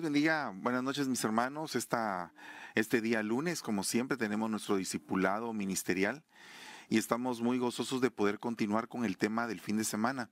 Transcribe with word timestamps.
Les 0.00 0.04
bendiga. 0.04 0.54
Buenas 0.56 0.82
noches, 0.82 1.08
mis 1.08 1.22
hermanos. 1.24 1.76
Esta, 1.76 2.32
este 2.74 3.02
día 3.02 3.22
lunes, 3.22 3.60
como 3.60 3.84
siempre, 3.84 4.16
tenemos 4.16 4.48
nuestro 4.48 4.76
discipulado 4.76 5.52
ministerial 5.52 6.24
y 6.88 6.96
estamos 6.96 7.42
muy 7.42 7.58
gozosos 7.58 8.00
de 8.00 8.10
poder 8.10 8.38
continuar 8.38 8.88
con 8.88 9.04
el 9.04 9.18
tema 9.18 9.46
del 9.46 9.60
fin 9.60 9.76
de 9.76 9.84
semana. 9.84 10.30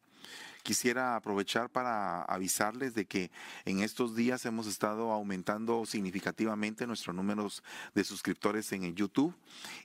Quisiera 0.69 1.16
aprovechar 1.16 1.70
para 1.70 2.20
avisarles 2.24 2.93
de 2.93 3.06
que 3.06 3.30
en 3.65 3.80
estos 3.80 4.15
días 4.15 4.45
hemos 4.45 4.66
estado 4.66 5.12
aumentando 5.12 5.87
significativamente 5.87 6.87
nuestros 6.87 7.16
números 7.16 7.62
de 7.95 8.05
suscriptores 8.05 8.70
en 8.73 8.95
YouTube 8.95 9.34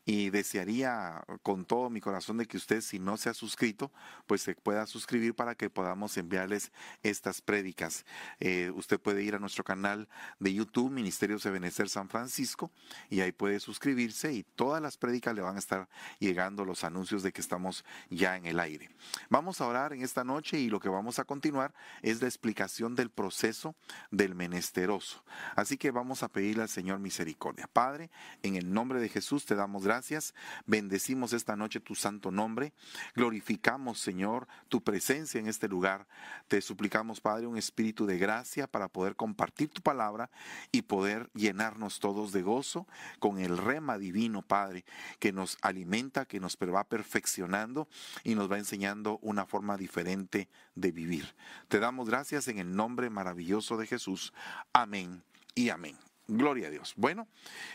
y 0.06 0.30
desearía 0.30 1.24
con 1.42 1.64
todo 1.64 1.90
mi 1.90 2.02
corazón 2.02 2.38
de 2.38 2.48
que 2.48 2.58
usted, 2.58 2.82
si 2.82 3.00
no 3.00 3.16
se 3.16 3.30
ha 3.30 3.34
suscrito, 3.34 3.94
pues 4.28 4.42
se 4.42 4.56
pueda 4.56 4.86
suscribir 4.86 5.34
para 5.36 5.56
que 5.56 5.70
podamos 5.70 6.18
enviarles 6.18 6.74
estas 7.02 7.40
prédicas. 7.40 8.06
Eh, 8.42 8.70
usted 8.76 9.00
puede 9.00 9.24
ir 9.24 9.36
a 9.36 9.40
nuestro 9.40 9.64
canal 9.64 10.10
de 10.40 10.54
YouTube, 10.54 10.92
Ministerios 10.92 11.44
de 11.44 11.52
Benecer 11.52 11.88
San 11.88 12.10
Francisco, 12.10 12.72
y 13.10 13.22
ahí 13.22 13.32
puede 13.32 13.62
suscribirse 13.62 14.34
y 14.34 14.44
todas 14.44 14.82
las 14.82 14.98
prédicas 14.98 15.34
le 15.34 15.44
van 15.44 15.56
a 15.56 15.60
estar 15.60 15.88
llegando 16.20 16.66
los 16.66 16.84
anuncios 16.84 17.24
de 17.24 17.32
que 17.32 17.40
estamos 17.40 17.86
ya 18.10 18.36
en 18.36 18.48
el 18.48 18.60
aire. 18.60 18.90
Vamos 19.30 19.62
a 19.62 19.68
orar 19.68 19.94
en 19.94 20.02
esta 20.02 20.26
noche 20.26 20.60
y 20.60 20.73
lo 20.74 20.80
que 20.80 20.90
vamos 20.90 21.20
a 21.20 21.24
continuar 21.24 21.74
es 22.02 22.20
la 22.20 22.28
explicación 22.28 22.96
del 22.96 23.12
proceso 23.12 23.76
del 24.10 24.34
menesteroso. 24.34 25.24
Así 25.56 25.78
que 25.78 25.92
vamos 25.92 26.24
a 26.24 26.30
pedirle 26.30 26.64
al 26.64 26.70
Señor 26.70 26.98
misericordia. 27.00 27.70
Padre, 27.72 28.10
en 28.42 28.56
el 28.56 28.74
nombre 28.74 29.00
de 29.00 29.08
Jesús 29.08 29.46
te 29.46 29.54
damos 29.54 29.84
gracias, 29.84 30.34
bendecimos 30.66 31.32
esta 31.32 31.56
noche 31.56 31.80
tu 31.80 31.94
santo 31.94 32.32
nombre, 32.32 32.74
glorificamos 33.16 34.00
Señor 34.00 34.48
tu 34.68 34.84
presencia 34.84 35.40
en 35.40 35.48
este 35.48 35.68
lugar. 35.68 36.08
Te 36.48 36.60
suplicamos 36.60 37.22
Padre 37.22 37.46
un 37.46 37.58
espíritu 37.58 38.08
de 38.08 38.18
gracia 38.18 38.66
para 38.66 38.88
poder 38.88 39.16
compartir 39.16 39.70
tu 39.70 39.82
palabra 39.82 40.32
y 40.72 40.82
poder 40.82 41.30
llenarnos 41.36 42.00
todos 42.00 42.32
de 42.32 42.42
gozo 42.42 42.88
con 43.20 43.38
el 43.38 43.60
rema 43.60 44.00
divino 44.00 44.42
Padre 44.42 44.86
que 45.20 45.32
nos 45.32 45.58
alimenta, 45.62 46.26
que 46.26 46.40
nos 46.40 46.58
va 46.58 46.84
perfeccionando 46.86 47.88
y 48.24 48.34
nos 48.34 48.52
va 48.52 48.58
enseñando 48.58 49.20
una 49.22 49.46
forma 49.46 49.78
diferente 49.78 50.50
de 50.76 50.92
vivir. 50.92 51.36
Te 51.68 51.80
damos 51.80 52.10
gracias 52.10 52.48
en 52.48 52.60
el 52.60 52.76
nombre 52.76 53.10
maravilloso 53.10 53.78
de 53.78 53.88
Jesús. 53.88 54.34
Amén 54.74 55.24
y 55.56 55.70
amén. 55.70 55.98
Gloria 56.28 56.68
a 56.68 56.72
Dios. 56.72 56.94
Bueno, 56.96 57.28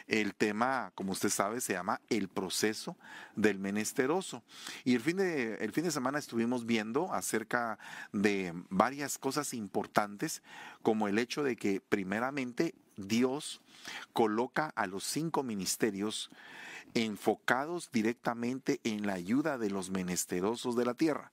el 0.06 0.34
tema, 0.34 0.90
como 0.94 1.12
usted 1.12 1.28
sabe, 1.28 1.60
se 1.60 1.74
llama 1.74 2.00
el 2.08 2.28
proceso 2.28 2.96
del 3.36 3.58
menesteroso. 3.58 4.42
Y 4.84 4.94
el 4.94 5.02
fin 5.02 5.18
de, 5.18 5.56
el 5.56 5.72
fin 5.72 5.84
de 5.84 5.90
semana 5.90 6.18
estuvimos 6.18 6.64
viendo 6.64 7.12
acerca 7.12 7.78
de 8.12 8.54
varias 8.70 9.18
cosas 9.18 9.52
importantes, 9.52 10.42
como 10.80 11.08
el 11.08 11.18
hecho 11.18 11.42
de 11.42 11.56
que 11.56 11.82
primeramente 11.82 12.74
Dios 12.96 13.60
coloca 14.14 14.72
a 14.76 14.86
los 14.86 15.04
cinco 15.04 15.42
ministerios 15.42 16.30
enfocados 16.94 17.90
directamente 17.92 18.80
en 18.82 19.06
la 19.06 19.12
ayuda 19.12 19.58
de 19.58 19.68
los 19.68 19.90
menesterosos 19.90 20.74
de 20.74 20.86
la 20.86 20.94
tierra. 20.94 21.32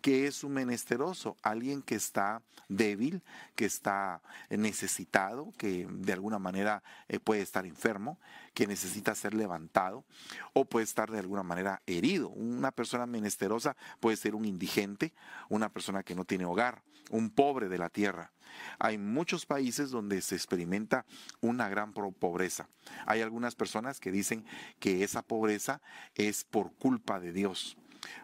¿Qué 0.00 0.26
es 0.26 0.44
un 0.44 0.52
menesteroso? 0.52 1.36
Alguien 1.42 1.82
que 1.82 1.94
está 1.94 2.42
débil, 2.68 3.22
que 3.54 3.66
está 3.66 4.22
necesitado, 4.48 5.52
que 5.58 5.86
de 5.90 6.12
alguna 6.12 6.38
manera 6.38 6.82
eh, 7.08 7.18
puede 7.18 7.42
estar 7.42 7.66
enfermo, 7.66 8.18
que 8.54 8.66
necesita 8.66 9.14
ser 9.14 9.34
levantado 9.34 10.04
o 10.52 10.64
puede 10.64 10.84
estar 10.84 11.10
de 11.10 11.18
alguna 11.18 11.42
manera 11.42 11.82
herido. 11.86 12.30
Una 12.30 12.70
persona 12.70 13.06
menesterosa 13.06 13.76
puede 14.00 14.16
ser 14.16 14.34
un 14.34 14.44
indigente, 14.44 15.12
una 15.48 15.68
persona 15.68 16.02
que 16.02 16.14
no 16.14 16.24
tiene 16.24 16.46
hogar, 16.46 16.82
un 17.10 17.30
pobre 17.30 17.68
de 17.68 17.78
la 17.78 17.90
tierra. 17.90 18.32
Hay 18.78 18.98
muchos 18.98 19.46
países 19.46 19.90
donde 19.90 20.22
se 20.22 20.34
experimenta 20.34 21.04
una 21.40 21.68
gran 21.68 21.92
pobreza. 21.92 22.68
Hay 23.06 23.20
algunas 23.20 23.54
personas 23.54 24.00
que 24.00 24.10
dicen 24.10 24.44
que 24.78 25.04
esa 25.04 25.22
pobreza 25.22 25.80
es 26.14 26.44
por 26.44 26.72
culpa 26.74 27.20
de 27.20 27.32
Dios. 27.32 27.76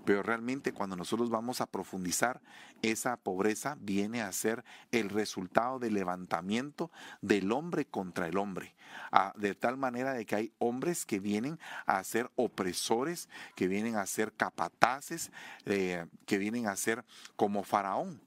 Pero 0.04 0.22
realmente 0.22 0.72
cuando 0.72 0.96
nosotros 0.96 1.30
vamos 1.30 1.60
a 1.60 1.66
profundizar, 1.66 2.40
esa 2.82 3.16
pobreza 3.16 3.76
viene 3.80 4.22
a 4.22 4.32
ser 4.32 4.64
el 4.92 5.10
resultado 5.10 5.78
del 5.78 5.94
levantamiento 5.94 6.90
del 7.20 7.52
hombre 7.52 7.86
contra 7.86 8.28
el 8.28 8.38
hombre. 8.38 8.74
de 9.36 9.54
tal 9.54 9.76
manera 9.76 10.14
de 10.14 10.24
que 10.24 10.36
hay 10.36 10.52
hombres 10.58 11.06
que 11.06 11.18
vienen 11.18 11.58
a 11.86 12.02
ser 12.04 12.30
opresores, 12.36 13.28
que 13.54 13.66
vienen 13.68 13.96
a 13.96 14.06
ser 14.06 14.32
capataces, 14.32 15.32
eh, 15.64 16.06
que 16.24 16.38
vienen 16.38 16.66
a 16.66 16.76
ser 16.76 17.04
como 17.36 17.62
faraón 17.62 18.20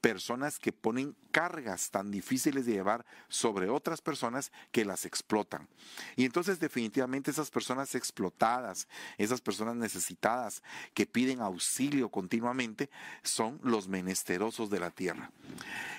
personas 0.00 0.58
que 0.58 0.72
ponen 0.72 1.16
cargas 1.30 1.90
tan 1.90 2.10
difíciles 2.10 2.66
de 2.66 2.72
llevar 2.72 3.04
sobre 3.28 3.68
otras 3.68 4.00
personas 4.00 4.52
que 4.72 4.84
las 4.84 5.04
explotan. 5.04 5.68
Y 6.16 6.24
entonces 6.24 6.58
definitivamente 6.60 7.30
esas 7.30 7.50
personas 7.50 7.94
explotadas, 7.94 8.88
esas 9.18 9.40
personas 9.40 9.76
necesitadas 9.76 10.62
que 10.94 11.06
piden 11.06 11.40
auxilio 11.40 12.10
continuamente, 12.10 12.90
son 13.22 13.60
los 13.62 13.88
menesterosos 13.88 14.70
de 14.70 14.80
la 14.80 14.90
tierra. 14.90 15.30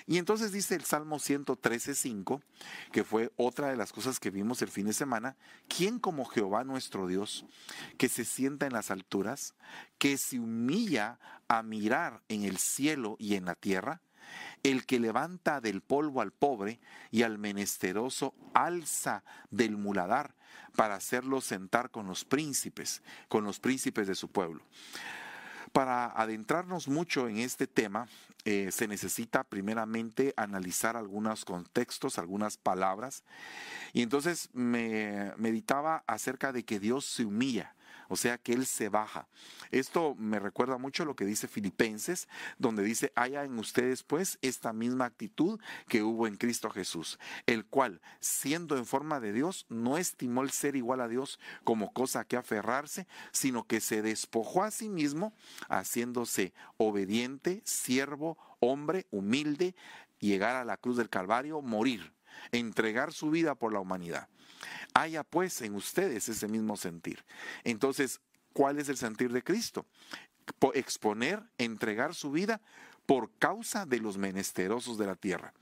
Y 0.06 0.18
entonces 0.18 0.52
dice 0.52 0.76
el 0.76 0.86
Salmo 0.86 1.18
113.5, 1.18 2.42
que 2.92 3.04
fue 3.04 3.32
otra 3.36 3.70
de 3.70 3.78
las 3.78 3.94
cosas 3.94 4.20
que 4.20 4.32
vimos 4.32 4.62
el 4.62 4.70
fin 4.70 4.88
de 4.88 4.94
semana, 4.94 5.36
¿quién 5.68 6.00
como 6.00 6.26
Jehová 6.26 6.64
nuestro 6.64 7.08
Dios, 7.08 7.46
que 7.98 8.10
se 8.10 8.26
sienta 8.26 8.66
en 8.66 8.74
las 8.74 8.92
alturas, 8.92 9.54
que 9.98 10.18
se 10.18 10.40
humilla 10.40 11.20
a 11.48 11.64
mirar 11.64 12.22
en 12.28 12.44
el 12.44 12.58
cielo 12.58 13.16
y 13.20 13.36
en 13.36 13.46
la 13.46 13.56
tierra, 13.56 13.77
el 14.64 14.86
que 14.86 15.00
levanta 15.00 15.62
del 15.62 15.82
polvo 15.82 16.22
al 16.22 16.32
pobre 16.32 16.80
y 17.12 17.24
al 17.24 17.38
menesteroso 17.38 18.34
alza 18.54 19.24
del 19.50 19.78
muladar 19.78 20.36
para 20.76 20.96
hacerlo 20.96 21.42
sentar 21.42 21.90
con 21.92 22.08
los 22.08 22.26
príncipes, 22.26 23.02
con 23.28 23.44
los 23.44 23.60
príncipes 23.60 24.08
de 24.08 24.16
su 24.16 24.30
pueblo. 24.30 24.62
Para 25.72 26.06
adentrarnos 26.06 26.88
mucho 26.88 27.28
en 27.28 27.38
este 27.38 27.68
tema, 27.68 28.08
eh, 28.46 28.72
se 28.72 28.88
necesita 28.88 29.44
primeramente 29.44 30.34
analizar 30.38 30.96
algunos 30.96 31.46
contextos, 31.46 32.18
algunas 32.18 32.58
palabras. 32.58 33.24
Y 33.94 34.02
entonces 34.02 34.50
me 34.54 35.34
meditaba 35.38 36.04
acerca 36.08 36.52
de 36.52 36.64
que 36.64 36.80
Dios 36.80 37.06
se 37.06 37.26
humilla 37.26 37.76
o 38.08 38.16
sea 38.16 38.38
que 38.38 38.54
Él 38.54 38.66
se 38.66 38.90
baja. 38.90 39.28
Esto 39.72 40.16
me 40.16 40.40
recuerda 40.40 40.78
mucho 40.78 41.06
lo 41.06 41.16
que 41.16 41.26
dice 41.26 41.48
Filipenses, 41.48 42.28
donde 42.58 42.84
dice, 42.84 43.12
haya 43.16 43.44
en 43.44 43.58
ustedes 43.60 44.04
pues 44.04 44.38
esta 44.42 44.74
misma 44.74 45.06
actitud 45.06 45.60
que 45.88 46.04
hubo 46.04 46.28
en 46.28 46.36
Cristo 46.36 46.70
Jesús, 46.70 47.20
el 47.46 47.66
cual, 47.66 48.02
siendo 48.20 48.78
en 48.78 48.86
forma 48.86 49.20
de 49.20 49.34
Dios, 49.34 49.66
no 49.70 49.98
estimó 49.98 50.44
el 50.44 50.52
ser 50.52 50.76
igual 50.76 51.02
a 51.02 51.08
Dios 51.08 51.40
como 51.64 51.94
cosa 51.94 52.26
que 52.26 52.38
aferrarse, 52.38 53.08
sino 53.32 53.66
que 53.66 53.80
se 53.82 54.02
despojó 54.02 54.64
a 54.64 54.72
sí 54.72 54.90
mismo, 54.90 55.34
haciéndose 55.70 56.54
obediente, 56.78 57.62
siervo, 57.66 58.38
hombre, 58.60 59.08
humilde, 59.12 59.76
llegar 60.20 60.56
a 60.56 60.66
la 60.66 60.78
cruz 60.78 60.98
del 60.98 61.10
Calvario, 61.10 61.62
morir, 61.62 62.14
entregar 62.52 63.14
su 63.14 63.30
vida 63.30 63.56
por 63.56 63.74
la 63.74 63.80
humanidad. 63.80 64.30
Haya 64.94 65.24
pues 65.24 65.62
en 65.62 65.76
ustedes 65.76 66.30
ese 66.30 66.48
mismo 66.48 66.78
sentir. 66.78 67.24
Entonces, 67.64 68.22
¿cuál 68.54 68.80
es 68.80 68.90
el 68.90 68.98
sentir 68.98 69.32
de 69.32 69.44
Cristo? 69.44 69.86
Exponer, 70.74 71.44
entregar 71.58 72.16
su 72.16 72.32
vida 72.32 72.62
por 73.06 73.32
causa 73.38 73.86
de 73.86 74.00
los 74.00 74.18
menesterosos 74.18 74.98
de 74.98 75.06
la 75.06 75.16
tierra. 75.16 75.54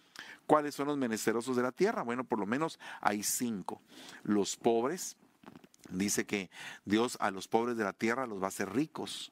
¿Cuáles 0.47 0.75
son 0.75 0.87
los 0.87 0.97
menesterosos 0.97 1.55
de 1.55 1.63
la 1.63 1.71
tierra? 1.71 2.03
Bueno, 2.03 2.23
por 2.23 2.39
lo 2.39 2.45
menos 2.45 2.79
hay 3.01 3.23
cinco. 3.23 3.81
Los 4.23 4.57
pobres, 4.57 5.17
dice 5.89 6.25
que 6.25 6.49
Dios 6.85 7.17
a 7.19 7.31
los 7.31 7.47
pobres 7.47 7.77
de 7.77 7.83
la 7.83 7.93
tierra 7.93 8.27
los 8.27 8.41
va 8.41 8.45
a 8.45 8.49
hacer 8.49 8.71
ricos. 8.73 9.31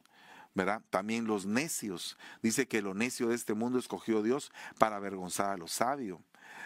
¿verdad? 0.55 0.81
También 0.89 1.25
los 1.25 1.45
necios. 1.45 2.17
Dice 2.41 2.67
que 2.67 2.81
lo 2.81 2.93
necio 2.93 3.29
de 3.29 3.35
este 3.35 3.53
mundo 3.53 3.79
escogió 3.79 4.21
Dios 4.21 4.51
para 4.77 4.97
avergonzar 4.97 5.49
a 5.49 5.57
los 5.57 5.71
sabios. 5.71 6.19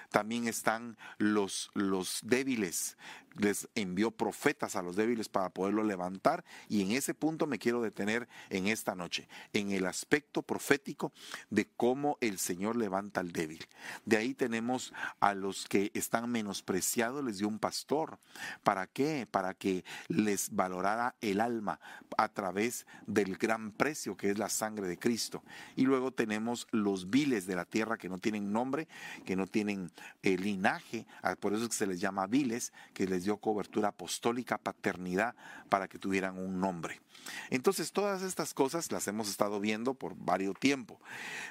También 0.09 0.47
están 0.47 0.97
los, 1.17 1.69
los 1.73 2.19
débiles. 2.23 2.97
Les 3.35 3.69
envió 3.75 4.09
profetas 4.09 4.75
a 4.75 4.81
los 4.81 4.95
débiles 4.95 5.29
para 5.29 5.49
poderlo 5.49 5.83
levantar. 5.83 6.43
Y 6.69 6.81
en 6.81 6.91
ese 6.91 7.13
punto 7.13 7.45
me 7.45 7.59
quiero 7.59 7.81
detener 7.81 8.27
en 8.49 8.67
esta 8.67 8.95
noche, 8.95 9.27
en 9.53 9.71
el 9.71 9.85
aspecto 9.85 10.41
profético 10.41 11.11
de 11.49 11.67
cómo 11.77 12.17
el 12.21 12.39
Señor 12.39 12.75
levanta 12.75 13.19
al 13.19 13.31
débil. 13.31 13.65
De 14.05 14.17
ahí 14.17 14.33
tenemos 14.33 14.93
a 15.19 15.35
los 15.35 15.67
que 15.67 15.91
están 15.93 16.31
menospreciados, 16.31 17.23
les 17.23 17.37
dio 17.37 17.47
un 17.47 17.59
pastor. 17.59 18.19
¿Para 18.63 18.87
qué? 18.87 19.27
Para 19.29 19.53
que 19.53 19.83
les 20.07 20.55
valorara 20.55 21.15
el 21.21 21.41
alma 21.41 21.79
a 22.17 22.29
través 22.29 22.87
del 23.05 23.37
gran 23.37 23.71
precio 23.71 24.17
que 24.17 24.29
es 24.29 24.37
la 24.37 24.49
sangre 24.49 24.87
de 24.87 24.97
Cristo. 24.97 25.43
Y 25.75 25.83
luego 25.83 26.11
tenemos 26.11 26.67
los 26.71 27.09
viles 27.09 27.45
de 27.45 27.55
la 27.55 27.65
tierra 27.65 27.97
que 27.97 28.09
no 28.09 28.17
tienen 28.17 28.51
nombre, 28.51 28.87
que 29.25 29.35
no 29.35 29.47
tienen 29.47 29.91
el 30.23 30.41
linaje, 30.41 31.05
por 31.39 31.53
eso 31.53 31.63
es 31.63 31.69
que 31.69 31.75
se 31.75 31.87
les 31.87 31.99
llama 31.99 32.27
viles, 32.27 32.73
que 32.93 33.07
les 33.07 33.23
dio 33.23 33.37
cobertura 33.37 33.89
apostólica, 33.89 34.57
paternidad, 34.57 35.35
para 35.69 35.87
que 35.87 35.99
tuvieran 35.99 36.37
un 36.37 36.59
nombre. 36.59 37.01
Entonces, 37.49 37.91
todas 37.91 38.21
estas 38.21 38.53
cosas 38.53 38.91
las 38.91 39.07
hemos 39.07 39.29
estado 39.29 39.59
viendo 39.59 39.93
por 39.93 40.15
varios 40.15 40.47
tiempo, 40.55 40.99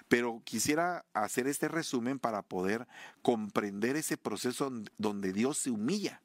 pero 0.09 0.43
quisiera 0.45 1.05
hacer 1.15 1.47
este 1.47 1.69
resumen 1.69 2.19
para 2.19 2.43
poder 2.43 2.87
comprender 3.23 3.97
ese 3.97 4.17
proceso 4.17 4.71
donde 4.99 5.33
Dios 5.33 5.59
se 5.59 5.71
humilla. 5.71 6.23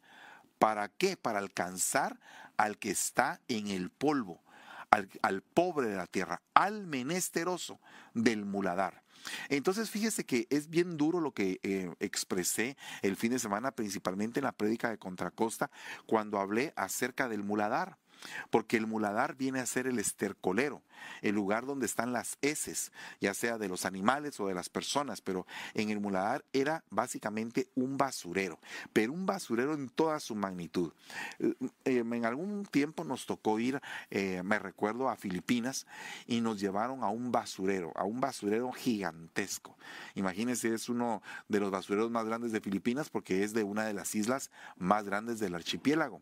¿Para 0.58 0.90
qué? 0.90 1.18
Para 1.18 1.40
alcanzar 1.40 2.20
al 2.58 2.78
que 2.78 2.92
está 2.92 3.42
en 3.48 3.68
el 3.68 3.90
polvo, 3.90 4.42
al, 4.90 5.42
pobre 5.42 5.88
de 5.88 5.96
la 5.96 6.08
tierra, 6.08 6.42
al 6.54 6.86
menesteroso 6.86 7.80
del 8.14 8.46
muladar. 8.46 9.02
Entonces 9.50 9.90
fíjese 9.90 10.26
que 10.26 10.48
es 10.50 10.70
bien 10.70 10.98
duro 10.98 11.20
lo 11.20 11.34
que 11.34 11.60
eh, 11.64 11.94
expresé 12.00 12.78
el 13.02 13.16
fin 13.16 13.32
de 13.32 13.40
semana, 13.40 13.72
principalmente 13.72 14.40
en 14.40 14.46
la 14.46 14.52
prédica 14.52 14.90
de 14.90 14.98
Contracosta, 14.98 15.70
cuando 16.06 16.40
hablé 16.40 16.74
acerca 16.76 17.30
del 17.30 17.44
muladar 17.44 18.01
porque 18.50 18.78
el 18.78 18.88
muladar 18.88 19.36
viene 19.36 19.60
a 19.60 19.66
ser 19.66 19.88
el 19.88 20.00
estercolero, 20.00 20.82
el 21.22 21.36
lugar 21.36 21.66
donde 21.66 21.86
están 21.86 22.14
las 22.14 22.38
heces, 22.42 22.92
ya 23.20 23.34
sea 23.34 23.58
de 23.58 23.68
los 23.68 23.86
animales 23.86 24.40
o 24.40 24.48
de 24.48 24.54
las 24.54 24.70
personas, 24.70 25.22
pero 25.22 25.46
en 25.74 25.90
el 25.90 26.00
muladar 26.00 26.44
era 26.54 26.84
básicamente 26.90 27.68
un 27.76 27.98
basurero, 27.98 28.60
pero 28.94 29.14
un 29.14 29.26
basurero 29.26 29.74
en 29.74 29.90
toda 29.90 30.20
su 30.20 30.36
magnitud. 30.36 30.92
Eh, 31.40 31.56
en 31.86 32.26
algún 32.26 32.66
tiempo 32.66 33.04
nos 33.04 33.26
tocó 33.26 33.60
ir, 33.60 33.82
eh, 34.10 34.42
me 34.44 34.60
recuerdo, 34.60 35.10
a 35.10 35.16
Filipinas 35.16 35.88
y 36.28 36.42
nos 36.42 36.60
llevaron 36.60 37.04
a 37.04 37.10
un 37.10 37.32
basurero, 37.32 37.92
a 37.96 38.04
un 38.04 38.22
basurero 38.22 38.72
gigantesco. 38.72 39.78
Imagínense, 40.16 40.74
es 40.74 40.90
uno 40.90 41.22
de 41.48 41.60
los 41.60 41.72
basureros 41.72 42.12
más 42.12 42.26
grandes 42.26 42.52
de 42.52 42.62
Filipinas 42.62 43.10
porque 43.10 43.44
es 43.44 43.54
de 43.54 43.64
una 43.64 43.86
de 43.86 43.94
las 43.94 44.16
islas 44.16 44.52
más 44.78 45.06
grandes 45.06 45.40
del 45.40 45.56
archipiélago. 45.56 46.22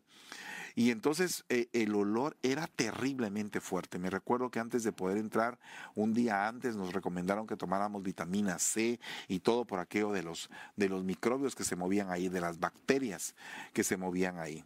Y 0.74 0.90
entonces 0.90 1.44
eh, 1.48 1.68
el 1.72 1.94
olor 1.94 2.36
era 2.42 2.66
terriblemente 2.66 3.60
fuerte. 3.60 3.98
Me 3.98 4.10
recuerdo 4.10 4.50
que 4.50 4.60
antes 4.60 4.84
de 4.84 4.92
poder 4.92 5.18
entrar, 5.18 5.58
un 5.94 6.14
día 6.14 6.48
antes 6.48 6.76
nos 6.76 6.92
recomendaron 6.92 7.46
que 7.46 7.56
tomáramos 7.56 8.02
vitamina 8.02 8.58
C 8.58 9.00
y 9.28 9.40
todo 9.40 9.64
por 9.64 9.78
aquello 9.78 10.12
de 10.12 10.22
los, 10.22 10.50
de 10.76 10.88
los 10.88 11.04
microbios 11.04 11.54
que 11.54 11.64
se 11.64 11.76
movían 11.76 12.10
ahí, 12.10 12.28
de 12.28 12.40
las 12.40 12.60
bacterias 12.60 13.34
que 13.72 13.84
se 13.84 13.96
movían 13.96 14.38
ahí. 14.38 14.64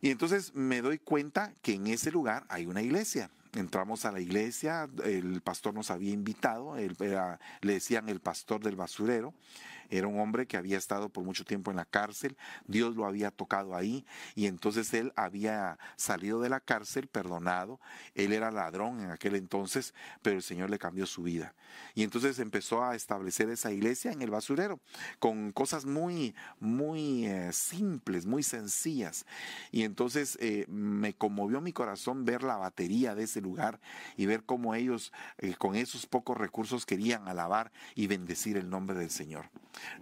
Y 0.00 0.10
entonces 0.10 0.54
me 0.54 0.82
doy 0.82 0.98
cuenta 0.98 1.52
que 1.62 1.74
en 1.74 1.86
ese 1.86 2.10
lugar 2.10 2.44
hay 2.48 2.66
una 2.66 2.82
iglesia. 2.82 3.30
Entramos 3.54 4.04
a 4.04 4.12
la 4.12 4.20
iglesia, 4.20 4.88
el 5.02 5.40
pastor 5.40 5.72
nos 5.72 5.90
había 5.90 6.12
invitado, 6.12 6.76
le 6.76 7.72
decían 7.72 8.10
el 8.10 8.20
pastor 8.20 8.62
del 8.62 8.76
basurero, 8.76 9.32
era 9.90 10.06
un 10.06 10.20
hombre 10.20 10.46
que 10.46 10.56
había 10.56 10.78
estado 10.78 11.08
por 11.08 11.24
mucho 11.24 11.44
tiempo 11.44 11.70
en 11.70 11.76
la 11.76 11.84
cárcel, 11.84 12.36
Dios 12.66 12.96
lo 12.96 13.06
había 13.06 13.30
tocado 13.30 13.74
ahí 13.74 14.04
y 14.34 14.46
entonces 14.46 14.92
él 14.94 15.12
había 15.16 15.78
salido 15.96 16.40
de 16.40 16.48
la 16.48 16.60
cárcel 16.60 17.08
perdonado, 17.08 17.80
él 18.14 18.32
era 18.32 18.50
ladrón 18.50 19.00
en 19.00 19.10
aquel 19.10 19.34
entonces, 19.34 19.94
pero 20.22 20.36
el 20.36 20.42
Señor 20.42 20.70
le 20.70 20.78
cambió 20.78 21.06
su 21.06 21.22
vida. 21.22 21.54
Y 21.94 22.02
entonces 22.02 22.38
empezó 22.38 22.84
a 22.84 22.94
establecer 22.94 23.50
esa 23.50 23.72
iglesia 23.72 24.12
en 24.12 24.22
el 24.22 24.30
basurero 24.30 24.80
con 25.18 25.52
cosas 25.52 25.84
muy, 25.84 26.34
muy 26.60 27.26
eh, 27.26 27.52
simples, 27.52 28.26
muy 28.26 28.42
sencillas. 28.42 29.26
Y 29.70 29.82
entonces 29.82 30.38
eh, 30.40 30.66
me 30.68 31.14
conmovió 31.14 31.60
mi 31.60 31.72
corazón 31.72 32.24
ver 32.24 32.42
la 32.42 32.56
batería 32.56 33.14
de 33.14 33.24
ese 33.24 33.40
lugar 33.40 33.80
y 34.16 34.26
ver 34.26 34.44
cómo 34.44 34.74
ellos 34.74 35.12
eh, 35.38 35.54
con 35.56 35.74
esos 35.74 36.06
pocos 36.06 36.36
recursos 36.36 36.86
querían 36.86 37.28
alabar 37.28 37.72
y 37.94 38.06
bendecir 38.06 38.56
el 38.56 38.68
nombre 38.68 38.98
del 38.98 39.10
Señor. 39.10 39.50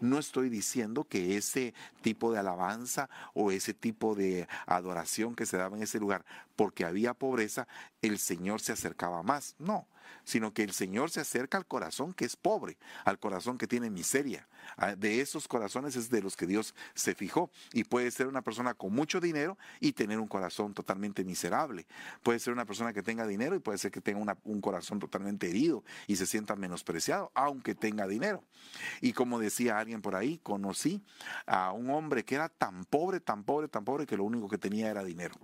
No 0.00 0.18
estoy 0.18 0.48
diciendo 0.48 1.04
que 1.04 1.36
ese 1.36 1.74
tipo 2.02 2.32
de 2.32 2.38
alabanza 2.38 3.08
o 3.34 3.50
ese 3.50 3.74
tipo 3.74 4.14
de 4.14 4.46
adoración 4.66 5.34
que 5.34 5.46
se 5.46 5.56
daba 5.56 5.76
en 5.76 5.82
ese 5.82 6.00
lugar, 6.00 6.24
porque 6.56 6.84
había 6.84 7.14
pobreza, 7.14 7.66
el 8.02 8.18
Señor 8.18 8.60
se 8.60 8.72
acercaba 8.72 9.22
más. 9.22 9.54
No, 9.58 9.86
sino 10.24 10.52
que 10.52 10.62
el 10.62 10.72
Señor 10.72 11.10
se 11.10 11.20
acerca 11.20 11.58
al 11.58 11.66
corazón 11.66 12.14
que 12.14 12.24
es 12.24 12.36
pobre, 12.36 12.78
al 13.04 13.18
corazón 13.18 13.58
que 13.58 13.66
tiene 13.66 13.90
miseria. 13.90 14.48
Ah, 14.76 14.94
de 14.94 15.20
esos 15.20 15.48
corazones 15.48 15.96
es 15.96 16.10
de 16.10 16.22
los 16.22 16.36
que 16.36 16.46
Dios 16.46 16.74
se 16.94 17.14
fijó. 17.14 17.50
Y 17.72 17.84
puede 17.84 18.10
ser 18.10 18.26
una 18.26 18.42
persona 18.42 18.74
con 18.74 18.92
mucho 18.92 19.20
dinero 19.20 19.58
y 19.80 19.92
tener 19.92 20.18
un 20.18 20.28
corazón 20.28 20.74
totalmente 20.74 21.24
miserable. 21.24 21.86
Puede 22.22 22.38
ser 22.38 22.52
una 22.52 22.64
persona 22.64 22.92
que 22.92 23.02
tenga 23.02 23.26
dinero 23.26 23.54
y 23.56 23.58
puede 23.58 23.78
ser 23.78 23.90
que 23.90 24.00
tenga 24.00 24.36
un 24.44 24.60
corazón 24.60 24.98
totalmente 24.98 25.48
herido 25.48 25.84
y 26.06 26.16
se 26.16 26.26
sienta 26.26 26.56
menospreciado, 26.56 27.30
aunque 27.34 27.74
tenga 27.74 28.06
dinero. 28.06 28.44
Y 29.00 29.12
como 29.12 29.38
decía 29.38 29.78
alguien 29.78 30.02
por 30.02 30.16
ahí, 30.16 30.38
conocí 30.38 31.02
a 31.46 31.72
un 31.72 31.90
hombre 31.90 32.24
que 32.24 32.34
era 32.34 32.48
tan 32.48 32.84
pobre, 32.84 33.20
tan 33.20 33.44
pobre, 33.44 33.68
tan 33.68 33.84
pobre 33.84 34.06
que 34.06 34.16
lo 34.16 34.24
único 34.24 34.48
que 34.48 34.58
tenía 34.58 34.90
era 34.90 35.04
dinero. 35.04 35.34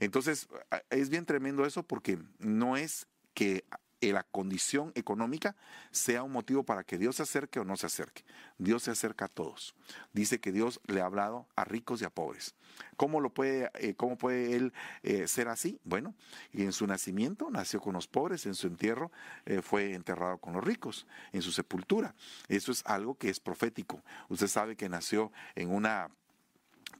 Entonces, 0.00 0.48
es 0.90 1.08
bien 1.08 1.26
tremendo 1.26 1.64
eso 1.66 1.82
porque 1.82 2.18
no 2.38 2.76
es 2.76 3.06
que 3.34 3.64
la 4.00 4.22
condición 4.22 4.92
económica 4.94 5.56
sea 5.90 6.22
un 6.22 6.32
motivo 6.32 6.62
para 6.62 6.84
que 6.84 6.98
Dios 6.98 7.16
se 7.16 7.22
acerque 7.22 7.60
o 7.60 7.64
no 7.64 7.76
se 7.76 7.86
acerque. 7.86 8.24
Dios 8.58 8.84
se 8.84 8.90
acerca 8.90 9.26
a 9.26 9.28
todos. 9.28 9.74
Dice 10.12 10.40
que 10.40 10.52
Dios 10.52 10.80
le 10.86 11.00
ha 11.00 11.06
hablado 11.06 11.48
a 11.56 11.64
ricos 11.64 12.00
y 12.00 12.04
a 12.04 12.10
pobres. 12.10 12.54
¿Cómo, 12.96 13.20
lo 13.20 13.30
puede, 13.30 13.70
eh, 13.74 13.94
cómo 13.94 14.16
puede 14.16 14.56
él 14.56 14.72
eh, 15.02 15.26
ser 15.26 15.48
así? 15.48 15.80
Bueno, 15.84 16.14
en 16.52 16.72
su 16.72 16.86
nacimiento 16.86 17.50
nació 17.50 17.80
con 17.80 17.94
los 17.94 18.06
pobres, 18.06 18.46
en 18.46 18.54
su 18.54 18.66
entierro 18.66 19.10
eh, 19.46 19.62
fue 19.62 19.94
enterrado 19.94 20.38
con 20.38 20.54
los 20.54 20.64
ricos, 20.64 21.06
en 21.32 21.42
su 21.42 21.52
sepultura. 21.52 22.14
Eso 22.48 22.72
es 22.72 22.84
algo 22.86 23.16
que 23.16 23.30
es 23.30 23.40
profético. 23.40 24.02
Usted 24.28 24.46
sabe 24.46 24.76
que 24.76 24.88
nació 24.88 25.32
en 25.54 25.70
una 25.70 26.10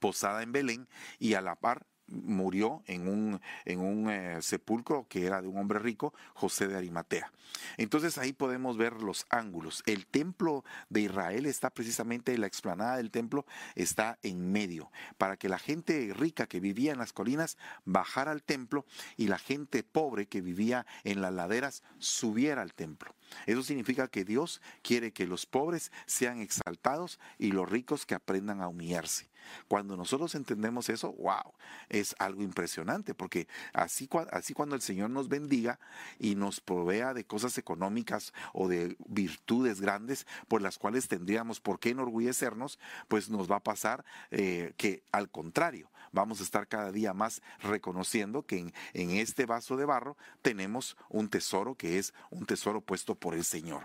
posada 0.00 0.42
en 0.42 0.52
Belén 0.52 0.88
y 1.18 1.34
a 1.34 1.40
la 1.40 1.56
par 1.56 1.86
murió 2.08 2.82
en 2.86 3.08
un, 3.08 3.40
en 3.64 3.80
un 3.80 4.10
eh, 4.10 4.38
sepulcro 4.42 5.06
que 5.08 5.26
era 5.26 5.42
de 5.42 5.48
un 5.48 5.58
hombre 5.58 5.78
rico, 5.78 6.14
José 6.34 6.66
de 6.68 6.76
Arimatea. 6.76 7.32
Entonces 7.76 8.18
ahí 8.18 8.32
podemos 8.32 8.76
ver 8.76 9.02
los 9.02 9.26
ángulos. 9.30 9.82
El 9.86 10.06
templo 10.06 10.64
de 10.88 11.02
Israel 11.02 11.46
está 11.46 11.70
precisamente, 11.70 12.36
la 12.38 12.46
explanada 12.46 12.96
del 12.96 13.10
templo 13.10 13.46
está 13.74 14.18
en 14.22 14.52
medio, 14.52 14.90
para 15.16 15.36
que 15.36 15.48
la 15.48 15.58
gente 15.58 16.12
rica 16.14 16.46
que 16.46 16.60
vivía 16.60 16.92
en 16.92 16.98
las 16.98 17.12
colinas 17.12 17.56
bajara 17.84 18.32
al 18.32 18.42
templo 18.42 18.84
y 19.16 19.28
la 19.28 19.38
gente 19.38 19.82
pobre 19.82 20.26
que 20.26 20.40
vivía 20.40 20.86
en 21.04 21.20
las 21.20 21.32
laderas 21.32 21.82
subiera 21.98 22.62
al 22.62 22.74
templo. 22.74 23.14
Eso 23.46 23.62
significa 23.62 24.08
que 24.08 24.24
Dios 24.24 24.60
quiere 24.82 25.12
que 25.12 25.26
los 25.26 25.46
pobres 25.46 25.92
sean 26.06 26.40
exaltados 26.40 27.18
y 27.38 27.52
los 27.52 27.68
ricos 27.68 28.06
que 28.06 28.14
aprendan 28.14 28.60
a 28.60 28.68
humillarse. 28.68 29.28
Cuando 29.66 29.96
nosotros 29.96 30.34
entendemos 30.34 30.88
eso, 30.88 31.12
wow, 31.14 31.54
es 31.88 32.14
algo 32.18 32.42
impresionante, 32.42 33.14
porque 33.14 33.48
así, 33.72 34.08
así 34.30 34.54
cuando 34.54 34.74
el 34.74 34.82
Señor 34.82 35.10
nos 35.10 35.28
bendiga 35.28 35.78
y 36.18 36.34
nos 36.34 36.60
provea 36.60 37.14
de 37.14 37.24
cosas 37.24 37.58
económicas 37.58 38.32
o 38.52 38.68
de 38.68 38.96
virtudes 39.06 39.80
grandes 39.80 40.26
por 40.48 40.62
las 40.62 40.78
cuales 40.78 41.08
tendríamos 41.08 41.60
por 41.60 41.80
qué 41.80 41.90
enorgullecernos, 41.90 42.78
pues 43.08 43.30
nos 43.30 43.50
va 43.50 43.56
a 43.56 43.62
pasar 43.62 44.04
eh, 44.30 44.72
que 44.76 45.02
al 45.12 45.30
contrario, 45.30 45.90
vamos 46.12 46.40
a 46.40 46.44
estar 46.44 46.66
cada 46.68 46.92
día 46.92 47.12
más 47.12 47.42
reconociendo 47.60 48.42
que 48.42 48.58
en, 48.58 48.72
en 48.94 49.10
este 49.10 49.46
vaso 49.46 49.76
de 49.76 49.84
barro 49.84 50.16
tenemos 50.42 50.96
un 51.08 51.28
tesoro 51.28 51.74
que 51.74 51.98
es 51.98 52.14
un 52.30 52.46
tesoro 52.46 52.80
puesto 52.80 53.14
por 53.18 53.34
el 53.34 53.44
Señor. 53.44 53.82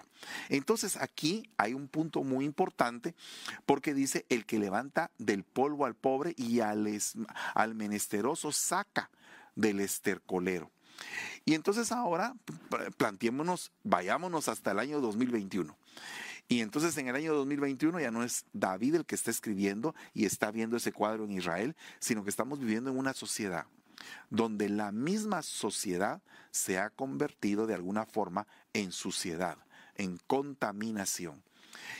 Entonces 0.49 0.97
aquí 0.97 1.49
hay 1.57 1.73
un 1.73 1.87
punto 1.87 2.23
muy 2.23 2.45
importante 2.45 3.15
porque 3.65 3.93
dice 3.93 4.25
el 4.29 4.45
que 4.45 4.59
levanta 4.59 5.11
del 5.17 5.43
polvo 5.43 5.85
al 5.85 5.95
pobre 5.95 6.33
y 6.37 6.59
al, 6.59 6.85
menesteroso 7.75 8.51
saca 8.51 9.09
del 9.55 9.79
estercolero. 9.79 10.71
Y 11.45 11.55
entonces 11.55 11.91
ahora 11.91 12.35
planteémonos, 12.97 13.71
vayámonos 13.83 14.47
hasta 14.47 14.71
el 14.71 14.79
año 14.79 15.01
2021. 15.01 15.75
Y 16.47 16.61
entonces 16.61 16.97
en 16.97 17.07
el 17.07 17.15
año 17.15 17.33
2021 17.33 17.99
ya 17.99 18.11
no 18.11 18.23
es 18.23 18.45
David 18.53 18.95
el 18.95 19.05
que 19.05 19.15
está 19.15 19.31
escribiendo 19.31 19.95
y 20.13 20.25
está 20.25 20.51
viendo 20.51 20.77
ese 20.77 20.91
cuadro 20.91 21.25
en 21.25 21.31
Israel, 21.31 21.75
sino 21.99 22.23
que 22.23 22.29
estamos 22.29 22.59
viviendo 22.59 22.91
en 22.91 22.97
una 22.97 23.13
sociedad 23.13 23.65
donde 24.29 24.69
la 24.69 24.91
misma 24.91 25.41
sociedad 25.41 26.21
se 26.51 26.77
ha 26.79 26.89
convertido 26.89 27.67
de 27.67 27.75
alguna 27.75 28.05
forma 28.05 28.47
en 28.73 28.91
suciedad, 28.91 29.57
en 29.95 30.17
contaminación. 30.27 31.43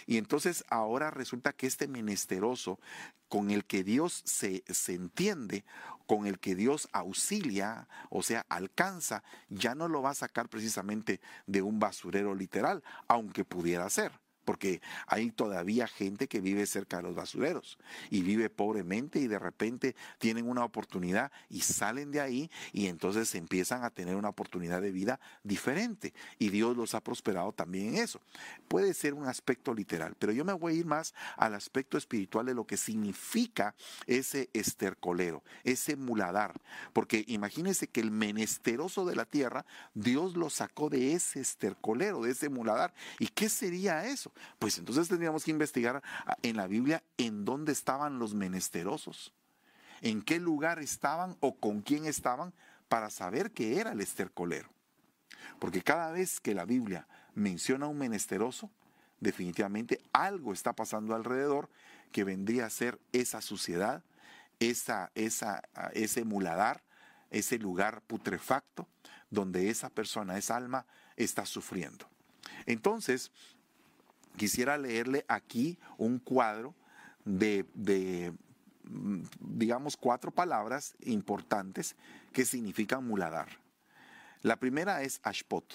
Y 0.06 0.18
entonces 0.18 0.64
ahora 0.70 1.12
resulta 1.12 1.54
que 1.54 1.68
este 1.68 1.88
menesteroso 1.88 2.80
con 3.28 3.50
el 3.50 3.66
que 3.66 3.84
Dios 3.84 4.22
se, 4.26 4.64
se, 4.68 4.94
entiende, 4.94 5.66
con 6.06 6.28
el 6.28 6.40
que 6.40 6.54
Dios 6.54 6.88
auxilia, 6.92 7.88
o 8.12 8.22
sea, 8.22 8.46
alcanza, 8.50 9.24
ya 9.50 9.74
no 9.74 9.88
lo 9.88 10.04
va 10.04 10.12
a 10.12 10.16
sacar 10.16 10.50
precisamente 10.50 11.20
de 11.48 11.64
un 11.64 11.80
basurero 11.80 12.36
literal, 12.36 12.84
aunque 13.08 13.44
pudiera 13.44 13.90
ser 13.90 14.23
porque 14.44 14.82
hay 15.08 15.32
todavía 15.32 15.88
gente 15.88 16.28
que 16.28 16.42
vive 16.42 16.66
cerca 16.66 16.98
de 16.98 17.04
los 17.04 17.16
basureros 17.16 17.78
y 18.10 18.22
vive 18.22 18.50
pobremente 18.50 19.20
y 19.20 19.28
de 19.28 19.40
repente 19.40 19.96
tienen 20.20 20.48
una 20.48 20.64
oportunidad 20.64 21.32
y 21.50 21.62
salen 21.62 22.12
de 22.12 22.22
ahí 22.22 22.52
y 22.72 22.88
entonces 22.88 23.34
empiezan 23.36 23.84
a 23.84 23.90
tener 23.90 24.16
una 24.16 24.30
oportunidad 24.30 24.82
de 24.82 24.92
vida 24.92 25.20
diferente 25.44 26.14
y 26.40 26.50
Dios 26.50 26.76
los 26.76 26.94
ha 26.96 27.02
prosperado 27.02 27.52
también 27.54 27.96
en 27.96 28.04
eso. 28.04 28.22
Puede 28.68 28.94
ser 28.94 29.14
un 29.14 29.28
aspecto 29.28 29.74
literal, 29.74 30.16
pero 30.18 30.32
yo 30.32 30.46
me 30.46 30.54
voy 30.54 30.74
a 30.74 30.78
ir 30.78 30.86
más 30.86 31.14
al 31.38 31.54
aspecto 31.54 31.98
espiritual 31.98 32.46
de 32.46 32.54
lo 32.54 32.66
que 32.66 32.78
significa 32.78 33.76
ese 34.08 34.50
estercolero, 34.54 35.44
ese 35.64 35.96
muladar, 35.96 36.60
porque 36.92 37.24
imagínense 37.28 37.88
que 37.88 38.02
el 38.02 38.12
menesteroso 38.12 39.06
de 39.06 39.16
la 39.16 39.26
tierra, 39.26 39.66
Dios 39.94 40.36
lo 40.36 40.50
sacó 40.50 40.90
de 40.90 41.14
ese 41.14 41.40
estercolero, 41.40 42.22
de 42.22 42.32
ese 42.32 42.50
muladar. 42.50 42.94
¿Y 43.20 43.28
qué 43.28 43.50
sería 43.50 44.06
eso? 44.06 44.32
Pues 44.60 44.78
entonces 44.78 45.08
tendríamos 45.08 45.44
que 45.44 45.52
investigar 45.52 46.02
ah, 46.26 46.38
en 46.42 46.58
la 46.58 46.68
Biblia 46.68 47.04
en 47.18 47.46
dónde 47.46 47.72
estaban 47.72 48.20
los 48.20 48.34
menesterosos, 48.34 49.34
en 50.02 50.22
qué 50.22 50.40
lugar 50.40 50.80
estaban 50.80 51.38
o 51.40 51.56
con 51.56 51.82
quién 51.82 52.06
estaban 52.06 52.54
para 52.88 53.10
saber 53.10 53.52
qué 53.52 53.80
era 53.80 53.92
el 53.92 54.02
estercolero. 54.02 54.70
Porque 55.60 55.82
cada 55.82 56.12
vez 56.12 56.40
que 56.40 56.54
la 56.54 56.66
Biblia 56.66 57.08
menciona 57.34 57.88
un 57.88 57.98
menesteroso, 57.98 58.70
definitivamente 59.20 60.02
algo 60.12 60.54
está 60.54 60.74
pasando 60.74 61.16
alrededor 61.16 61.70
que 62.12 62.24
vendría 62.24 62.66
a 62.66 62.70
ser 62.70 63.00
esa 63.12 63.42
suciedad, 63.42 64.04
esa, 64.60 65.12
esa, 65.16 65.64
ah, 65.76 65.90
ese 65.94 66.24
muladar, 66.26 66.84
ese 67.32 67.58
lugar 67.58 68.02
putrefacto 68.02 68.88
donde 69.30 69.70
esa 69.70 69.90
persona, 69.90 70.38
esa 70.38 70.56
alma, 70.56 70.86
está 71.18 71.46
sufriendo. 71.46 72.08
Entonces, 72.66 73.32
quisiera 74.36 74.78
leerle 74.78 75.26
aquí 75.28 75.78
un 75.98 76.20
cuadro 76.20 76.74
de, 77.26 77.66
mm, 78.84 79.22
digamos, 79.40 79.98
cuatro 79.98 80.32
palabras 80.32 80.96
importantes 81.02 81.96
que 82.32 82.46
significan 82.46 83.06
muladar. 83.06 83.48
La 84.42 84.58
primera 84.58 85.04
es 85.04 85.20
ashpot, 85.24 85.66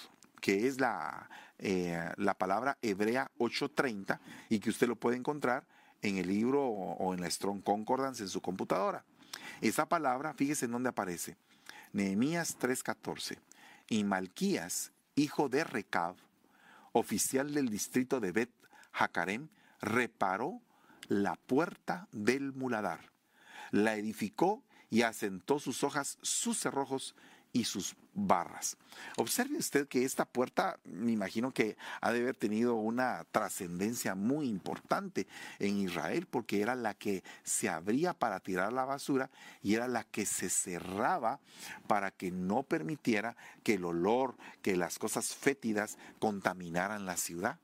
que 0.41 0.67
es 0.67 0.79
la, 0.79 1.29
eh, 1.57 2.11
la 2.17 2.35
palabra 2.35 2.77
hebrea 2.81 3.31
830 3.37 4.21
y 4.49 4.59
que 4.59 4.69
usted 4.69 4.87
lo 4.87 4.95
puede 4.95 5.17
encontrar 5.17 5.65
en 6.01 6.17
el 6.17 6.27
libro 6.27 6.65
o, 6.65 7.13
en 7.13 7.21
la 7.21 7.29
Strong 7.29 7.63
Concordance 7.63 8.23
en 8.23 8.29
su 8.29 8.41
computadora. 8.41 9.03
Esa 9.61 9.87
palabra, 9.87 10.33
fíjese 10.33 10.65
en 10.65 10.71
dónde 10.71 10.89
aparece. 10.89 11.35
Nehemías 11.91 12.57
3:14. 12.57 13.39
Y 13.89 14.03
Malquías, 14.03 14.91
hijo 15.15 15.49
de 15.49 15.63
Recab, 15.63 16.15
oficial 16.91 17.53
del 17.53 17.69
distrito 17.69 18.19
de 18.19 18.31
Bet 18.31 18.51
Hakarem, 18.91 19.49
reparó 19.81 20.61
la 21.07 21.35
puerta 21.35 22.07
del 22.11 22.53
muladar, 22.53 23.11
la 23.71 23.95
edificó 23.95 24.63
y 24.89 25.03
asentó 25.03 25.59
sus 25.59 25.83
hojas, 25.83 26.17
sus 26.21 26.59
cerrojos 26.59 27.15
y 27.51 27.63
sus 27.63 27.95
barras. 28.13 28.77
Observe 29.17 29.57
usted 29.57 29.87
que 29.87 30.03
esta 30.03 30.25
puerta, 30.25 30.79
me 30.83 31.11
imagino 31.11 31.51
que 31.51 31.77
ha 32.01 32.11
de 32.11 32.19
haber 32.19 32.35
tenido 32.35 32.75
una 32.75 33.25
trascendencia 33.31 34.15
muy 34.15 34.47
importante 34.47 35.27
en 35.59 35.77
Israel, 35.77 36.27
porque 36.29 36.61
era 36.61 36.75
la 36.75 36.93
que 36.93 37.23
se 37.43 37.69
abría 37.69 38.13
para 38.13 38.39
tirar 38.39 38.73
la 38.73 38.85
basura 38.85 39.29
y 39.61 39.75
era 39.75 39.87
la 39.87 40.03
que 40.03 40.25
se 40.25 40.49
cerraba 40.49 41.39
para 41.87 42.11
que 42.11 42.31
no 42.31 42.63
permitiera 42.63 43.35
que 43.63 43.75
el 43.75 43.85
olor, 43.85 44.35
que 44.61 44.75
las 44.75 44.99
cosas 44.99 45.33
fétidas 45.35 45.97
contaminaran 46.19 47.05
la 47.05 47.17
ciudad. 47.17 47.59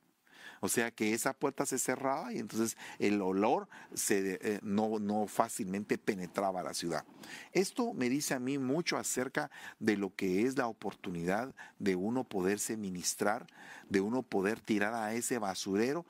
O 0.65 0.67
sea 0.67 0.89
que 0.89 1.13
esa 1.13 1.33
puerta 1.33 1.63
se 1.67 1.77
cerraba 1.77 2.33
y 2.33 2.39
entonces 2.39 2.75
el 2.97 3.21
olor 3.21 3.69
se, 3.93 4.39
eh, 4.41 4.59
no, 4.63 4.97
no 4.97 5.27
fácilmente 5.27 5.99
penetraba 5.99 6.63
la 6.63 6.73
ciudad. 6.73 7.05
Esto 7.51 7.93
me 7.93 8.09
dice 8.09 8.33
a 8.33 8.39
mí 8.39 8.57
mucho 8.57 8.97
acerca 8.97 9.51
de 9.77 9.95
lo 9.95 10.15
que 10.15 10.41
es 10.41 10.57
la 10.57 10.65
oportunidad 10.65 11.53
de 11.77 11.95
uno 11.95 12.23
poderse 12.23 12.77
ministrar, 12.77 13.45
de 13.89 14.01
uno 14.01 14.23
poder 14.23 14.59
tirar 14.59 14.95
a 14.95 15.13
ese 15.13 15.37
basurero 15.37 16.03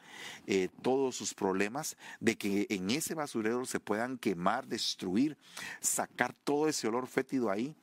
eh, 0.47 0.69
todos 0.81 1.17
sus 1.17 1.33
problemas, 1.33 1.97
de 2.21 2.37
que 2.37 2.65
en 2.69 2.91
ese 2.91 3.13
basurero 3.13 3.65
se 3.65 3.81
puedan 3.81 4.17
quemar, 4.17 4.67
destruir, 4.67 5.37
sacar 5.81 6.33
todo 6.33 6.69
ese 6.69 6.87
olor 6.87 7.07
fétido 7.07 7.51
ahí, 7.51 7.75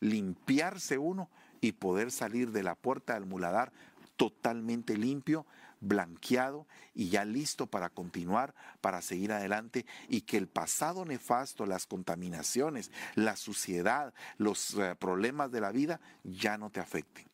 limpiarse 0.00 0.98
uno 0.98 1.30
y 1.62 1.72
poder 1.72 2.10
salir 2.10 2.52
de 2.52 2.62
la 2.62 2.74
puerta 2.74 3.14
del 3.14 3.24
muladar 3.24 3.72
totalmente 4.18 4.98
limpio, 4.98 5.46
blanqueado 5.80 6.66
y 6.94 7.08
ya 7.08 7.24
listo 7.24 7.66
para 7.66 7.90
continuar, 7.90 8.54
para 8.80 9.02
seguir 9.02 9.32
adelante 9.32 9.86
y 10.08 10.22
que 10.22 10.36
el 10.36 10.48
pasado 10.48 11.04
nefasto, 11.04 11.66
las 11.66 11.86
contaminaciones, 11.86 12.90
la 13.14 13.36
suciedad, 13.36 14.14
los 14.36 14.74
eh, 14.74 14.94
problemas 14.96 15.50
de 15.50 15.60
la 15.60 15.72
vida 15.72 16.00
ya 16.24 16.58
no 16.58 16.70
te 16.70 16.80
afecten. 16.80 17.26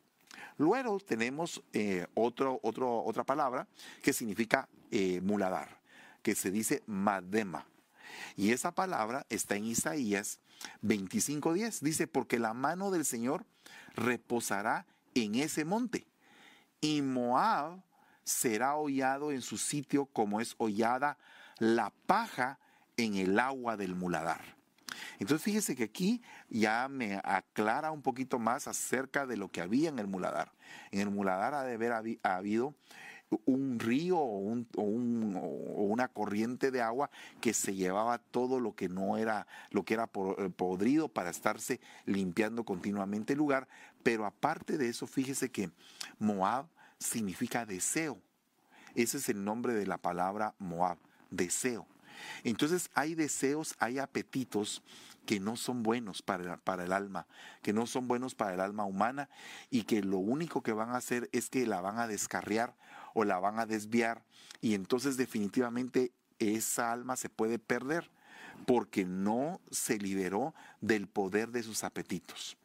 Luego 0.57 0.99
tenemos 0.99 1.63
eh, 1.73 2.07
otra 2.13 3.23
palabra 3.25 3.67
que 4.01 4.13
significa 4.13 4.69
eh, 4.91 5.19
muladar, 5.21 5.81
que 6.21 6.35
se 6.35 6.51
dice 6.51 6.83
madema. 6.85 7.65
Y 8.37 8.51
esa 8.51 8.71
palabra 8.73 9.25
está 9.29 9.55
en 9.55 9.65
Isaías 9.65 10.39
25:10. 10.81 11.81
Dice, 11.81 12.07
porque 12.07 12.39
la 12.39 12.53
mano 12.53 12.91
del 12.91 13.05
Señor 13.05 13.45
reposará 13.95 14.85
en 15.13 15.35
ese 15.35 15.65
monte. 15.65 16.07
Y 16.81 17.01
Moab 17.01 17.81
será 18.25 18.75
hollado 18.75 19.31
en 19.31 19.41
su 19.41 19.57
sitio 19.57 20.05
como 20.07 20.41
es 20.41 20.55
hollada 20.57 21.17
la 21.59 21.91
paja 22.05 22.59
en 22.97 23.15
el 23.15 23.39
agua 23.39 23.77
del 23.77 23.95
muladar. 23.95 24.41
Entonces 25.19 25.43
fíjese 25.43 25.75
que 25.75 25.83
aquí 25.83 26.21
ya 26.49 26.87
me 26.87 27.19
aclara 27.23 27.91
un 27.91 28.01
poquito 28.01 28.39
más 28.39 28.67
acerca 28.67 29.25
de 29.25 29.37
lo 29.37 29.49
que 29.49 29.61
había 29.61 29.89
en 29.89 29.99
el 29.99 30.07
muladar. 30.07 30.51
En 30.91 30.99
el 30.99 31.09
muladar 31.09 31.53
ha 31.53 31.63
de 31.63 31.75
haber 31.75 32.19
habido 32.23 32.75
un 33.45 33.79
río 33.79 34.17
o, 34.17 34.57
una 34.77 36.07
corriente 36.07 36.71
de 36.71 36.81
agua 36.81 37.09
que 37.41 37.53
se 37.53 37.75
llevaba 37.75 38.17
todo 38.17 38.59
lo 38.59 38.75
que 38.75 38.87
no 38.87 39.17
era, 39.17 39.47
lo 39.71 39.83
que 39.83 39.95
era 39.95 40.09
eh, 40.37 40.49
podrido 40.55 41.09
para 41.09 41.29
estarse 41.29 41.79
limpiando 42.05 42.63
continuamente 42.63 43.33
el 43.33 43.39
lugar. 43.39 43.67
Pero 44.03 44.25
aparte 44.25 44.77
de 44.77 44.89
eso, 44.89 45.07
fíjese 45.07 45.49
que 45.49 45.71
Moab 46.19 46.67
significa 46.99 47.65
deseo. 47.65 48.21
Ese 48.95 49.17
es 49.17 49.29
el 49.29 49.43
nombre 49.43 49.73
de 49.73 49.85
la 49.85 49.97
palabra 49.97 50.55
Moab, 50.59 50.97
deseo. 51.29 51.87
Entonces 52.43 52.89
hay 52.93 53.15
deseos, 53.15 53.75
hay 53.79 53.99
apetitos 53.99 54.81
que 55.25 55.39
no 55.39 55.57
son 55.57 55.83
buenos 55.83 56.21
para, 56.21 56.57
para, 56.57 56.85
el 56.85 56.93
alma, 56.93 57.27
que 57.61 57.73
no 57.73 57.87
son 57.87 58.07
buenos 58.07 58.35
para 58.35 58.53
el 58.53 58.61
alma 58.61 58.85
humana 58.85 59.29
y 59.69 59.83
que 59.83 60.01
lo 60.01 60.17
único 60.17 60.61
que 60.61 60.71
van 60.71 60.91
a 60.91 60.97
hacer 60.97 61.29
es 61.33 61.49
que 61.49 61.65
la 61.65 61.81
van 61.81 61.99
a 61.99 62.07
descarriar 62.07 62.75
o 63.13 63.23
la 63.25 63.39
van 63.39 63.59
a 63.59 63.65
desviar 63.65 64.23
y 64.61 64.75
entonces 64.75 65.17
definitivamente 65.17 66.11
esa 66.39 66.91
alma 66.91 67.15
se 67.15 67.29
puede 67.29 67.59
perder 67.59 68.11
porque 68.65 69.05
no 69.05 69.61
se 69.71 69.97
liberó 69.97 70.53
del 70.81 71.07
poder 71.07 71.49
de 71.49 71.63
sus 71.63 71.83
apetitos. 71.83 72.57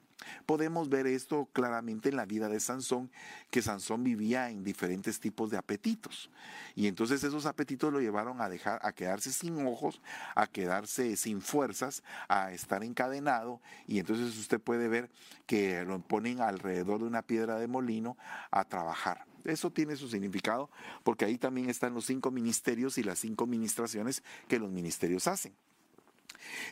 Podemos 0.47 0.89
ver 0.89 1.07
esto 1.07 1.49
claramente 1.53 2.09
en 2.09 2.17
la 2.17 2.27
vida 2.27 2.49
de 2.49 2.61
Sansón, 2.61 3.11
que 3.51 3.63
Sansón 3.63 4.05
vivía 4.05 4.51
en 4.51 4.65
diferentes 4.65 5.21
tipos 5.21 5.51
de 5.51 5.57
apetitos. 5.57 6.31
Y 6.75 6.87
entonces 6.87 7.25
esos 7.25 7.47
apetitos 7.47 7.93
lo 7.93 8.01
llevaron 8.01 8.41
a 8.41 8.49
dejar 8.49 8.81
a 8.83 8.93
quedarse 8.93 9.33
sin 9.33 9.67
ojos, 9.67 10.01
a 10.35 10.47
quedarse 10.47 11.17
sin 11.17 11.41
fuerzas, 11.41 12.03
a 12.29 12.53
estar 12.53 12.85
encadenado 12.85 13.61
y 13.87 13.99
entonces 13.99 14.37
usted 14.39 14.61
puede 14.61 14.89
ver 14.89 15.11
que 15.47 15.85
lo 15.85 15.99
ponen 16.01 16.41
alrededor 16.41 17.01
de 17.01 17.07
una 17.07 17.23
piedra 17.23 17.59
de 17.59 17.67
molino 17.67 18.17
a 18.51 18.65
trabajar. 18.65 19.25
Eso 19.45 19.71
tiene 19.71 19.97
su 19.97 20.09
significado 20.09 20.71
porque 21.03 21.25
ahí 21.25 21.39
también 21.39 21.71
están 21.71 21.95
los 21.95 22.07
cinco 22.07 22.31
ministerios 22.31 22.99
y 22.99 23.03
las 23.03 23.19
cinco 23.19 23.47
ministraciones 23.47 24.23
que 24.49 24.59
los 24.59 24.71
ministerios 24.71 25.27
hacen. 25.27 25.55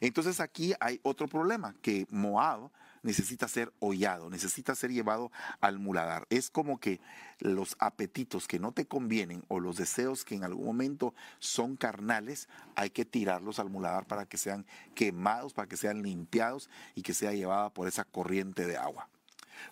Entonces 0.00 0.40
aquí 0.40 0.74
hay 0.80 1.00
otro 1.02 1.28
problema, 1.28 1.74
que 1.82 2.06
Moab 2.10 2.70
necesita 3.08 3.48
ser 3.48 3.72
hollado, 3.80 4.28
necesita 4.28 4.74
ser 4.74 4.92
llevado 4.92 5.32
al 5.60 5.78
muladar. 5.78 6.26
Es 6.28 6.50
como 6.50 6.78
que 6.78 7.00
los 7.38 7.74
apetitos 7.78 8.46
que 8.46 8.58
no 8.58 8.72
te 8.72 8.86
convienen 8.86 9.44
o 9.48 9.60
los 9.60 9.78
deseos 9.78 10.26
que 10.26 10.34
en 10.34 10.44
algún 10.44 10.66
momento 10.66 11.14
son 11.38 11.76
carnales, 11.76 12.48
hay 12.76 12.90
que 12.90 13.06
tirarlos 13.06 13.58
al 13.58 13.70
muladar 13.70 14.06
para 14.06 14.26
que 14.26 14.36
sean 14.36 14.66
quemados, 14.94 15.54
para 15.54 15.66
que 15.68 15.78
sean 15.78 16.02
limpiados 16.02 16.68
y 16.94 17.00
que 17.00 17.14
sea 17.14 17.32
llevada 17.32 17.70
por 17.70 17.88
esa 17.88 18.04
corriente 18.04 18.66
de 18.66 18.76
agua. 18.76 19.08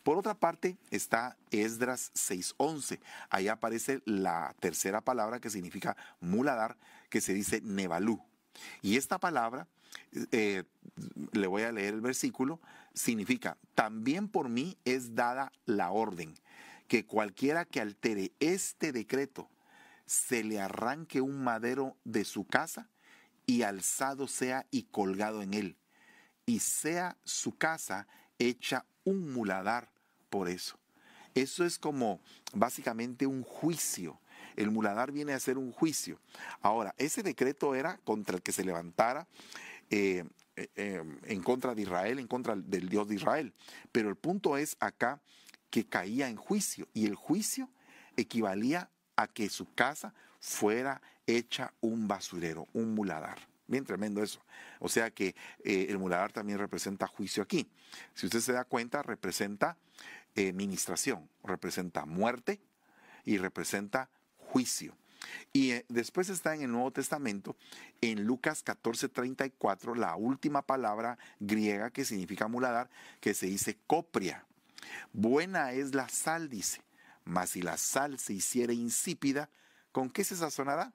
Por 0.02 0.16
otra 0.16 0.34
parte 0.34 0.78
está 0.90 1.36
Esdras 1.50 2.12
6.11. 2.14 3.00
Ahí 3.28 3.48
aparece 3.48 4.00
la 4.06 4.54
tercera 4.60 5.02
palabra 5.02 5.40
que 5.40 5.50
significa 5.50 5.94
muladar, 6.20 6.78
que 7.10 7.20
se 7.20 7.34
dice 7.34 7.60
nebalú. 7.60 8.24
Y 8.80 8.96
esta 8.96 9.18
palabra 9.18 9.68
eh, 10.32 10.64
le 11.32 11.46
voy 11.46 11.62
a 11.62 11.72
leer 11.72 11.94
el 11.94 12.00
versículo, 12.00 12.60
significa, 12.94 13.58
también 13.74 14.28
por 14.28 14.48
mí 14.48 14.76
es 14.84 15.14
dada 15.14 15.52
la 15.66 15.90
orden, 15.90 16.34
que 16.88 17.04
cualquiera 17.04 17.64
que 17.64 17.80
altere 17.80 18.32
este 18.40 18.92
decreto 18.92 19.48
se 20.06 20.44
le 20.44 20.60
arranque 20.60 21.20
un 21.20 21.42
madero 21.42 21.96
de 22.04 22.24
su 22.24 22.46
casa 22.46 22.88
y 23.44 23.62
alzado 23.62 24.28
sea 24.28 24.66
y 24.70 24.84
colgado 24.84 25.42
en 25.42 25.54
él, 25.54 25.76
y 26.46 26.60
sea 26.60 27.16
su 27.24 27.56
casa 27.56 28.06
hecha 28.38 28.86
un 29.04 29.32
muladar 29.32 29.90
por 30.30 30.48
eso. 30.48 30.78
Eso 31.34 31.64
es 31.64 31.78
como 31.78 32.20
básicamente 32.54 33.26
un 33.26 33.42
juicio. 33.42 34.18
El 34.56 34.70
muladar 34.70 35.12
viene 35.12 35.34
a 35.34 35.40
ser 35.40 35.58
un 35.58 35.70
juicio. 35.70 36.18
Ahora, 36.62 36.94
ese 36.96 37.22
decreto 37.22 37.74
era 37.74 37.98
contra 37.98 38.36
el 38.36 38.42
que 38.42 38.52
se 38.52 38.64
levantara 38.64 39.26
eh, 39.90 40.24
eh, 40.56 40.68
eh, 40.74 41.02
en 41.24 41.42
contra 41.42 41.74
de 41.74 41.82
Israel, 41.82 42.18
en 42.18 42.26
contra 42.26 42.56
del 42.56 42.88
Dios 42.88 43.08
de 43.08 43.14
Israel. 43.14 43.52
Pero 43.92 44.08
el 44.08 44.16
punto 44.16 44.56
es 44.56 44.76
acá 44.80 45.20
que 45.70 45.86
caía 45.86 46.28
en 46.28 46.36
juicio 46.36 46.88
y 46.94 47.06
el 47.06 47.14
juicio 47.14 47.70
equivalía 48.16 48.90
a 49.16 49.26
que 49.26 49.48
su 49.48 49.72
casa 49.74 50.14
fuera 50.40 51.02
hecha 51.26 51.72
un 51.80 52.08
basurero, 52.08 52.66
un 52.72 52.94
muladar. 52.94 53.38
Bien 53.66 53.84
tremendo 53.84 54.22
eso. 54.22 54.40
O 54.78 54.88
sea 54.88 55.10
que 55.10 55.34
el 55.64 55.98
muladar 55.98 56.32
también 56.32 56.58
representa 56.58 57.06
juicio 57.06 57.42
aquí. 57.42 57.68
Si 58.14 58.26
usted 58.26 58.40
se 58.40 58.52
da 58.52 58.64
cuenta, 58.64 59.02
representa 59.02 59.76
administración, 60.36 61.28
representa 61.42 62.06
muerte 62.06 62.60
y 63.24 63.38
representa 63.38 64.08
juicio. 64.36 64.96
Y 65.52 65.72
eh, 65.72 65.84
después 65.88 66.28
está 66.28 66.54
en 66.54 66.62
el 66.62 66.72
Nuevo 66.72 66.90
Testamento, 66.90 67.56
en 68.00 68.24
Lucas 68.24 68.64
14:34, 68.64 69.94
la 69.96 70.16
última 70.16 70.62
palabra 70.62 71.18
griega 71.40 71.90
que 71.90 72.04
significa 72.04 72.48
muladar, 72.48 72.90
que 73.20 73.34
se 73.34 73.46
dice 73.46 73.78
copria. 73.86 74.46
Buena 75.12 75.72
es 75.72 75.94
la 75.94 76.08
sal, 76.08 76.48
dice, 76.48 76.82
mas 77.24 77.50
si 77.50 77.62
la 77.62 77.76
sal 77.76 78.18
se 78.18 78.34
hiciera 78.34 78.72
insípida, 78.72 79.50
¿con 79.92 80.10
qué 80.10 80.24
se 80.24 80.36
sazonará? 80.36 80.92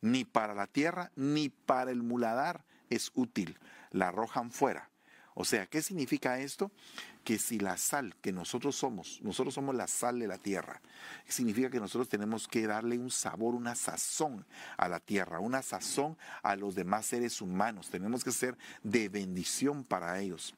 Ni 0.00 0.24
para 0.24 0.54
la 0.54 0.66
tierra, 0.66 1.10
ni 1.16 1.48
para 1.50 1.90
el 1.90 2.02
muladar 2.02 2.64
es 2.88 3.10
útil. 3.14 3.58
La 3.90 4.08
arrojan 4.08 4.50
fuera. 4.50 4.90
O 5.34 5.44
sea, 5.44 5.66
¿qué 5.66 5.82
significa 5.82 6.38
esto? 6.38 6.70
Que 7.30 7.38
si 7.38 7.60
la 7.60 7.76
sal 7.76 8.16
que 8.20 8.32
nosotros 8.32 8.74
somos, 8.74 9.20
nosotros 9.22 9.54
somos 9.54 9.72
la 9.72 9.86
sal 9.86 10.18
de 10.18 10.26
la 10.26 10.36
tierra, 10.36 10.80
significa 11.28 11.70
que 11.70 11.78
nosotros 11.78 12.08
tenemos 12.08 12.48
que 12.48 12.66
darle 12.66 12.98
un 12.98 13.08
sabor, 13.08 13.54
una 13.54 13.76
sazón 13.76 14.44
a 14.76 14.88
la 14.88 14.98
tierra, 14.98 15.38
una 15.38 15.62
sazón 15.62 16.18
a 16.42 16.56
los 16.56 16.74
demás 16.74 17.06
seres 17.06 17.40
humanos, 17.40 17.88
tenemos 17.88 18.24
que 18.24 18.32
ser 18.32 18.58
de 18.82 19.08
bendición 19.08 19.84
para 19.84 20.18
ellos. 20.18 20.56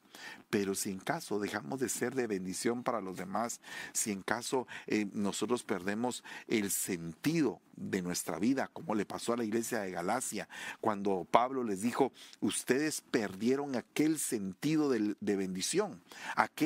Pero 0.49 0.73
si 0.73 0.89
en 0.89 0.99
caso 0.99 1.39
dejamos 1.39 1.79
de 1.79 1.89
ser 1.89 2.15
de 2.15 2.25
bendición 2.27 2.83
para 2.83 3.01
los 3.01 3.17
demás, 3.17 3.61
si 3.91 4.11
en 4.11 4.23
caso 4.23 4.67
eh, 4.87 5.07
nosotros 5.13 5.63
perdemos 5.63 6.23
el 6.47 6.71
sentido 6.71 7.61
de 7.75 8.01
nuestra 8.01 8.37
vida, 8.37 8.69
como 8.71 8.93
le 8.93 9.05
pasó 9.05 9.33
a 9.33 9.37
la 9.37 9.43
iglesia 9.43 9.79
de 9.79 9.91
Galacia, 9.91 10.47
cuando 10.79 11.27
Pablo 11.29 11.63
les 11.63 11.81
dijo, 11.81 12.11
ustedes 12.39 13.01
perdieron 13.01 13.75
aquel 13.75 14.19
sentido 14.19 14.89
de, 14.89 15.15
de 15.19 15.35
bendición, 15.35 16.01
aquel 16.35 16.62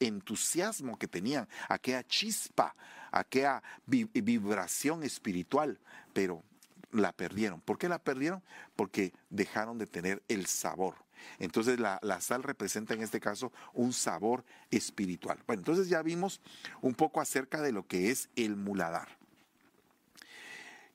entusiasmo 0.00 0.98
que 0.98 1.08
tenían, 1.08 1.48
aquella 1.68 2.04
chispa, 2.04 2.74
aquella 3.10 3.62
vibración 3.86 5.02
espiritual, 5.02 5.78
pero 6.12 6.42
la 6.92 7.12
perdieron. 7.12 7.60
¿Por 7.60 7.78
qué 7.78 7.88
la 7.88 7.98
perdieron? 7.98 8.42
Porque 8.74 9.12
dejaron 9.30 9.78
de 9.78 9.86
tener 9.86 10.22
el 10.28 10.46
sabor. 10.46 10.94
Entonces 11.38 11.80
la, 11.80 11.98
la, 12.02 12.20
sal 12.20 12.42
representa 12.42 12.94
en 12.94 13.02
este 13.02 13.20
caso 13.20 13.52
un 13.72 13.92
sabor 13.92 14.44
espiritual. 14.70 15.42
Bueno, 15.46 15.60
entonces 15.60 15.88
ya 15.88 16.02
vimos 16.02 16.40
un 16.82 16.94
poco 16.94 17.20
acerca 17.20 17.62
de 17.62 17.72
lo 17.72 17.86
que 17.86 18.10
es 18.10 18.28
el 18.36 18.56
muladar. 18.56 19.08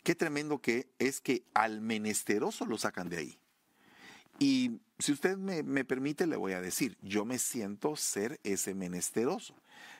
Qué 0.03 0.15
tremendo 0.15 0.59
que 0.59 0.87
es 0.99 1.21
que 1.21 1.43
al 1.53 1.81
menesteroso 1.81 2.65
lo 2.65 2.77
sacan 2.77 3.09
de 3.09 3.17
ahí. 3.17 3.39
Y 4.41 4.79
si 4.97 5.11
usted 5.11 5.37
me, 5.37 5.85
permite, 5.85 6.25
le 6.25 6.35
voy 6.35 6.53
a 6.53 6.61
decir, 6.61 6.97
yo 7.03 7.25
me 7.25 7.37
siento 7.37 7.95
ser 7.95 8.39
ese 8.43 8.73
menesteroso 8.73 9.53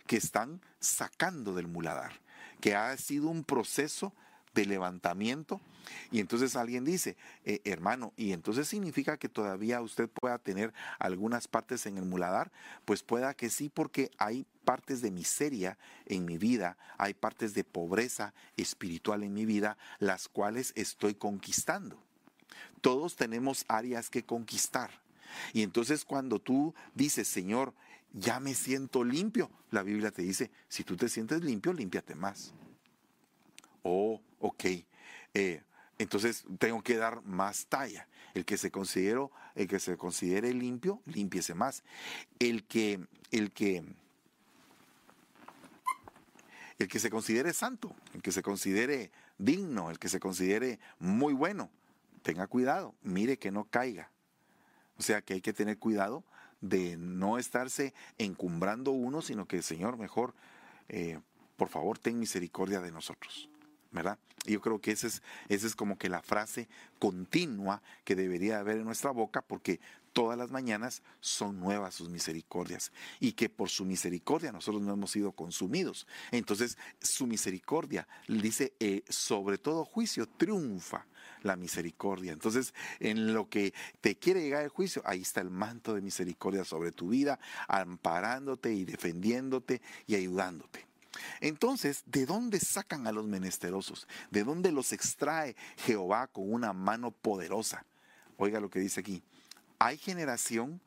que 0.07 0.17
están 0.17 0.61
sacando 0.79 1.53
del 1.53 1.67
muladar, 1.67 2.13
que 2.59 2.73
ha 2.73 2.97
sido 2.97 3.29
un 3.29 3.43
proceso 3.43 4.15
de 4.55 4.65
levantamiento. 4.65 5.61
Y 6.09 6.21
entonces 6.21 6.55
alguien 6.55 6.83
dice, 6.83 7.17
eh, 7.45 7.61
hermano, 7.65 8.13
¿y 8.17 8.31
entonces 8.31 8.67
significa 8.67 9.17
que 9.17 9.29
todavía 9.29 9.79
usted 9.79 10.09
pueda 10.09 10.39
tener 10.39 10.73
algunas 10.97 11.47
partes 11.47 11.85
en 11.85 11.99
el 11.99 12.05
muladar? 12.05 12.51
Pues 12.83 13.03
pueda 13.03 13.35
que 13.35 13.51
sí, 13.51 13.69
porque 13.69 14.09
hay 14.17 14.47
partes 14.65 15.03
de 15.03 15.11
miseria 15.11 15.77
en 16.07 16.25
mi 16.25 16.39
vida, 16.39 16.79
hay 16.97 17.13
partes 17.13 17.53
de 17.53 17.63
pobreza 17.63 18.33
espiritual 18.57 19.21
en 19.21 19.35
mi 19.35 19.45
vida, 19.45 19.77
las 19.99 20.27
cuales 20.27 20.73
estoy 20.75 21.13
conquistando. 21.13 22.03
Todos 22.81 23.15
tenemos 23.15 23.65
áreas 23.67 24.09
que 24.09 24.23
conquistar. 24.23 24.91
Y 25.53 25.63
entonces 25.63 26.03
cuando 26.03 26.39
tú 26.39 26.73
dices, 26.93 27.27
Señor, 27.27 27.73
ya 28.13 28.39
me 28.39 28.53
siento 28.53 29.03
limpio, 29.03 29.49
la 29.69 29.83
Biblia 29.83 30.11
te 30.11 30.21
dice, 30.21 30.51
si 30.67 30.83
tú 30.83 30.97
te 30.97 31.07
sientes 31.07 31.43
limpio, 31.43 31.71
límpiate 31.71 32.15
más. 32.15 32.53
Oh, 33.83 34.21
ok. 34.39 34.65
Eh, 35.33 35.63
entonces 35.97 36.45
tengo 36.59 36.81
que 36.81 36.97
dar 36.97 37.23
más 37.23 37.67
talla. 37.67 38.07
El 38.33 38.45
que 38.45 38.57
se 38.57 38.71
considere, 38.71 39.27
el 39.55 39.67
que 39.67 39.79
se 39.79 39.97
considere 39.97 40.53
limpio, 40.53 41.01
límpiese 41.05 41.53
más. 41.53 41.83
El 42.39 42.63
que, 42.63 42.99
el 43.31 43.51
que, 43.51 43.83
el 46.79 46.87
que 46.87 46.99
se 46.99 47.09
considere 47.09 47.53
santo, 47.53 47.95
el 48.13 48.21
que 48.21 48.31
se 48.31 48.41
considere 48.41 49.11
digno, 49.37 49.89
el 49.89 49.99
que 49.99 50.09
se 50.09 50.19
considere 50.19 50.79
muy 50.99 51.33
bueno, 51.33 51.69
tenga 52.21 52.47
cuidado, 52.47 52.95
mire 53.01 53.37
que 53.37 53.51
no 53.51 53.65
caiga. 53.65 54.11
O 54.97 55.01
sea 55.03 55.21
que 55.21 55.33
hay 55.33 55.41
que 55.41 55.53
tener 55.53 55.77
cuidado 55.77 56.23
de 56.61 56.95
no 56.97 57.37
estarse 57.37 57.93
encumbrando 58.17 58.91
uno, 58.91 59.21
sino 59.21 59.47
que, 59.47 59.61
Señor, 59.61 59.97
mejor, 59.97 60.33
eh, 60.89 61.19
por 61.57 61.69
favor, 61.69 61.97
ten 61.97 62.19
misericordia 62.19 62.81
de 62.81 62.91
nosotros. 62.91 63.49
¿verdad? 63.91 64.17
yo 64.45 64.61
creo 64.61 64.79
que 64.79 64.91
esa 64.91 65.07
es, 65.07 65.21
es 65.49 65.75
como 65.75 65.97
que 65.97 66.09
la 66.09 66.21
frase 66.21 66.67
continua 66.97 67.81
que 68.03 68.15
debería 68.15 68.59
haber 68.59 68.77
en 68.77 68.85
nuestra 68.85 69.11
boca, 69.11 69.41
porque 69.41 69.79
todas 70.13 70.37
las 70.37 70.49
mañanas 70.49 71.03
son 71.19 71.59
nuevas 71.59 71.95
sus 71.95 72.09
misericordias 72.09 72.91
y 73.19 73.33
que 73.33 73.49
por 73.49 73.69
su 73.69 73.85
misericordia 73.85 74.51
nosotros 74.51 74.81
no 74.81 74.93
hemos 74.93 75.11
sido 75.11 75.33
consumidos. 75.33 76.07
Entonces, 76.31 76.77
su 77.01 77.27
misericordia, 77.27 78.07
dice, 78.27 78.73
eh, 78.79 79.03
sobre 79.09 79.57
todo 79.57 79.85
juicio, 79.85 80.27
triunfa 80.27 81.05
la 81.43 81.55
misericordia. 81.55 82.33
Entonces, 82.33 82.73
en 82.99 83.33
lo 83.33 83.49
que 83.49 83.73
te 83.99 84.15
quiere 84.15 84.41
llegar 84.41 84.63
el 84.63 84.69
juicio, 84.69 85.01
ahí 85.05 85.21
está 85.21 85.41
el 85.41 85.49
manto 85.49 85.93
de 85.93 86.01
misericordia 86.01 86.63
sobre 86.63 86.91
tu 86.91 87.09
vida, 87.09 87.39
amparándote 87.67 88.73
y 88.73 88.85
defendiéndote 88.85 89.81
y 90.07 90.15
ayudándote. 90.15 90.87
Entonces, 91.39 92.03
¿de 92.05 92.25
dónde 92.25 92.59
sacan 92.59 93.07
a 93.07 93.11
los 93.11 93.27
menesterosos? 93.27 94.07
¿De 94.29 94.43
dónde 94.43 94.71
los 94.71 94.93
extrae 94.93 95.55
Jehová 95.77 96.27
con 96.27 96.51
una 96.51 96.73
mano 96.73 97.11
poderosa? 97.11 97.85
Oiga 98.37 98.59
lo 98.59 98.69
que 98.69 98.79
dice 98.79 99.01
aquí. 99.01 99.21
Hay 99.77 99.97
generación 99.97 100.81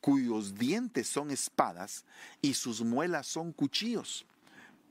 cuyos 0.00 0.54
dientes 0.56 1.08
son 1.08 1.30
espadas 1.30 2.04
y 2.40 2.54
sus 2.54 2.82
muelas 2.82 3.26
son 3.26 3.52
cuchillos 3.52 4.26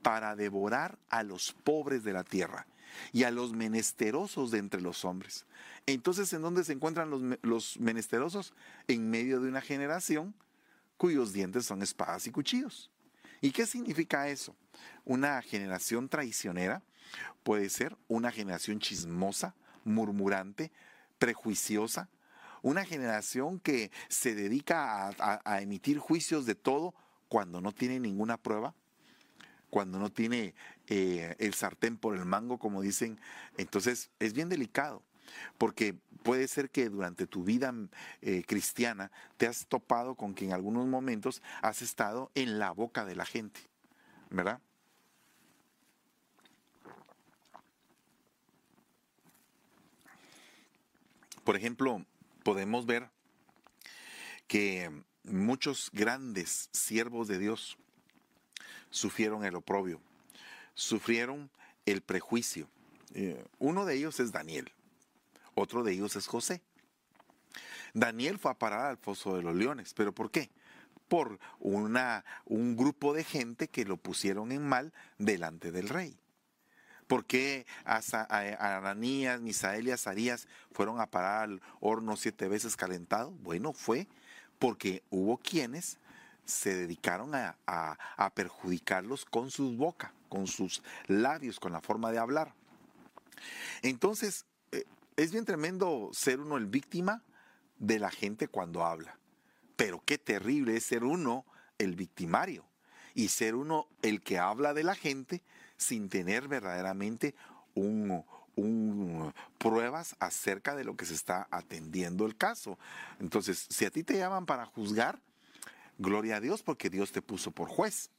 para 0.02 0.34
devorar 0.34 0.98
a 1.08 1.22
los 1.22 1.52
pobres 1.52 2.04
de 2.04 2.12
la 2.12 2.24
tierra 2.24 2.66
y 3.12 3.24
a 3.24 3.30
los 3.30 3.52
menesterosos 3.52 4.50
de 4.50 4.58
entre 4.58 4.80
los 4.80 5.04
hombres. 5.04 5.46
Entonces, 5.86 6.32
¿en 6.32 6.42
dónde 6.42 6.64
se 6.64 6.72
encuentran 6.72 7.10
los, 7.10 7.22
los 7.42 7.78
menesterosos? 7.80 8.54
En 8.88 9.10
medio 9.10 9.40
de 9.40 9.48
una 9.48 9.60
generación 9.60 10.34
cuyos 10.96 11.32
dientes 11.32 11.64
son 11.64 11.82
espadas 11.82 12.26
y 12.26 12.30
cuchillos. 12.30 12.90
¿Y 13.40 13.52
qué 13.52 13.64
significa 13.64 14.28
eso? 14.28 14.54
Una 15.04 15.40
generación 15.40 16.08
traicionera 16.08 16.82
puede 17.42 17.70
ser 17.70 17.96
una 18.06 18.30
generación 18.30 18.80
chismosa, 18.80 19.54
murmurante, 19.84 20.70
prejuiciosa, 21.18 22.08
una 22.62 22.84
generación 22.84 23.60
que 23.60 23.90
se 24.08 24.34
dedica 24.34 25.08
a, 25.18 25.60
emitir 25.62 25.98
juicios 25.98 26.44
de 26.46 26.54
todo 26.54 26.94
cuando 27.28 27.60
no 27.60 27.72
tiene 27.72 27.98
ninguna 27.98 28.36
prueba, 28.36 28.74
cuando 29.70 29.98
no 29.98 30.10
tiene 30.10 30.54
eh, 30.90 31.36
el 31.38 31.54
sartén 31.54 31.96
por 31.96 32.16
el 32.16 32.24
mango, 32.24 32.58
como 32.58 32.82
dicen. 32.82 33.18
Entonces 33.56 34.10
es 34.18 34.32
bien 34.32 34.48
delicado, 34.48 35.02
porque 35.56 35.94
puede 36.22 36.48
ser 36.48 36.68
que 36.70 36.88
durante 36.88 37.26
tu 37.26 37.44
vida 37.44 37.72
eh, 38.20 38.42
cristiana 38.46 39.10
te 39.36 39.46
has 39.46 39.66
topado 39.66 40.16
con 40.16 40.34
que 40.34 40.44
en 40.44 40.52
algunos 40.52 40.86
momentos 40.86 41.42
has 41.62 41.80
estado 41.80 42.30
en 42.34 42.58
la 42.58 42.72
boca 42.72 43.04
de 43.04 43.14
la 43.14 43.24
gente, 43.24 43.60
¿verdad? 44.30 44.60
Por 51.44 51.56
ejemplo, 51.56 52.04
podemos 52.42 52.84
ver 52.84 53.10
que 54.46 54.90
muchos 55.22 55.90
grandes 55.92 56.68
siervos 56.72 57.28
de 57.28 57.38
Dios 57.38 57.78
sufrieron 58.90 59.44
el 59.44 59.54
oprobio, 59.54 60.00
sufrieron 60.80 61.50
el 61.84 62.00
prejuicio, 62.00 62.68
Eh, 63.12 63.44
uno 63.58 63.86
de 63.86 63.96
ellos 63.96 64.20
es 64.20 64.30
Daniel, 64.30 64.70
otro 65.54 65.82
de 65.82 65.92
ellos 65.92 66.14
es 66.14 66.28
José. 66.28 66.62
Daniel 67.92 68.38
fue 68.38 68.52
a 68.52 68.58
parar 68.58 68.86
al 68.86 68.98
foso 68.98 69.34
de 69.34 69.42
los 69.42 69.56
leones, 69.56 69.94
pero 69.94 70.12
¿por 70.12 70.30
qué? 70.30 70.48
Por 71.08 71.40
una, 71.58 72.24
un 72.44 72.76
grupo 72.76 73.12
de 73.12 73.24
gente 73.24 73.66
que 73.66 73.84
lo 73.84 73.96
pusieron 73.96 74.52
en 74.52 74.64
mal 74.64 74.92
delante 75.18 75.72
del 75.72 75.88
rey. 75.88 76.16
¿Por 77.08 77.24
qué 77.24 77.66
Ananías, 77.84 79.40
Misael 79.40 79.88
y 79.88 79.90
Azarías 79.90 80.46
fueron 80.70 81.00
a 81.00 81.06
parar 81.06 81.42
al 81.42 81.60
horno 81.80 82.16
siete 82.16 82.46
veces 82.46 82.76
calentado? 82.76 83.32
Bueno, 83.42 83.72
fue 83.72 84.06
porque 84.60 85.02
hubo 85.10 85.36
quienes 85.38 85.98
se 86.50 86.74
dedicaron 86.74 87.34
a, 87.34 88.30
perjudicarlos 88.34 89.24
con 89.24 89.50
sus 89.50 89.76
bocas, 89.76 90.12
con 90.28 90.46
sus 90.46 90.82
labios, 91.06 91.58
con 91.58 91.72
la 91.72 91.80
forma 91.80 92.12
de 92.12 92.18
hablar. 92.18 92.54
Entonces, 93.82 94.44
eh, 94.72 94.84
es 95.16 95.32
bien 95.32 95.44
tremendo 95.44 96.10
ser 96.12 96.40
uno 96.40 96.56
el 96.56 96.66
víctima 96.66 97.22
de 97.78 97.98
la 97.98 98.10
gente 98.10 98.48
cuando 98.48 98.84
habla. 98.84 99.18
Pero 99.76 100.02
qué 100.04 100.18
terrible 100.18 100.76
es 100.76 100.84
ser 100.84 101.04
uno 101.04 101.46
el 101.78 101.94
victimario 101.94 102.64
y 103.14 103.28
ser 103.28 103.54
uno 103.54 103.88
el 104.02 104.22
que 104.22 104.38
habla 104.38 104.74
de 104.74 104.84
la 104.84 104.94
gente 104.94 105.42
sin 105.76 106.08
tener 106.08 106.46
verdaderamente 106.48 107.34
pruebas 109.58 110.16
acerca 110.18 110.74
de 110.74 110.84
lo 110.84 110.96
que 110.96 111.06
se 111.06 111.14
está 111.14 111.48
atendiendo 111.50 112.26
el 112.26 112.36
caso. 112.36 112.78
Entonces, 113.18 113.66
si 113.68 113.84
a 113.84 113.90
ti 113.90 114.02
te 114.02 114.18
llaman 114.18 114.46
para 114.46 114.66
juzgar, 114.66 115.20
gloria 116.00 116.36
a 116.36 116.40
Dios 116.40 116.62
porque 116.62 116.90
Dios 116.90 117.12
te 117.12 117.22
puso 117.22 117.52
por 117.52 117.68
juez. 117.68 118.10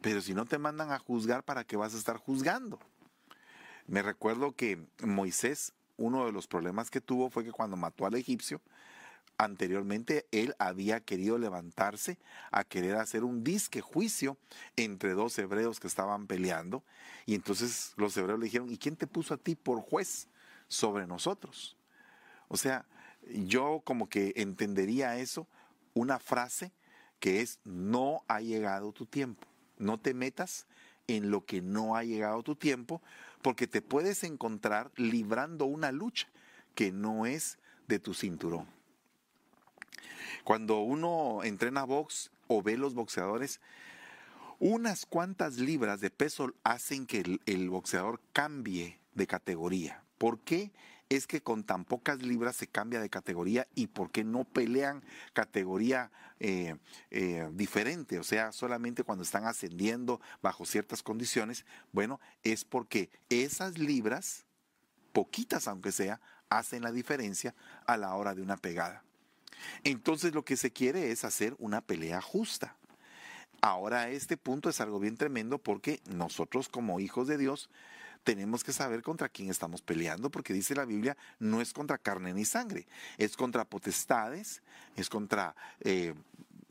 Pero 0.00 0.20
si 0.20 0.34
no 0.34 0.44
te 0.44 0.58
mandan 0.58 0.92
a 0.92 0.98
juzgar, 0.98 1.42
¿para 1.42 1.64
qué 1.64 1.76
vas 1.76 1.94
a 1.94 1.98
estar 1.98 2.18
juzgando? 2.18 2.78
Me 3.86 4.02
recuerdo 4.02 4.52
que 4.52 4.78
Moisés, 5.02 5.72
uno 5.96 6.26
de 6.26 6.32
los 6.32 6.46
problemas 6.46 6.90
que 6.90 7.00
tuvo 7.00 7.30
fue 7.30 7.44
que 7.44 7.52
cuando 7.52 7.76
mató 7.76 8.04
al 8.04 8.14
egipcio, 8.14 8.60
anteriormente 9.38 10.26
él 10.30 10.54
había 10.58 11.00
querido 11.00 11.38
levantarse 11.38 12.18
a 12.50 12.64
querer 12.64 12.96
hacer 12.96 13.24
un 13.24 13.42
disque 13.42 13.80
juicio 13.80 14.36
entre 14.76 15.14
dos 15.14 15.38
hebreos 15.38 15.80
que 15.80 15.86
estaban 15.86 16.26
peleando. 16.26 16.84
Y 17.24 17.34
entonces 17.34 17.94
los 17.96 18.14
hebreos 18.16 18.38
le 18.38 18.44
dijeron, 18.44 18.70
¿y 18.70 18.76
quién 18.76 18.96
te 18.96 19.06
puso 19.06 19.32
a 19.32 19.38
ti 19.38 19.54
por 19.54 19.80
juez 19.80 20.28
sobre 20.68 21.06
nosotros? 21.06 21.78
O 22.48 22.58
sea, 22.58 22.84
yo 23.26 23.80
como 23.84 24.08
que 24.08 24.34
entendería 24.36 25.16
eso, 25.16 25.48
una 25.94 26.18
frase 26.18 26.72
que 27.20 27.40
es, 27.40 27.58
no 27.64 28.22
ha 28.28 28.40
llegado 28.40 28.92
tu 28.92 29.06
tiempo, 29.06 29.46
no 29.78 29.98
te 29.98 30.12
metas 30.12 30.66
en 31.06 31.30
lo 31.30 31.44
que 31.44 31.62
no 31.62 31.96
ha 31.96 32.04
llegado 32.04 32.42
tu 32.42 32.56
tiempo, 32.56 33.02
porque 33.42 33.66
te 33.66 33.82
puedes 33.82 34.24
encontrar 34.24 34.90
librando 34.96 35.64
una 35.66 35.92
lucha 35.92 36.28
que 36.74 36.92
no 36.92 37.26
es 37.26 37.58
de 37.88 37.98
tu 37.98 38.14
cinturón. 38.14 38.66
Cuando 40.44 40.80
uno 40.80 41.42
entrena 41.44 41.84
box 41.84 42.30
o 42.48 42.62
ve 42.62 42.76
los 42.76 42.94
boxeadores, 42.94 43.60
unas 44.58 45.06
cuantas 45.06 45.58
libras 45.58 46.00
de 46.00 46.10
peso 46.10 46.52
hacen 46.62 47.06
que 47.06 47.40
el, 47.46 47.70
boxeador 47.70 48.20
cambie 48.32 48.98
de 49.14 49.26
categoría. 49.26 50.02
¿Por 50.18 50.38
qué? 50.40 50.72
Es 51.08 51.26
que 51.26 51.42
con 51.42 51.64
tan 51.64 51.84
pocas 51.84 52.22
libras 52.22 52.56
se 52.56 52.66
cambia 52.66 53.00
de 53.00 53.10
categoría 53.10 53.66
y 53.74 53.88
por 53.88 54.10
qué 54.10 54.24
no 54.24 54.44
pelean 54.44 55.02
categoría 55.32 56.10
eh, 56.40 56.76
eh, 57.10 57.48
diferente, 57.52 58.18
o 58.18 58.24
sea, 58.24 58.52
solamente 58.52 59.04
cuando 59.04 59.24
están 59.24 59.46
ascendiendo 59.46 60.20
bajo 60.42 60.64
ciertas 60.64 61.02
condiciones, 61.02 61.64
bueno, 61.92 62.20
es 62.42 62.64
porque 62.64 63.10
esas 63.28 63.78
libras, 63.78 64.44
poquitas 65.12 65.68
aunque 65.68 65.92
sea, 65.92 66.20
hacen 66.48 66.82
la 66.82 66.92
diferencia 66.92 67.54
a 67.86 67.96
la 67.96 68.14
hora 68.14 68.34
de 68.34 68.42
una 68.42 68.56
pegada. 68.56 69.02
Entonces 69.84 70.34
lo 70.34 70.44
que 70.44 70.56
se 70.56 70.72
quiere 70.72 71.10
es 71.10 71.24
hacer 71.24 71.54
una 71.58 71.80
pelea 71.80 72.20
justa. 72.20 72.76
Ahora 73.60 74.10
este 74.10 74.36
punto 74.36 74.68
es 74.68 74.80
algo 74.80 74.98
bien 74.98 75.16
tremendo 75.16 75.58
porque 75.58 76.00
nosotros 76.10 76.68
como 76.68 77.00
hijos 77.00 77.28
de 77.28 77.38
Dios 77.38 77.70
tenemos 78.24 78.64
que 78.64 78.72
saber 78.72 79.02
contra 79.02 79.28
quién 79.28 79.50
estamos 79.50 79.82
peleando, 79.82 80.30
porque 80.30 80.54
dice 80.54 80.74
la 80.74 80.86
Biblia, 80.86 81.16
no 81.38 81.60
es 81.60 81.72
contra 81.72 81.98
carne 81.98 82.32
ni 82.32 82.44
sangre, 82.44 82.86
es 83.18 83.36
contra 83.36 83.64
potestades, 83.64 84.62
es 84.96 85.08
contra 85.08 85.54
eh, 85.80 86.14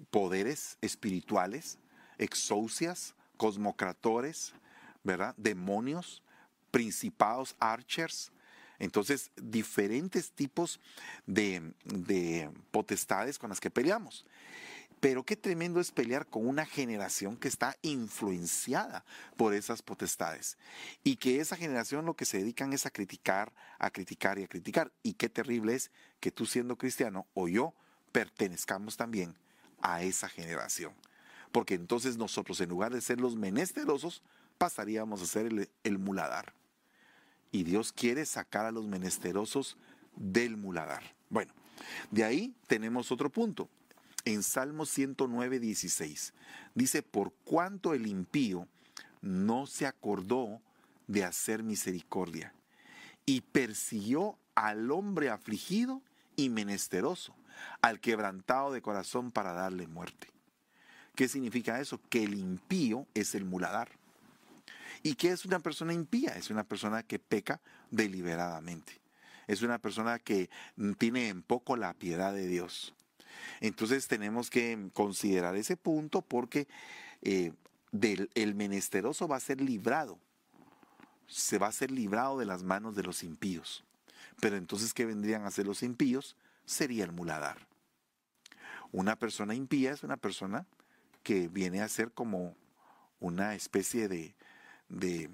poderes 0.10 0.78
espirituales, 0.82 1.78
exousias, 2.18 3.14
cosmocratores, 3.38 4.54
¿verdad? 5.04 5.36
Demonios, 5.38 6.24
principados, 6.72 7.56
archers. 7.60 8.32
Entonces, 8.80 9.32
diferentes 9.36 10.32
tipos 10.32 10.80
de, 11.28 11.74
de 11.86 12.50
potestades 12.72 13.38
con 13.38 13.50
las 13.50 13.60
que 13.60 13.70
peleamos. 13.70 14.26
Pero 15.04 15.26
qué 15.26 15.36
tremendo 15.36 15.82
es 15.82 15.92
pelear 15.92 16.28
con 16.28 16.48
una 16.48 16.66
generación 16.66 17.36
que 17.36 17.50
está 17.50 17.76
influenciada 17.82 19.04
por 19.36 19.54
esas 19.54 19.82
potestades 19.82 20.58
y 21.04 21.18
que 21.18 21.42
esa 21.42 21.58
generación 21.58 22.06
lo 22.06 22.16
que 22.16 22.24
se 22.24 22.38
dedican 22.38 22.72
es 22.72 22.86
a 22.86 22.90
criticar, 22.90 23.52
a 23.80 23.90
criticar 23.90 24.40
y 24.40 24.44
a 24.44 24.48
criticar. 24.48 24.94
Y 25.04 25.16
qué 25.16 25.28
terrible 25.28 25.76
es 25.76 25.92
que 26.22 26.32
tú 26.32 26.46
siendo 26.46 26.78
cristiano 26.78 27.28
o 27.34 27.50
yo 27.50 27.74
pertenezcamos 28.14 28.96
también 28.96 29.36
a 29.82 30.04
esa 30.04 30.30
generación. 30.30 30.94
Porque 31.52 31.74
entonces 31.74 32.16
nosotros 32.16 32.62
en 32.62 32.70
lugar 32.70 32.94
de 32.94 33.02
ser 33.02 33.20
los 33.20 33.36
menesterosos 33.36 34.24
pasaríamos 34.58 35.22
a 35.22 35.26
ser 35.26 35.48
el, 35.48 35.70
el 35.84 35.98
muladar. 35.98 36.54
Y 37.52 37.64
Dios 37.64 37.92
quiere 37.92 38.26
sacar 38.26 38.66
a 38.66 38.72
los 38.72 38.88
menesterosos 38.88 39.76
del 40.16 40.56
muladar. 40.56 41.04
Bueno, 41.30 41.54
de 42.10 42.24
ahí 42.24 42.56
tenemos 42.68 43.12
otro 43.12 43.30
punto 43.30 43.68
en 44.26 44.44
Salmo 44.44 44.86
109, 44.86 45.60
16. 45.60 46.34
Dice, 46.76 47.04
por 47.04 47.34
cuanto 47.44 47.94
el 47.94 48.08
impío 48.08 48.68
no 49.22 49.66
se 49.66 49.86
acordó 49.86 50.62
de 51.08 51.24
hacer 51.24 51.64
misericordia 51.64 52.54
y 53.26 53.42
persiguió 53.42 54.38
al 54.56 54.92
hombre 54.92 55.30
afligido 55.30 56.02
y 56.36 56.50
menesteroso, 56.50 57.36
al 57.82 58.00
quebrantado 58.00 58.72
de 58.72 58.82
corazón 58.82 59.32
para 59.32 59.54
darle 59.54 59.88
muerte. 59.88 60.28
¿Qué 61.16 61.28
significa 61.28 61.80
eso? 61.80 62.02
Que 62.10 62.24
el 62.24 62.34
impío 62.34 63.08
es 63.14 63.36
el 63.36 63.46
muladar. 63.46 63.90
¿Y 65.04 65.16
qué 65.16 65.30
es 65.30 65.46
una 65.46 65.60
persona 65.60 65.94
impía? 65.94 66.32
Es 66.32 66.50
una 66.50 66.64
persona 66.64 67.04
que 67.04 67.20
peca 67.20 67.62
deliberadamente. 67.92 69.00
Es 69.48 69.62
una 69.62 69.78
persona 69.78 70.18
que 70.20 70.50
tiene 70.98 71.28
en 71.28 71.44
poco 71.44 71.76
la 71.76 71.94
piedad 71.94 72.34
de 72.34 72.48
Dios. 72.48 72.96
Entonces 73.62 74.08
tenemos 74.08 74.50
que 74.50 74.90
considerar 74.94 75.56
ese 75.56 75.78
punto 75.78 76.22
porque 76.22 76.68
eh, 77.22 77.54
el 78.34 78.56
menesteroso 78.56 79.28
va 79.28 79.38
a 79.38 79.42
ser 79.42 79.62
librado, 79.62 80.18
se 81.28 81.58
va 81.58 81.68
a 81.68 81.72
ser 81.72 81.92
librado 81.92 82.38
de 82.38 82.46
las 82.46 82.64
manos 82.64 82.96
de 82.96 83.04
los 83.04 83.24
impíos. 83.24 83.84
Pero 84.40 84.58
entonces, 84.58 84.94
¿qué 84.94 85.06
vendrían 85.06 85.46
a 85.46 85.52
ser 85.52 85.66
los 85.66 85.84
impíos? 85.84 86.36
Sería 86.66 87.04
el 87.04 87.12
muladar. 87.12 87.58
Una 88.92 89.16
persona 89.16 89.56
impía 89.56 89.92
es 89.92 90.04
una 90.04 90.18
persona 90.18 90.66
que 91.24 91.48
viene 91.48 91.82
a 91.82 91.90
ser 91.90 92.12
como 92.12 92.56
una 93.20 93.56
especie 93.56 94.08
de, 94.08 94.36
de 94.90 95.30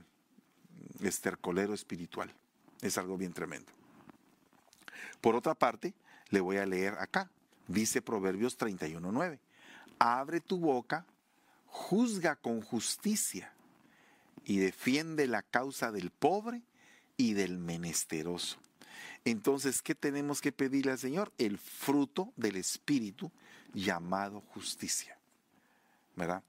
estercolero 1.01 1.73
espiritual. 1.73 2.33
Es 2.81 2.97
algo 2.97 3.17
bien 3.17 3.33
tremendo. 3.33 3.71
Por 5.21 5.35
otra 5.35 5.55
parte, 5.55 5.93
le 6.29 6.39
voy 6.39 6.57
a 6.57 6.65
leer 6.65 6.95
acá, 6.99 7.29
Dice 7.69 8.01
Proverbios 8.01 8.57
31.9, 8.57 9.37
abre 9.99 10.41
tu 10.41 10.57
boca, 10.57 11.05
juzga 11.67 12.35
con 12.35 12.61
justicia 12.61 13.53
y 14.43 14.57
defiende 14.57 15.27
la 15.27 15.43
causa 15.43 15.91
del 15.91 16.09
pobre 16.09 16.63
y 17.15 17.33
del 17.33 17.59
menesteroso. 17.59 18.57
Entonces, 19.23 19.83
¿qué 19.83 19.93
tenemos 19.93 20.41
que 20.41 20.51
pedirle 20.51 20.93
al 20.93 20.97
Señor? 20.97 21.31
El 21.37 21.59
fruto 21.59 22.33
del 22.35 22.55
Espíritu 22.55 23.31
llamado 23.75 24.41
justicia. 24.41 25.19
¿Verdad? 26.15 26.41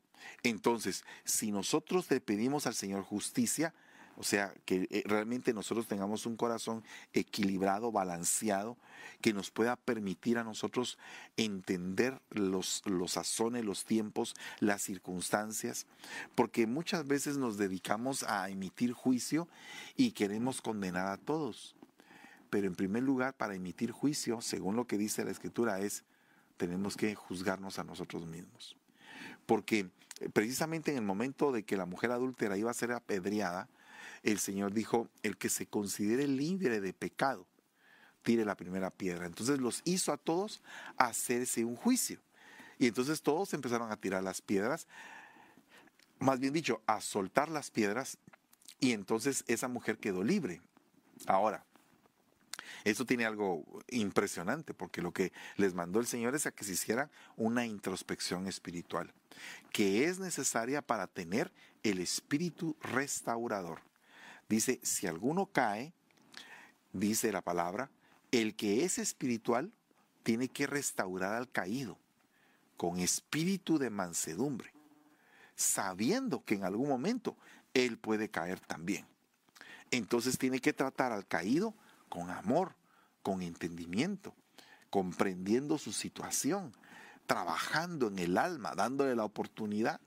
Entonces, 0.43 1.05
si 1.25 1.53
nosotros 1.53 2.11
le 2.11 2.23
pedimos 2.23 2.67
al 2.67 2.75
Señor 2.75 3.03
justicia, 3.03 3.75
o 4.21 4.23
sea, 4.23 4.53
que 4.67 4.87
eh, 4.91 5.03
realmente 5.07 5.55
nosotros 5.55 5.87
tengamos 5.87 6.27
un 6.27 6.37
corazón 6.37 6.85
equilibrado, 7.15 7.91
balanceado, 7.91 8.77
que 9.23 9.33
nos 9.33 9.51
pueda 9.51 9.77
permitir 9.77 10.37
a 10.37 10.45
nosotros 10.45 10.99
entender 11.39 12.21
los, 12.29 12.83
los 12.85 13.13
sazones, 13.13 13.65
los 13.65 13.87
tiempos, 13.87 14.35
las 14.59 14.83
circunstancias, 14.83 15.87
porque 16.35 16.67
muchas 16.67 17.07
veces 17.07 17.39
nos 17.39 17.57
dedicamos 17.57 18.23
a 18.25 18.51
emitir 18.51 18.93
juicio 18.93 19.49
y 19.97 20.11
queremos 20.11 20.61
condenar 20.61 21.07
a 21.07 21.17
todos. 21.17 21.75
Pero 22.51 22.67
en 22.67 22.75
primer 22.75 23.03
lugar, 23.03 23.33
para 23.33 23.55
emitir 23.55 23.91
juicio, 23.91 24.43
según 24.43 24.77
lo 24.77 24.87
que 24.87 24.99
dice 24.99 25.25
la 25.25 25.31
Escritura, 25.31 25.81
es 25.81 26.05
tenemos 26.59 26.95
que 26.95 27.15
juzgarnos 27.15 27.79
a 27.79 27.85
nosotros 27.85 28.27
mismos. 28.27 28.77
Porque 29.47 29.89
eh, 30.21 30.29
precisamente 30.31 30.91
en 30.91 30.99
el 30.99 31.05
momento 31.05 31.53
de 31.53 31.63
que 31.63 31.79
la 31.79 31.87
mujer 31.87 32.11
adúltera 32.11 32.59
iba 32.59 32.71
a 32.71 32.75
ser 32.75 32.93
apedreada, 32.93 33.67
el 34.23 34.39
Señor 34.39 34.73
dijo, 34.73 35.09
el 35.23 35.37
que 35.37 35.49
se 35.49 35.67
considere 35.67 36.27
libre 36.27 36.81
de 36.81 36.93
pecado, 36.93 37.47
tire 38.23 38.45
la 38.45 38.57
primera 38.57 38.91
piedra. 38.91 39.27
Entonces 39.27 39.59
los 39.59 39.83
hizo 39.85 40.13
a 40.13 40.17
todos 40.17 40.63
hacerse 40.97 41.65
un 41.65 41.77
juicio. 41.77 42.21
Y 42.79 42.87
entonces 42.87 43.23
todos 43.23 43.53
empezaron 43.55 43.93
a 43.93 43.97
tirar 43.97 44.23
las 44.23 44.41
piedras, 44.41 44.87
más 46.19 46.41
bien 46.41 46.53
dicho, 46.53 46.83
a 46.87 47.01
soltar 47.01 47.49
las 47.49 47.71
piedras, 47.71 48.19
y 48.79 48.93
entonces 48.93 49.45
esa 49.47 49.69
mujer 49.69 49.99
quedó 49.99 50.25
libre. 50.25 50.61
Ahora, 51.27 51.65
eso 52.85 53.05
tiene 53.05 53.27
algo 53.27 53.65
impresionante, 53.89 54.73
porque 54.73 55.03
lo 55.03 55.13
que 55.13 55.33
les 55.57 55.75
mandó 55.75 56.01
el 56.01 56.07
Señor 56.07 56.35
es 56.35 56.47
a 56.47 56.53
que 56.53 56.65
se 56.65 56.73
hiciera 56.73 57.11
una 57.37 57.67
introspección 57.67 58.47
espiritual, 58.47 59.13
que 59.71 60.05
es 60.05 60.19
necesaria 60.19 60.81
para 60.81 61.07
tener 61.07 61.53
el 61.83 61.99
espíritu 61.99 62.77
restaurador. 62.81 63.83
Dice, 64.51 64.81
si 64.83 65.07
alguno 65.07 65.47
cae, 65.47 65.93
dice 66.93 67.31
la 67.31 67.41
palabra, 67.41 67.89
el 68.33 68.57
que 68.57 68.85
es 68.85 68.99
espiritual 68.99 69.73
tiene 70.25 70.49
que 70.49 70.67
restaurar 70.67 71.35
al 71.35 71.49
caído 71.49 71.97
con 72.77 72.99
espíritu 72.99 73.79
de 73.79 73.91
mansedumbre, 73.91 74.73
sabiendo 75.55 76.45
que 76.45 76.57
en 76.57 76.65
algún 76.65 76.89
momento 76.89 77.37
él 77.75 77.97
puede 77.97 78.29
caer 78.29 78.59
también. 78.59 79.07
Entonces 79.93 80.37
tiene 80.37 80.59
que 80.59 80.73
tratar 80.73 81.13
al 81.13 81.29
caído 81.29 81.73
con 82.09 82.29
amor, 82.29 82.75
con 83.23 83.43
entendimiento, 83.43 84.35
comprendiendo 84.91 85.79
su 85.79 85.93
situación, 85.93 86.73
trabajando 87.27 88.09
en 88.09 88.19
el 88.19 88.37
alma, 88.37 88.75
dándole 88.75 89.15
la 89.15 89.25
oportunidad. 89.25 90.01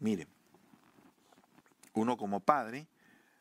Miren, 0.00 0.28
uno 1.96 2.16
como 2.16 2.40
padre 2.40 2.86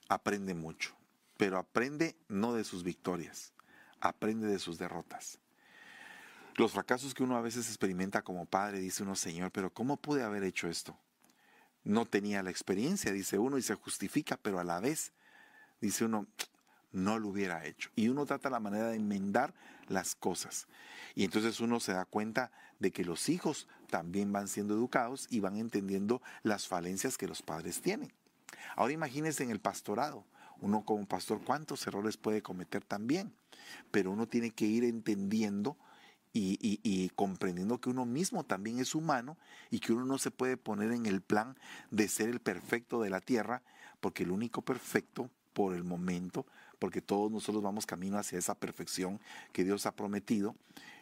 aprende 0.07 0.53
mucho, 0.53 0.95
pero 1.37 1.57
aprende 1.57 2.15
no 2.29 2.53
de 2.53 2.63
sus 2.63 2.83
victorias, 2.83 3.53
aprende 3.99 4.47
de 4.47 4.59
sus 4.59 4.77
derrotas. 4.77 5.39
Los 6.55 6.71
fracasos 6.71 7.13
que 7.13 7.23
uno 7.23 7.35
a 7.35 7.41
veces 7.41 7.67
experimenta 7.67 8.21
como 8.21 8.45
padre, 8.45 8.79
dice 8.79 9.03
uno, 9.03 9.15
Señor, 9.15 9.51
pero 9.51 9.73
¿cómo 9.73 9.97
pude 9.97 10.23
haber 10.23 10.43
hecho 10.43 10.69
esto? 10.69 10.97
No 11.83 12.05
tenía 12.05 12.41
la 12.43 12.49
experiencia, 12.49 13.11
dice 13.11 13.37
uno, 13.37 13.57
y 13.57 13.61
se 13.61 13.75
justifica, 13.75 14.37
pero 14.37 14.59
a 14.59 14.63
la 14.63 14.79
vez 14.79 15.11
dice 15.81 16.05
uno, 16.05 16.25
no 16.93 17.19
lo 17.19 17.27
hubiera 17.27 17.65
hecho. 17.65 17.89
Y 17.97 18.07
uno 18.07 18.25
trata 18.25 18.49
la 18.49 18.61
manera 18.61 18.87
de 18.87 18.95
enmendar 18.95 19.53
las 19.89 20.15
cosas. 20.15 20.67
Y 21.13 21.25
entonces 21.25 21.59
uno 21.59 21.81
se 21.81 21.91
da 21.91 22.05
cuenta 22.05 22.51
de 22.79 22.91
que 22.91 23.03
los 23.03 23.27
hijos 23.27 23.67
también 23.89 24.31
van 24.31 24.47
siendo 24.47 24.75
educados 24.75 25.27
y 25.29 25.41
van 25.41 25.57
entendiendo 25.57 26.21
las 26.41 26.69
falencias 26.69 27.17
que 27.17 27.27
los 27.27 27.41
padres 27.41 27.81
tienen. 27.81 28.13
Ahora 28.75 28.93
imagínense 28.93 29.43
en 29.43 29.51
el 29.51 29.59
pastorado. 29.59 30.25
Uno 30.61 30.85
como 30.85 31.05
pastor, 31.05 31.41
¿cuántos 31.43 31.85
errores 31.87 32.17
puede 32.17 32.41
cometer 32.41 32.83
también? 32.83 33.33
Pero 33.91 34.11
uno 34.11 34.27
tiene 34.27 34.51
que 34.51 34.65
ir 34.65 34.83
entendiendo 34.83 35.77
y, 36.37 37.09
comprendiendo 37.15 37.79
que 37.79 37.89
uno 37.89 38.05
mismo 38.05 38.43
también 38.43 38.79
es 38.79 38.93
humano 38.93 39.37
y 39.71 39.79
que 39.79 39.93
uno 39.93 40.05
no 40.05 40.17
se 40.17 40.31
puede 40.31 40.57
poner 40.57 40.91
en 40.91 41.05
el 41.05 41.21
plan 41.21 41.57
de 41.91 42.09
ser 42.09 42.29
el 42.29 42.41
perfecto 42.41 43.01
de 43.01 43.09
la 43.09 43.21
tierra, 43.21 43.63
porque 44.01 44.23
el 44.23 44.31
único 44.31 44.61
perfecto 44.61 45.29
por 45.53 45.73
el 45.73 45.85
momento 45.85 46.45
porque 46.79 47.01
todos 47.01 47.31
nosotros 47.31 47.63
vamos 47.63 47.85
camino 47.85 48.17
hacia 48.17 48.39
esa 48.39 48.55
perfección 48.55 49.19
que 49.51 49.63
Dios 49.63 49.85
ha 49.85 49.95
prometido, 49.95 50.55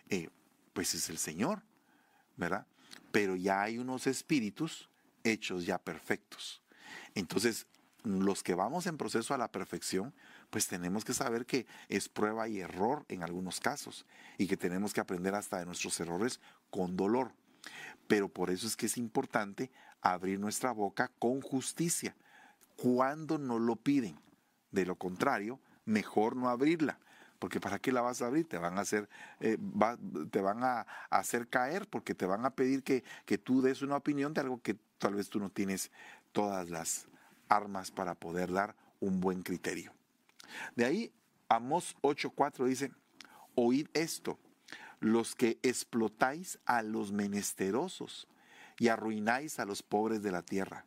eh, 0.09 0.29
pues 0.73 0.93
es 0.93 1.09
el 1.09 1.17
Señor, 1.17 1.61
¿verdad? 2.37 2.65
Pero 3.11 3.35
ya 3.35 3.61
hay 3.61 3.77
unos 3.77 4.07
espíritus 4.07 4.89
hechos 5.23 5.65
ya 5.65 5.77
perfectos. 5.77 6.61
Entonces, 7.15 7.67
los 8.03 8.43
que 8.43 8.53
vamos 8.53 8.85
en 8.85 8.97
proceso 8.97 9.33
a 9.33 9.37
la 9.37 9.51
perfección, 9.51 10.13
pues 10.49 10.67
tenemos 10.67 11.05
que 11.05 11.13
saber 11.13 11.45
que 11.45 11.65
es 11.87 12.09
prueba 12.09 12.47
y 12.47 12.59
error 12.59 13.05
en 13.07 13.23
algunos 13.23 13.59
casos 13.59 14.05
y 14.37 14.47
que 14.47 14.57
tenemos 14.57 14.93
que 14.93 15.01
aprender 15.01 15.35
hasta 15.35 15.59
de 15.59 15.65
nuestros 15.65 15.99
errores 15.99 16.39
con 16.69 16.97
dolor. 16.97 17.31
Pero 18.07 18.27
por 18.27 18.49
eso 18.49 18.67
es 18.67 18.75
que 18.75 18.87
es 18.87 18.97
importante 18.97 19.71
abrir 20.01 20.39
nuestra 20.39 20.71
boca 20.71 21.11
con 21.19 21.41
justicia 21.41 22.15
cuando 22.75 23.37
nos 23.37 23.61
lo 23.61 23.77
piden. 23.77 24.19
De 24.71 24.85
lo 24.85 24.95
contrario, 24.97 25.59
mejor 25.85 26.35
no 26.35 26.49
abrirla. 26.49 26.99
Porque 27.39 27.59
¿para 27.59 27.79
qué 27.79 27.91
la 27.91 28.01
vas 28.01 28.21
a 28.21 28.27
abrir? 28.27 28.47
Te 28.47 28.57
van 28.57 28.77
a 28.77 28.81
hacer, 28.81 29.09
eh, 29.39 29.57
te 30.31 30.41
van 30.41 30.63
a 30.63 30.85
hacer 31.09 31.47
caer 31.47 31.87
porque 31.87 32.15
te 32.15 32.25
van 32.25 32.45
a 32.45 32.51
pedir 32.51 32.83
que, 32.83 33.03
que 33.25 33.37
tú 33.37 33.61
des 33.61 33.81
una 33.81 33.97
opinión 33.97 34.33
de 34.33 34.41
algo 34.41 34.61
que 34.61 34.77
tal 34.97 35.15
vez 35.15 35.29
tú 35.29 35.39
no 35.39 35.49
tienes 35.49 35.91
todas 36.33 36.69
las 36.69 37.07
armas 37.47 37.91
para 37.91 38.15
poder 38.15 38.51
dar 38.51 38.75
un 38.99 39.21
buen 39.21 39.43
criterio. 39.43 39.93
De 40.75 40.85
ahí, 40.85 41.13
Amos 41.47 41.95
8.4 42.01 42.65
dice, 42.65 42.91
oíd 43.55 43.87
esto, 43.93 44.39
los 44.99 45.35
que 45.35 45.59
explotáis 45.61 46.59
a 46.65 46.81
los 46.81 47.11
menesterosos 47.11 48.27
y 48.79 48.87
arruináis 48.87 49.59
a 49.59 49.65
los 49.65 49.83
pobres 49.83 50.23
de 50.23 50.31
la 50.31 50.41
tierra, 50.41 50.85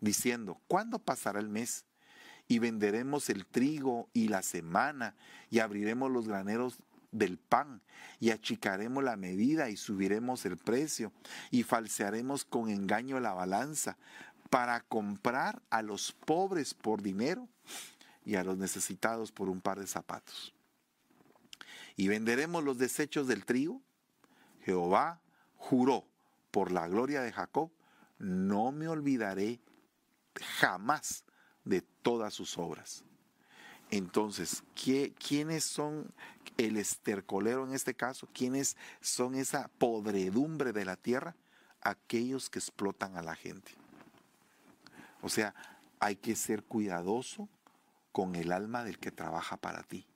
diciendo, 0.00 0.60
¿cuándo 0.66 0.98
pasará 0.98 1.38
el 1.38 1.48
mes 1.48 1.84
y 2.48 2.58
venderemos 2.58 3.28
el 3.28 3.46
trigo 3.46 4.08
y 4.12 4.28
la 4.28 4.42
semana 4.42 5.14
y 5.50 5.60
abriremos 5.60 6.10
los 6.10 6.26
graneros 6.26 6.82
del 7.12 7.38
pan 7.38 7.80
y 8.20 8.30
achicaremos 8.30 9.04
la 9.04 9.16
medida 9.16 9.70
y 9.70 9.76
subiremos 9.76 10.44
el 10.46 10.56
precio 10.56 11.12
y 11.50 11.62
falsearemos 11.62 12.44
con 12.44 12.68
engaño 12.70 13.20
la 13.20 13.32
balanza 13.32 13.96
para 14.50 14.80
comprar 14.80 15.62
a 15.70 15.82
los 15.82 16.12
pobres 16.12 16.74
por 16.74 17.02
dinero 17.02 17.48
y 18.24 18.36
a 18.36 18.44
los 18.44 18.56
necesitados 18.56 19.32
por 19.32 19.48
un 19.48 19.60
par 19.60 19.78
de 19.78 19.86
zapatos. 19.86 20.54
Y 21.96 22.08
venderemos 22.08 22.62
los 22.62 22.78
desechos 22.78 23.26
del 23.26 23.44
trigo. 23.44 23.82
Jehová 24.62 25.20
juró 25.56 26.04
por 26.50 26.70
la 26.70 26.88
gloria 26.88 27.22
de 27.22 27.32
Jacob, 27.32 27.70
no 28.18 28.72
me 28.72 28.88
olvidaré 28.88 29.60
jamás 30.58 31.24
de 31.64 31.82
todas 31.82 32.34
sus 32.34 32.58
obras. 32.58 33.04
Entonces, 33.90 34.62
¿quiénes 34.74 35.64
son 35.64 36.12
el 36.56 36.76
estercolero 36.76 37.66
en 37.66 37.72
este 37.72 37.94
caso? 37.94 38.28
¿Quiénes 38.32 38.76
son 39.00 39.34
esa 39.34 39.70
podredumbre 39.78 40.72
de 40.72 40.84
la 40.84 40.96
tierra? 40.96 41.34
Aquellos 41.80 42.50
que 42.50 42.58
explotan 42.58 43.16
a 43.16 43.22
la 43.22 43.34
gente. 43.34 43.72
O 45.22 45.28
sea, 45.28 45.54
hay 46.00 46.16
que 46.16 46.36
ser 46.36 46.64
cuidadoso 46.64 47.48
con 48.12 48.34
el 48.36 48.52
alma 48.52 48.84
del 48.84 48.98
que 48.98 49.10
trabaja 49.10 49.56
para 49.56 49.82
ti. 49.82 50.06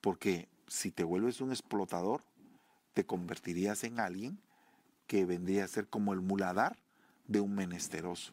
Porque 0.00 0.48
si 0.66 0.90
te 0.90 1.04
vuelves 1.04 1.40
un 1.40 1.50
explotador, 1.50 2.22
te 2.94 3.04
convertirías 3.04 3.84
en 3.84 4.00
alguien 4.00 4.40
que 5.06 5.24
vendría 5.24 5.64
a 5.64 5.68
ser 5.68 5.88
como 5.88 6.12
el 6.12 6.20
muladar 6.20 6.76
de 7.26 7.40
un 7.40 7.54
menesteroso. 7.54 8.32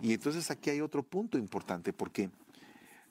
Y 0.00 0.14
entonces 0.14 0.50
aquí 0.50 0.70
hay 0.70 0.80
otro 0.80 1.02
punto 1.02 1.38
importante 1.38 1.92
porque 1.92 2.30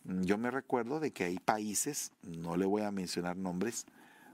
yo 0.03 0.37
me 0.37 0.51
recuerdo 0.51 0.99
de 0.99 1.11
que 1.11 1.23
hay 1.23 1.39
países, 1.39 2.11
no 2.21 2.57
le 2.57 2.65
voy 2.65 2.81
a 2.81 2.91
mencionar 2.91 3.37
nombres, 3.37 3.85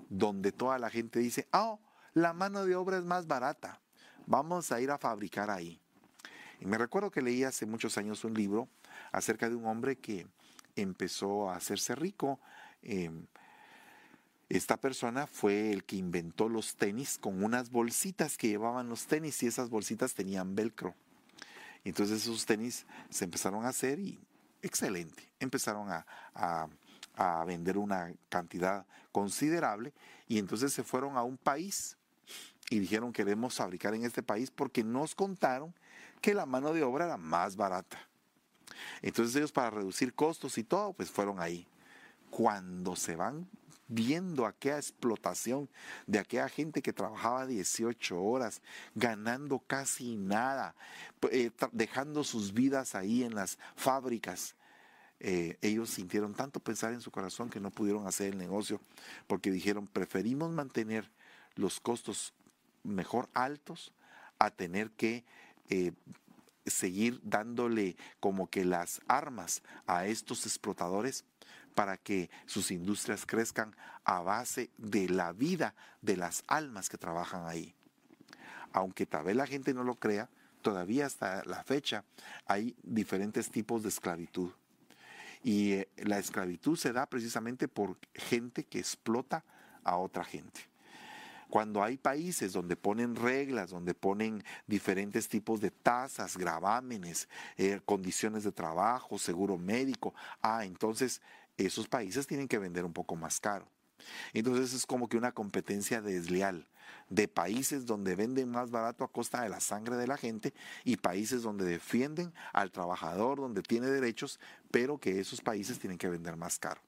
donde 0.09 0.51
toda 0.51 0.79
la 0.79 0.89
gente 0.89 1.19
dice, 1.19 1.47
oh, 1.51 1.79
la 2.13 2.33
mano 2.33 2.65
de 2.65 2.75
obra 2.75 2.97
es 2.97 3.03
más 3.03 3.27
barata, 3.27 3.79
vamos 4.25 4.71
a 4.71 4.81
ir 4.81 4.91
a 4.91 4.97
fabricar 4.97 5.49
ahí. 5.49 5.79
Y 6.59 6.65
me 6.65 6.77
recuerdo 6.77 7.11
que 7.11 7.21
leí 7.21 7.43
hace 7.43 7.65
muchos 7.65 7.97
años 7.97 8.23
un 8.23 8.33
libro 8.33 8.67
acerca 9.11 9.49
de 9.49 9.55
un 9.55 9.65
hombre 9.65 9.97
que 9.97 10.27
empezó 10.75 11.49
a 11.49 11.55
hacerse 11.55 11.95
rico. 11.95 12.39
Em, 12.81 13.27
esta 14.49 14.77
persona 14.77 15.27
fue 15.27 15.71
el 15.71 15.83
que 15.83 15.97
inventó 15.97 16.47
los 16.47 16.75
tenis 16.77 17.17
con 17.17 17.43
unas 17.43 17.69
bolsitas 17.69 18.37
que 18.37 18.47
llevaban 18.47 18.87
los 18.87 19.05
tenis 19.05 19.43
y 19.43 19.47
esas 19.47 19.69
bolsitas 19.69 20.13
tenían 20.13 20.55
velcro. 20.55 20.95
Entonces 21.83 22.23
esos 22.23 22.45
tenis 22.45 22.85
se 23.09 23.25
empezaron 23.25 23.65
a 23.65 23.69
hacer 23.69 23.99
y 23.99 24.19
excelente. 24.61 25.29
Empezaron 25.39 25.89
a, 25.91 26.05
a, 26.33 27.45
vender 27.45 27.77
una 27.77 28.13
cantidad 28.29 28.85
considerable 29.11 29.93
y 30.27 30.37
entonces 30.37 30.71
se 30.73 30.83
fueron 30.83 31.17
a 31.17 31.23
un 31.23 31.37
país 31.37 31.97
y 32.69 32.79
dijeron 32.79 33.11
queremos 33.11 33.55
fabricar 33.55 33.95
en 33.95 34.03
este 34.03 34.21
país 34.21 34.51
porque 34.51 34.83
nos 34.83 35.15
contaron 35.15 35.73
que 36.21 36.33
la 36.33 36.45
mano 36.45 36.73
de 36.73 36.83
obra 36.83 37.05
era 37.05 37.17
más 37.17 37.55
barata. 37.55 37.97
Entonces 39.01 39.35
ellos 39.35 39.51
para 39.51 39.69
reducir 39.69 40.13
costos 40.13 40.57
y 40.57 40.63
todo, 40.63 40.93
pues 40.93 41.09
fueron 41.09 41.39
ahí. 41.39 41.67
Cuando 42.29 42.95
se 42.95 43.15
van 43.15 43.47
viendo 43.87 44.45
aquella 44.45 44.77
explotación 44.77 45.69
de 46.05 46.19
aquella 46.19 46.49
gente 46.49 46.81
que 46.81 46.93
trabajaba 46.93 47.45
18 47.45 48.21
horas, 48.21 48.61
ganando 48.95 49.59
casi 49.59 50.17
nada, 50.17 50.75
eh, 51.31 51.51
dejando 51.71 52.23
sus 52.23 52.53
vidas 52.53 52.95
ahí 52.95 53.23
en 53.23 53.35
las 53.35 53.57
fábricas. 53.75 54.55
Eh, 55.19 55.57
ellos 55.61 55.89
sintieron 55.89 56.35
tanto 56.35 56.59
pensar 56.59 56.93
en 56.93 57.01
su 57.01 57.09
corazón 57.09 57.49
que 57.49 57.59
no 57.59 57.71
pudieron 57.71 58.05
hacer 58.05 58.33
el 58.33 58.37
negocio 58.37 58.79
porque 59.25 59.49
dijeron, 59.49 59.87
preferimos 59.87 60.51
mantener 60.51 61.09
los 61.55 61.79
costos 61.79 62.33
mejor 62.83 63.27
altos 63.33 63.93
a 64.37 64.51
tener 64.51 64.91
que 64.91 65.25
eh, 65.69 65.93
seguir 66.65 67.19
dándole 67.23 67.95
como 68.19 68.49
que 68.49 68.65
las 68.65 69.01
armas 69.07 69.63
a 69.85 70.05
estos 70.05 70.45
explotadores 70.45 71.25
para 71.75 71.97
que 71.97 72.29
sus 72.45 72.71
industrias 72.71 73.25
crezcan 73.25 73.75
a 74.03 74.21
base 74.21 74.71
de 74.77 75.09
la 75.09 75.31
vida 75.31 75.75
de 76.01 76.17
las 76.17 76.43
almas 76.47 76.89
que 76.89 76.97
trabajan 76.97 77.47
ahí. 77.47 77.75
Aunque 78.71 79.05
tal 79.05 79.25
vez 79.25 79.35
la 79.35 79.47
gente 79.47 79.73
no 79.73 79.83
lo 79.83 79.95
crea, 79.95 80.29
todavía 80.61 81.05
hasta 81.05 81.43
la 81.45 81.63
fecha 81.63 82.03
hay 82.45 82.75
diferentes 82.83 83.49
tipos 83.51 83.83
de 83.83 83.89
esclavitud. 83.89 84.51
Y 85.43 85.73
eh, 85.73 85.87
la 85.97 86.17
esclavitud 86.17 86.77
se 86.77 86.93
da 86.93 87.05
precisamente 87.05 87.67
por 87.67 87.97
gente 88.13 88.63
que 88.63 88.79
explota 88.79 89.45
a 89.83 89.97
otra 89.97 90.23
gente. 90.23 90.61
Cuando 91.49 91.83
hay 91.83 91.97
países 91.97 92.53
donde 92.53 92.75
ponen 92.75 93.15
reglas, 93.15 93.69
donde 93.69 93.93
ponen 93.93 94.43
diferentes 94.65 95.29
tipos 95.29 95.61
de 95.61 95.71
tasas, 95.71 96.37
gravámenes, 96.37 97.29
eh, 97.57 97.79
condiciones 97.85 98.43
de 98.43 98.51
trabajo, 98.51 99.17
seguro 99.17 99.57
médico, 99.57 100.13
ah, 100.41 100.65
entonces 100.65 101.21
esos 101.57 101.87
países 101.87 102.27
tienen 102.27 102.47
que 102.47 102.59
vender 102.59 102.85
un 102.85 102.93
poco 102.93 103.15
más 103.15 103.39
caro. 103.39 103.67
Entonces 104.33 104.73
es 104.73 104.85
como 104.85 105.07
que 105.07 105.17
una 105.17 105.31
competencia 105.31 106.01
desleal 106.01 106.67
de 107.09 107.27
países 107.27 107.85
donde 107.85 108.15
venden 108.15 108.49
más 108.49 108.71
barato 108.71 109.03
a 109.03 109.11
costa 109.11 109.41
de 109.41 109.49
la 109.49 109.59
sangre 109.59 109.95
de 109.95 110.07
la 110.07 110.17
gente 110.17 110.53
y 110.83 110.97
países 110.97 111.41
donde 111.41 111.65
defienden 111.65 112.33
al 112.53 112.71
trabajador, 112.71 113.39
donde 113.39 113.61
tiene 113.61 113.87
derechos, 113.87 114.39
pero 114.71 114.97
que 114.97 115.19
esos 115.19 115.41
países 115.41 115.79
tienen 115.79 115.97
que 115.97 116.09
vender 116.09 116.35
más 116.35 116.59
caro. 116.59 116.81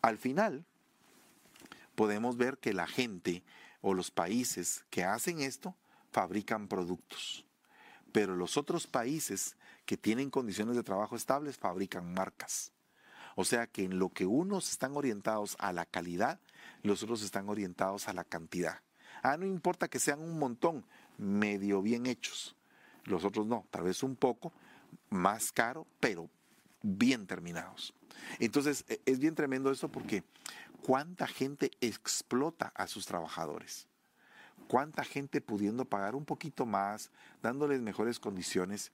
Al 0.00 0.18
final, 0.18 0.64
podemos 1.94 2.36
ver 2.36 2.58
que 2.58 2.72
la 2.72 2.86
gente 2.86 3.42
o 3.80 3.94
los 3.94 4.10
países 4.10 4.84
que 4.90 5.04
hacen 5.04 5.40
esto 5.40 5.76
fabrican 6.10 6.68
productos, 6.68 7.44
pero 8.12 8.36
los 8.36 8.56
otros 8.56 8.86
países 8.86 9.56
que 9.86 9.96
tienen 9.96 10.30
condiciones 10.30 10.76
de 10.76 10.82
trabajo 10.82 11.16
estables 11.16 11.58
fabrican 11.58 12.12
marcas. 12.12 12.72
O 13.34 13.44
sea 13.44 13.66
que 13.66 13.84
en 13.84 13.98
lo 13.98 14.10
que 14.10 14.26
unos 14.26 14.70
están 14.70 14.96
orientados 14.96 15.56
a 15.58 15.72
la 15.72 15.86
calidad, 15.86 16.38
los 16.82 17.02
otros 17.02 17.22
están 17.22 17.48
orientados 17.48 18.08
a 18.08 18.12
la 18.12 18.24
cantidad. 18.24 18.80
Ah, 19.22 19.36
no 19.36 19.46
importa 19.46 19.88
que 19.88 19.98
sean 19.98 20.20
un 20.20 20.38
montón, 20.38 20.84
medio 21.16 21.80
bien 21.80 22.06
hechos. 22.06 22.56
Los 23.04 23.24
otros 23.24 23.46
no, 23.46 23.66
tal 23.70 23.84
vez 23.84 24.02
un 24.02 24.16
poco 24.16 24.52
más 25.10 25.52
caro, 25.52 25.86
pero 26.00 26.28
bien 26.82 27.26
terminados. 27.26 27.94
Entonces, 28.38 28.84
e, 28.88 29.00
es 29.06 29.18
bien 29.18 29.34
tremendo 29.34 29.70
eso 29.70 29.88
porque 29.88 30.24
cuánta 30.82 31.26
gente 31.26 31.70
explota 31.80 32.72
a 32.74 32.86
sus 32.86 33.06
trabajadores. 33.06 33.88
Cuánta 34.68 35.04
gente 35.04 35.40
pudiendo 35.40 35.84
pagar 35.84 36.14
un 36.14 36.24
poquito 36.24 36.66
más, 36.66 37.10
dándoles 37.42 37.80
mejores 37.80 38.18
condiciones, 38.18 38.92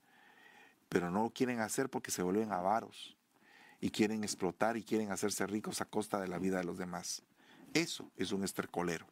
pero 0.87 1.11
no 1.11 1.23
lo 1.23 1.29
quieren 1.29 1.59
hacer 1.59 1.89
porque 1.89 2.11
se 2.11 2.23
vuelven 2.23 2.51
avaros 2.51 3.15
y 3.81 3.91
quieren 3.91 4.23
explotar 4.23 4.77
y 4.77 4.83
quieren 4.83 5.11
hacerse 5.11 5.45
ricos 5.47 5.81
a 5.81 5.85
costa 5.85 6.19
de 6.19 6.27
la 6.27 6.39
vida 6.39 6.57
de 6.57 6.63
los 6.63 6.77
demás. 6.77 7.23
Eso 7.73 8.11
es 8.17 8.31
un 8.31 8.43
estercolero. 8.43 9.05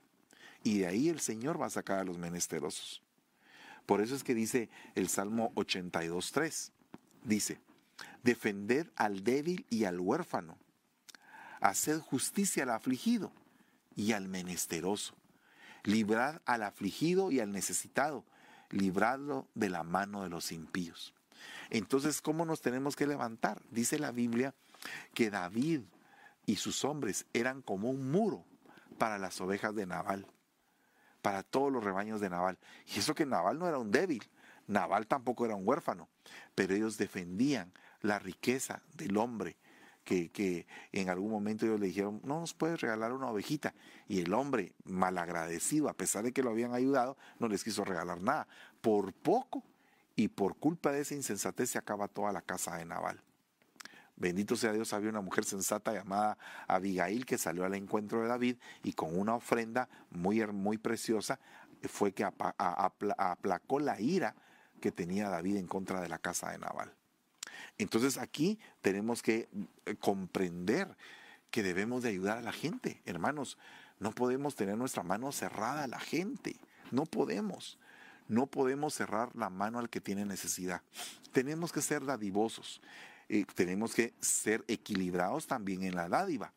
Y 0.63 0.79
de 0.79 0.87
ahí 0.87 1.09
el 1.09 1.19
Señor 1.19 1.61
va 1.61 1.67
a 1.67 1.71
sacar 1.71 1.99
a 1.99 2.03
los 2.03 2.17
menesterosos. 2.17 3.01
Por 3.85 4.01
eso 4.01 4.15
es 4.15 4.23
que 4.23 4.33
dice 4.33 4.69
el 4.95 5.07
Salmo 5.07 5.53
82.3. 5.55 6.71
Dice, 7.23 7.59
defender 8.23 8.91
al 8.95 9.23
débil 9.23 9.65
y 9.69 9.85
al 9.85 9.99
huérfano, 9.99 10.57
haced 11.61 11.99
justicia 11.99 12.63
al 12.63 12.69
afligido 12.71 13.31
y 13.95 14.11
al 14.11 14.27
menesteroso, 14.27 15.15
librad 15.83 16.41
al 16.45 16.63
afligido 16.63 17.31
y 17.31 17.39
al 17.39 17.51
necesitado, 17.51 18.23
libradlo 18.69 19.47
de 19.55 19.69
la 19.69 19.83
mano 19.83 20.23
de 20.23 20.29
los 20.29 20.51
impíos. 20.51 21.13
Entonces, 21.69 22.21
¿cómo 22.21 22.45
nos 22.45 22.61
tenemos 22.61 22.95
que 22.95 23.07
levantar? 23.07 23.61
Dice 23.71 23.99
la 23.99 24.11
Biblia 24.11 24.53
que 25.13 25.29
David 25.29 25.81
y 26.45 26.57
sus 26.57 26.85
hombres 26.85 27.25
eran 27.33 27.61
como 27.61 27.89
un 27.89 28.11
muro 28.11 28.45
para 28.97 29.17
las 29.17 29.39
ovejas 29.41 29.75
de 29.75 29.85
Nabal, 29.85 30.25
para 31.21 31.43
todos 31.43 31.71
los 31.71 31.83
rebaños 31.83 32.21
de 32.21 32.29
Nabal. 32.29 32.57
Y 32.93 32.99
eso 32.99 33.15
que 33.15 33.25
Nabal 33.25 33.59
no 33.59 33.67
era 33.67 33.77
un 33.77 33.91
débil, 33.91 34.23
Nabal 34.67 35.07
tampoco 35.07 35.45
era 35.45 35.55
un 35.55 35.67
huérfano, 35.67 36.09
pero 36.55 36.73
ellos 36.73 36.97
defendían 36.97 37.71
la 38.01 38.19
riqueza 38.19 38.81
del 38.93 39.17
hombre. 39.17 39.57
Que, 40.07 40.65
en 40.93 41.09
algún 41.09 41.29
momento 41.29 41.65
ellos 41.65 41.81
le 41.81 41.87
dijeron, 41.87 42.21
no 42.23 42.39
nos 42.39 42.53
puedes 42.53 42.79
regalar 42.79 43.11
una 43.11 43.27
ovejita. 43.27 43.73
Y 44.07 44.21
el 44.21 44.33
hombre, 44.33 44.71
malagradecido, 44.85 45.89
a 45.89 45.93
pesar 45.93 46.23
de 46.23 46.31
que 46.31 46.41
lo 46.41 46.49
habían 46.49 46.73
ayudado, 46.73 47.17
no 47.39 47.49
les 47.49 47.61
quiso 47.61 47.83
regalar 47.83 48.21
nada. 48.21 48.47
Por 48.79 49.11
poco 49.11 49.63
y 50.15 50.29
por 50.29 50.55
culpa 50.55 50.93
de 50.93 51.01
esa 51.01 51.13
insensatez 51.13 51.71
se 51.71 51.77
acaba 51.77 52.07
toda 52.07 52.31
la 52.31 52.41
casa 52.41 52.77
de 52.77 52.85
Nabal. 52.85 53.21
Bendito 54.15 54.55
sea 54.55 54.71
Dios, 54.71 54.93
había 54.93 55.09
una 55.09 55.21
mujer 55.21 55.43
sensata 55.43 55.93
llamada 55.93 56.37
Abigail 56.67 57.25
que 57.25 57.37
salió 57.37 57.65
al 57.65 57.75
encuentro 57.75 58.21
de 58.21 58.29
David 58.29 58.55
y 58.83 58.93
con 58.93 59.19
una 59.19 59.35
ofrenda 59.35 59.89
muy, 60.09 60.43
muy 60.47 60.77
preciosa 60.77 61.37
fue 61.83 62.13
que 62.13 62.23
aplacó 62.23 63.79
la 63.79 63.99
ira 63.99 64.35
que 64.81 64.91
tenía 64.91 65.29
David 65.29 65.57
en 65.57 65.67
contra 65.67 66.01
de 66.01 66.09
la 66.09 66.17
casa 66.17 66.51
de 66.51 66.57
Nabal. 66.59 66.96
Entonces 67.77 68.17
aquí 68.17 68.59
tenemos 68.81 69.21
que 69.21 69.47
eh, 69.85 69.95
comprender 69.99 70.95
que 71.51 71.63
debemos 71.63 72.03
de 72.03 72.09
ayudar 72.09 72.37
a 72.37 72.41
la 72.41 72.51
gente. 72.51 73.01
Hermanos, 73.05 73.57
no 73.99 74.11
podemos 74.11 74.55
tener 74.55 74.77
nuestra 74.77 75.03
mano 75.03 75.31
cerrada 75.31 75.83
a 75.83 75.87
la 75.87 75.99
gente. 75.99 76.55
No 76.91 77.05
podemos. 77.05 77.77
No 78.27 78.47
podemos 78.47 78.93
cerrar 78.93 79.35
la 79.35 79.49
mano 79.49 79.79
al 79.79 79.89
que 79.89 80.01
tiene 80.01 80.25
necesidad. 80.25 80.81
Tenemos 81.31 81.71
que 81.71 81.81
ser 81.81 82.05
dadivosos. 82.05 82.81
Eh, 83.29 83.45
tenemos 83.55 83.93
que 83.93 84.13
ser 84.19 84.63
equilibrados 84.67 85.47
también 85.47 85.83
en 85.83 85.95
la 85.95 86.09
dádiva. 86.09 86.53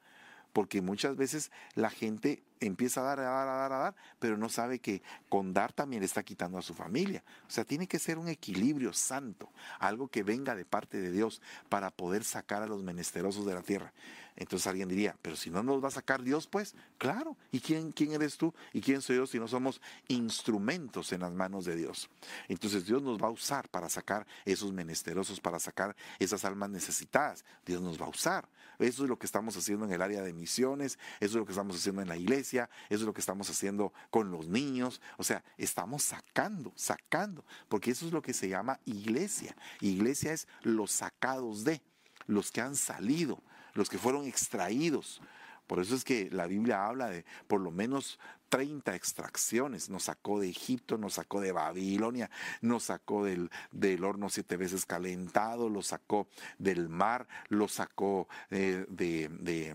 Porque 0.52 0.82
muchas 0.82 1.16
veces 1.16 1.50
la 1.74 1.90
gente 1.90 2.42
empieza 2.60 3.00
a 3.00 3.04
dar, 3.04 3.20
a 3.20 3.22
dar, 3.22 3.48
a 3.48 3.54
dar, 3.54 3.72
a 3.72 3.78
dar, 3.78 3.94
pero 4.18 4.36
no 4.36 4.48
sabe 4.48 4.78
que 4.78 5.02
con 5.28 5.52
dar 5.52 5.72
también 5.72 6.02
está 6.02 6.22
quitando 6.22 6.58
a 6.58 6.62
su 6.62 6.74
familia. 6.74 7.24
O 7.48 7.50
sea, 7.50 7.64
tiene 7.64 7.86
que 7.86 7.98
ser 7.98 8.18
un 8.18 8.28
equilibrio 8.28 8.92
santo, 8.92 9.50
algo 9.78 10.08
que 10.08 10.22
venga 10.22 10.54
de 10.54 10.64
parte 10.64 11.00
de 11.00 11.10
Dios 11.10 11.40
para 11.68 11.90
poder 11.90 12.24
sacar 12.24 12.62
a 12.62 12.66
los 12.66 12.82
menesterosos 12.82 13.46
de 13.46 13.54
la 13.54 13.62
tierra. 13.62 13.92
Entonces 14.36 14.66
alguien 14.66 14.88
diría, 14.88 15.16
pero 15.20 15.36
si 15.36 15.50
no 15.50 15.62
nos 15.62 15.82
va 15.82 15.88
a 15.88 15.92
sacar 15.92 16.22
Dios, 16.22 16.46
pues 16.46 16.74
claro, 16.98 17.36
¿y 17.52 17.60
quién, 17.60 17.92
quién 17.92 18.12
eres 18.12 18.38
tú 18.38 18.54
y 18.72 18.80
quién 18.80 19.02
soy 19.02 19.16
yo 19.16 19.26
si 19.26 19.38
no 19.38 19.48
somos 19.48 19.80
instrumentos 20.08 21.12
en 21.12 21.20
las 21.20 21.32
manos 21.32 21.64
de 21.64 21.76
Dios? 21.76 22.08
Entonces 22.48 22.86
Dios 22.86 23.02
nos 23.02 23.20
va 23.20 23.26
a 23.26 23.32
usar 23.32 23.68
para 23.68 23.88
sacar 23.88 24.26
esos 24.44 24.72
menesterosos, 24.72 25.40
para 25.40 25.58
sacar 25.58 25.94
esas 26.18 26.44
almas 26.44 26.70
necesitadas. 26.70 27.44
Dios 27.66 27.82
nos 27.82 28.00
va 28.00 28.06
a 28.06 28.10
usar. 28.10 28.48
Eso 28.80 29.04
es 29.04 29.08
lo 29.08 29.18
que 29.18 29.26
estamos 29.26 29.56
haciendo 29.56 29.84
en 29.84 29.92
el 29.92 30.02
área 30.02 30.22
de 30.22 30.32
misiones, 30.32 30.98
eso 31.20 31.32
es 31.32 31.34
lo 31.34 31.44
que 31.44 31.52
estamos 31.52 31.76
haciendo 31.76 32.02
en 32.02 32.08
la 32.08 32.16
iglesia 32.16 32.40
eso 32.88 33.02
es 33.02 33.02
lo 33.02 33.12
que 33.12 33.20
estamos 33.20 33.48
haciendo 33.50 33.92
con 34.10 34.30
los 34.30 34.48
niños, 34.48 35.00
o 35.16 35.24
sea, 35.24 35.44
estamos 35.58 36.02
sacando, 36.02 36.72
sacando, 36.74 37.44
porque 37.68 37.90
eso 37.90 38.06
es 38.06 38.12
lo 38.12 38.22
que 38.22 38.32
se 38.32 38.48
llama 38.48 38.80
iglesia. 38.84 39.54
Iglesia 39.80 40.32
es 40.32 40.48
los 40.62 40.90
sacados 40.90 41.64
de, 41.64 41.82
los 42.26 42.50
que 42.50 42.60
han 42.60 42.76
salido, 42.76 43.42
los 43.74 43.88
que 43.88 43.98
fueron 43.98 44.26
extraídos. 44.26 45.20
Por 45.66 45.80
eso 45.80 45.94
es 45.94 46.04
que 46.04 46.28
la 46.30 46.46
Biblia 46.46 46.86
habla 46.86 47.08
de 47.10 47.24
por 47.46 47.60
lo 47.60 47.70
menos 47.70 48.18
30 48.50 48.94
extracciones. 48.94 49.88
Nos 49.88 50.04
sacó 50.04 50.40
de 50.40 50.50
Egipto, 50.50 50.98
nos 50.98 51.14
sacó 51.14 51.40
de 51.40 51.52
Babilonia, 51.52 52.30
nos 52.60 52.84
sacó 52.84 53.24
del, 53.24 53.50
del 53.70 54.04
horno 54.04 54.28
siete 54.28 54.58
veces 54.58 54.84
calentado, 54.84 55.70
lo 55.70 55.80
sacó 55.82 56.28
del 56.58 56.90
mar, 56.90 57.26
lo 57.48 57.68
sacó 57.68 58.28
eh, 58.50 58.84
de, 58.88 59.28
de, 59.28 59.74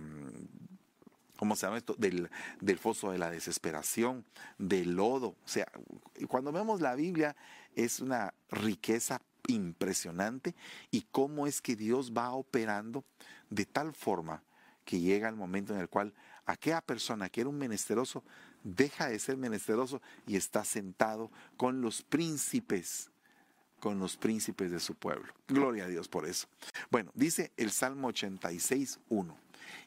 ¿cómo 1.38 1.56
se 1.56 1.66
llama 1.66 1.78
esto? 1.78 1.96
Del, 1.98 2.30
del 2.62 2.78
foso 2.78 3.12
de 3.12 3.18
la 3.18 3.32
desesperación, 3.32 4.26
del 4.60 4.96
lodo. 4.96 5.30
O 5.30 5.48
sea, 5.48 5.72
cuando 6.28 6.52
vemos 6.52 6.82
la 6.82 6.96
Biblia 6.96 7.36
es 7.76 8.00
una 8.00 8.34
riqueza 8.52 9.22
impresionante 9.48 10.56
y 10.92 11.04
cómo 11.12 11.48
es 11.48 11.62
que 11.62 11.76
Dios 11.76 12.12
va 12.12 12.32
operando 12.32 13.06
de 13.50 13.66
tal 13.66 13.94
forma 13.94 14.44
que 14.84 15.00
llega 15.00 15.30
el 15.30 15.36
momento 15.36 15.74
en 15.74 15.80
el 15.80 15.90
cual 15.90 16.14
aquella 16.46 16.82
persona 16.82 17.30
que 17.30 17.42
era 17.42 17.50
un 17.50 17.58
menesteroso 17.58 18.24
deja 18.66 19.08
de 19.08 19.20
ser 19.20 19.38
menesteroso 19.38 20.02
y 20.28 20.36
está 20.36 20.66
sentado 20.66 21.32
con 21.56 21.82
los 21.82 22.02
príncipes, 22.02 23.12
con 23.80 24.00
los 24.00 24.18
príncipes 24.18 24.72
de 24.72 24.80
su 24.80 24.96
pueblo. 24.96 25.32
Gloria 25.48 25.86
a 25.86 25.88
Dios 25.88 26.10
por 26.10 26.28
eso. 26.28 26.48
Bueno, 26.90 27.12
dice 27.14 27.52
el 27.56 27.72
Salmo 27.72 28.10
86, 28.10 29.00
1. 29.08 29.38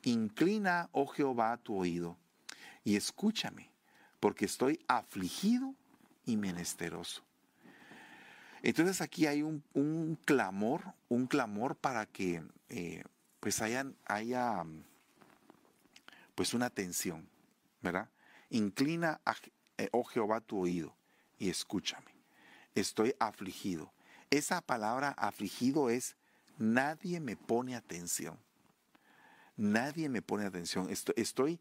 Inclina, 0.04 0.88
oh 0.92 1.06
Jehová, 1.06 1.56
tu 1.58 1.76
oído 1.76 2.16
y 2.84 2.96
escúchame, 2.96 3.70
porque 4.20 4.46
estoy 4.46 4.80
afligido 4.86 5.74
y 6.24 6.36
menesteroso. 6.36 7.22
Entonces 8.62 9.00
aquí 9.00 9.26
hay 9.26 9.42
un, 9.42 10.18
clamor, 10.24 10.94
un 11.08 11.26
clamor 11.26 11.76
para 11.76 12.06
que 12.06 12.42
eh, 12.68 13.04
pues 13.40 13.60
haya 13.60 14.64
pues 16.34 16.54
una 16.54 16.66
atención, 16.66 17.28
¿verdad? 17.82 18.08
Inclina, 18.50 19.20
eh, 19.76 19.88
oh 19.92 20.04
Jehová, 20.04 20.40
tu 20.40 20.60
oído 20.60 20.96
y 21.38 21.50
escúchame. 21.50 22.14
Estoy 22.74 23.14
afligido. 23.18 23.92
Esa 24.30 24.60
palabra 24.60 25.10
afligido 25.10 25.90
es 25.90 26.16
nadie 26.58 27.20
me 27.20 27.36
pone 27.36 27.76
atención. 27.76 28.38
Nadie 29.56 30.08
me 30.08 30.22
pone 30.22 30.44
atención. 30.44 30.88
Estoy, 31.16 31.60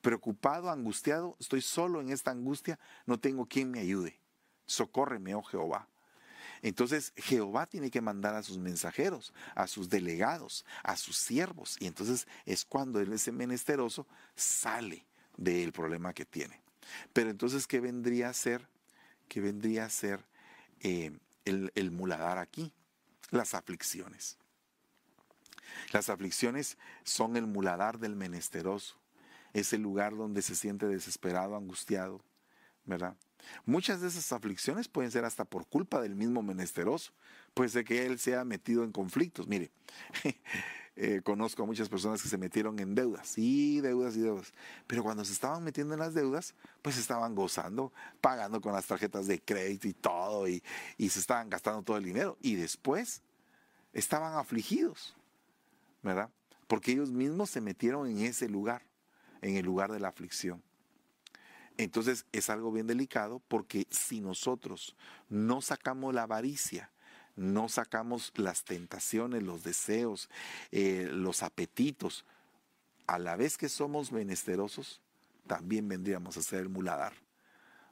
preocupado, 0.00 0.70
angustiado, 0.70 1.36
estoy 1.38 1.60
solo 1.60 2.00
en 2.00 2.10
esta 2.10 2.30
angustia, 2.30 2.78
no 3.06 3.18
tengo 3.18 3.46
quien 3.46 3.70
me 3.70 3.80
ayude. 3.80 4.18
Socórreme, 4.66 5.34
oh 5.34 5.42
Jehová. 5.42 5.88
Entonces 6.62 7.12
Jehová 7.16 7.66
tiene 7.66 7.90
que 7.90 8.00
mandar 8.00 8.34
a 8.34 8.42
sus 8.42 8.58
mensajeros, 8.58 9.32
a 9.54 9.66
sus 9.66 9.88
delegados, 9.88 10.64
a 10.82 10.96
sus 10.96 11.16
siervos. 11.16 11.76
Y 11.80 11.86
entonces 11.86 12.26
es 12.44 12.64
cuando 12.64 13.00
él, 13.00 13.12
ese 13.12 13.32
menesteroso, 13.32 14.06
sale 14.34 15.06
del 15.38 15.72
problema 15.72 16.12
que 16.12 16.26
tiene. 16.26 16.60
Pero 17.14 17.30
entonces, 17.30 17.66
¿qué 17.66 17.80
vendría 17.80 18.28
a 18.28 18.34
ser? 18.34 18.68
¿Qué 19.28 19.40
vendría 19.40 19.86
a 19.86 19.90
ser 19.90 20.24
eh, 20.80 21.18
el, 21.46 21.72
el 21.74 21.90
muladar 21.90 22.36
aquí? 22.36 22.72
Las 23.30 23.54
aflicciones. 23.54 24.36
Las 25.92 26.10
aflicciones 26.10 26.76
son 27.04 27.36
el 27.36 27.46
muladar 27.46 27.98
del 27.98 28.16
menesteroso, 28.16 28.98
es 29.52 29.72
el 29.72 29.82
lugar 29.82 30.16
donde 30.16 30.42
se 30.42 30.54
siente 30.54 30.86
desesperado, 30.86 31.56
angustiado, 31.56 32.22
¿verdad? 32.84 33.16
Muchas 33.64 34.00
de 34.00 34.08
esas 34.08 34.32
aflicciones 34.32 34.88
pueden 34.88 35.10
ser 35.10 35.24
hasta 35.24 35.44
por 35.44 35.66
culpa 35.66 36.00
del 36.00 36.14
mismo 36.14 36.42
menesteroso, 36.42 37.12
puede 37.54 37.70
ser 37.70 37.84
que 37.84 38.06
él 38.06 38.18
se 38.18 38.36
ha 38.36 38.44
metido 38.44 38.84
en 38.84 38.92
conflictos. 38.92 39.46
Mire, 39.46 39.70
eh, 40.98 41.20
conozco 41.22 41.62
a 41.62 41.66
muchas 41.66 41.88
personas 41.88 42.22
que 42.22 42.28
se 42.28 42.38
metieron 42.38 42.78
en 42.78 42.94
deudas, 42.94 43.38
y 43.38 43.80
deudas 43.80 44.16
y 44.16 44.20
deudas, 44.20 44.52
pero 44.86 45.02
cuando 45.02 45.24
se 45.24 45.32
estaban 45.32 45.64
metiendo 45.64 45.94
en 45.94 46.00
las 46.00 46.14
deudas, 46.14 46.54
pues 46.82 46.98
estaban 46.98 47.34
gozando, 47.34 47.92
pagando 48.20 48.60
con 48.60 48.72
las 48.72 48.86
tarjetas 48.86 49.26
de 49.26 49.40
crédito 49.40 49.88
y 49.88 49.94
todo, 49.94 50.48
y, 50.48 50.62
y 50.96 51.08
se 51.08 51.20
estaban 51.20 51.48
gastando 51.48 51.82
todo 51.82 51.96
el 51.96 52.04
dinero, 52.04 52.36
y 52.40 52.56
después 52.56 53.22
estaban 53.92 54.34
afligidos. 54.34 55.14
¿verdad? 56.02 56.30
Porque 56.66 56.92
ellos 56.92 57.10
mismos 57.10 57.50
se 57.50 57.60
metieron 57.60 58.08
en 58.08 58.18
ese 58.20 58.48
lugar, 58.48 58.82
en 59.42 59.56
el 59.56 59.64
lugar 59.64 59.92
de 59.92 60.00
la 60.00 60.08
aflicción. 60.08 60.62
Entonces 61.76 62.26
es 62.32 62.50
algo 62.50 62.72
bien 62.72 62.86
delicado 62.86 63.40
porque 63.46 63.86
si 63.90 64.20
nosotros 64.20 64.96
no 65.28 65.60
sacamos 65.60 66.12
la 66.12 66.24
avaricia, 66.24 66.90
no 67.38 67.68
sacamos 67.68 68.32
las 68.36 68.64
tentaciones, 68.64 69.42
los 69.42 69.62
deseos, 69.62 70.28
eh, 70.72 71.08
los 71.10 71.42
apetitos, 71.42 72.24
a 73.06 73.18
la 73.18 73.36
vez 73.36 73.56
que 73.56 73.68
somos 73.68 74.12
menesterosos, 74.12 75.00
también 75.46 75.88
vendríamos 75.88 76.36
a 76.36 76.42
ser 76.42 76.60
el 76.60 76.68
muladar. 76.68 77.14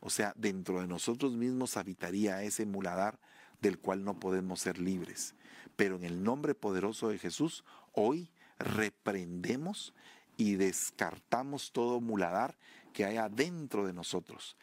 O 0.00 0.10
sea, 0.10 0.34
dentro 0.36 0.80
de 0.80 0.86
nosotros 0.86 1.32
mismos 1.32 1.76
habitaría 1.76 2.42
ese 2.42 2.66
muladar 2.66 3.18
del 3.60 3.78
cual 3.78 4.04
no 4.04 4.20
podemos 4.20 4.60
ser 4.60 4.78
libres. 4.78 5.34
Pero 5.74 5.96
en 5.96 6.04
el 6.04 6.22
nombre 6.22 6.54
poderoso 6.54 7.08
de 7.08 7.18
Jesús, 7.18 7.64
hoy 7.92 8.30
reprendemos 8.58 9.94
y 10.36 10.56
descartamos 10.56 11.72
todo 11.72 12.00
muladar 12.00 12.56
que 12.92 13.04
haya 13.04 13.28
dentro 13.28 13.86
de 13.86 13.92
nosotros. 13.92 14.56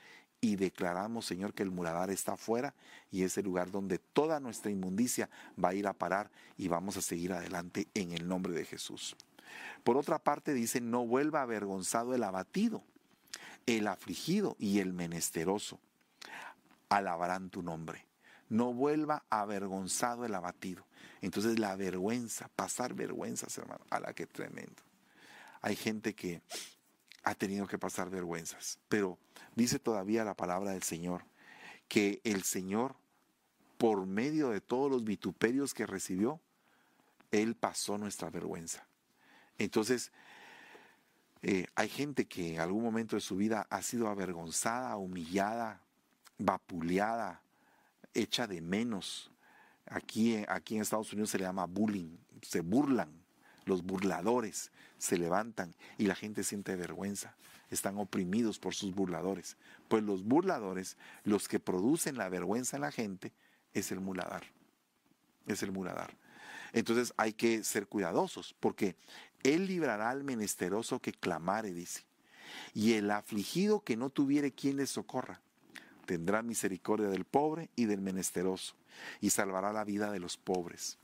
Y 0.44 0.58
declaramos, 0.58 1.26
Señor, 1.26 1.54
que 1.54 1.64
el 1.64 1.72
muladar 1.72 2.10
está 2.10 2.34
afuera 2.34 2.74
y 3.10 3.24
es 3.24 3.38
el 3.38 3.46
lugar 3.46 3.72
donde 3.72 3.98
toda 3.98 4.42
nuestra 4.42 4.72
inmundicia 4.72 5.30
va 5.64 5.70
a 5.70 5.74
ir 5.74 5.88
a 5.88 5.94
parar 5.94 6.30
y 6.58 6.68
vamos 6.68 6.98
a 6.98 7.02
seguir 7.02 7.32
adelante 7.32 7.88
en 7.94 8.12
el 8.12 8.28
nombre 8.28 8.52
de 8.52 8.66
Jesús. 8.66 9.16
Por 9.86 9.96
otra 9.96 10.20
parte, 10.20 10.54
dice, 10.54 10.82
no 10.82 11.08
vuelva 11.08 11.44
avergonzado 11.44 12.14
el 12.14 12.24
abatido, 12.24 12.84
el 13.68 13.88
afligido 13.88 14.58
y 14.60 14.80
el 14.80 14.92
menesteroso. 14.92 15.80
Alabarán 16.90 17.50
tu 17.50 17.64
nombre 17.64 18.06
no 18.50 18.74
vuelva 18.74 19.24
avergonzado 19.30 20.26
el 20.26 20.36
abatido. 20.36 20.86
Entonces 21.22 21.58
la 21.58 21.76
vergüenza, 21.76 22.50
pasar 22.56 22.94
vergüenzas, 22.94 23.58
hermano, 23.58 23.84
a 23.90 24.00
la 24.00 24.14
que 24.14 24.28
tremendo. 24.28 24.84
Hay 25.62 25.76
gente 25.76 26.14
que 26.14 26.42
ha 27.24 27.36
tenido 27.36 27.68
que 27.68 27.78
pasar 27.78 28.10
vergüenzas, 28.10 28.80
pero 28.90 29.18
dice 29.56 29.80
todavía 29.80 30.24
la 30.24 30.36
palabra 30.36 30.72
del 30.72 30.84
Señor 30.84 31.26
que 31.88 32.22
el 32.24 32.44
Señor, 32.44 32.96
por 33.78 34.06
medio 34.06 34.50
de 34.50 34.62
todos 34.62 34.90
los 34.90 35.04
vituperios 35.04 35.74
que 35.74 35.86
recibió, 35.86 36.40
Él 37.32 37.56
pasó 37.56 37.98
nuestra 37.98 38.30
vergüenza. 38.30 38.88
Entonces, 39.58 40.12
eh, 41.42 41.68
hay 41.76 41.90
gente 41.90 42.26
que 42.26 42.56
en 42.56 42.62
algún 42.62 42.84
momento 42.84 43.16
de 43.16 43.22
su 43.22 43.36
vida 43.36 43.68
ha 43.70 43.82
sido 43.82 44.08
avergonzada, 44.08 44.96
humillada, 44.98 45.82
vapuleada, 46.38 47.42
hecha 48.14 48.48
de 48.48 48.62
menos. 48.62 49.32
Aquí, 49.86 50.44
aquí 50.48 50.76
en 50.76 50.82
Estados 50.82 51.12
Unidos 51.12 51.32
se 51.32 51.38
le 51.38 51.44
llama 51.44 51.66
bullying, 51.66 52.18
se 52.42 52.62
burlan, 52.62 53.23
los 53.66 53.84
burladores 53.84 54.72
se 54.98 55.18
levantan 55.18 55.74
y 55.98 56.06
la 56.06 56.16
gente 56.16 56.44
siente 56.44 56.76
vergüenza, 56.76 57.36
están 57.70 57.98
oprimidos 57.98 58.60
por 58.60 58.76
sus 58.76 58.94
burladores. 58.94 59.58
Pues 59.88 60.04
los 60.04 60.24
burladores, 60.24 60.98
los 61.24 61.48
que 61.48 61.60
producen 61.60 62.18
la 62.18 62.30
vergüenza 62.30 62.78
en 62.78 62.82
la 62.82 62.92
gente, 62.92 63.34
es 63.74 63.92
el 63.92 64.00
muladar, 64.00 64.44
es 65.48 65.64
el 65.64 65.72
muladar. 65.72 66.16
Entonces 66.74 67.14
hay 67.18 67.34
que 67.34 67.64
ser 67.64 67.88
cuidadosos, 67.88 68.56
porque 68.60 68.96
Él 69.44 69.68
librará 69.68 70.10
al 70.10 70.24
menesteroso 70.24 71.00
que 71.00 71.12
clamare, 71.12 71.74
dice, 71.74 72.04
y 72.74 72.94
el 72.94 73.12
afligido 73.12 73.82
que 73.82 73.98
no 73.98 74.10
tuviere 74.10 74.52
quien 74.52 74.78
le 74.78 74.88
socorra 74.88 75.42
tendrá 76.06 76.42
misericordia 76.42 77.08
del 77.08 77.26
pobre 77.26 77.70
y 77.76 77.86
del 77.86 78.02
menesteroso, 78.02 78.76
y 79.22 79.30
salvará 79.30 79.72
la 79.72 79.84
vida 79.84 80.12
de 80.12 80.20
los 80.20 80.38
pobres. 80.38 80.98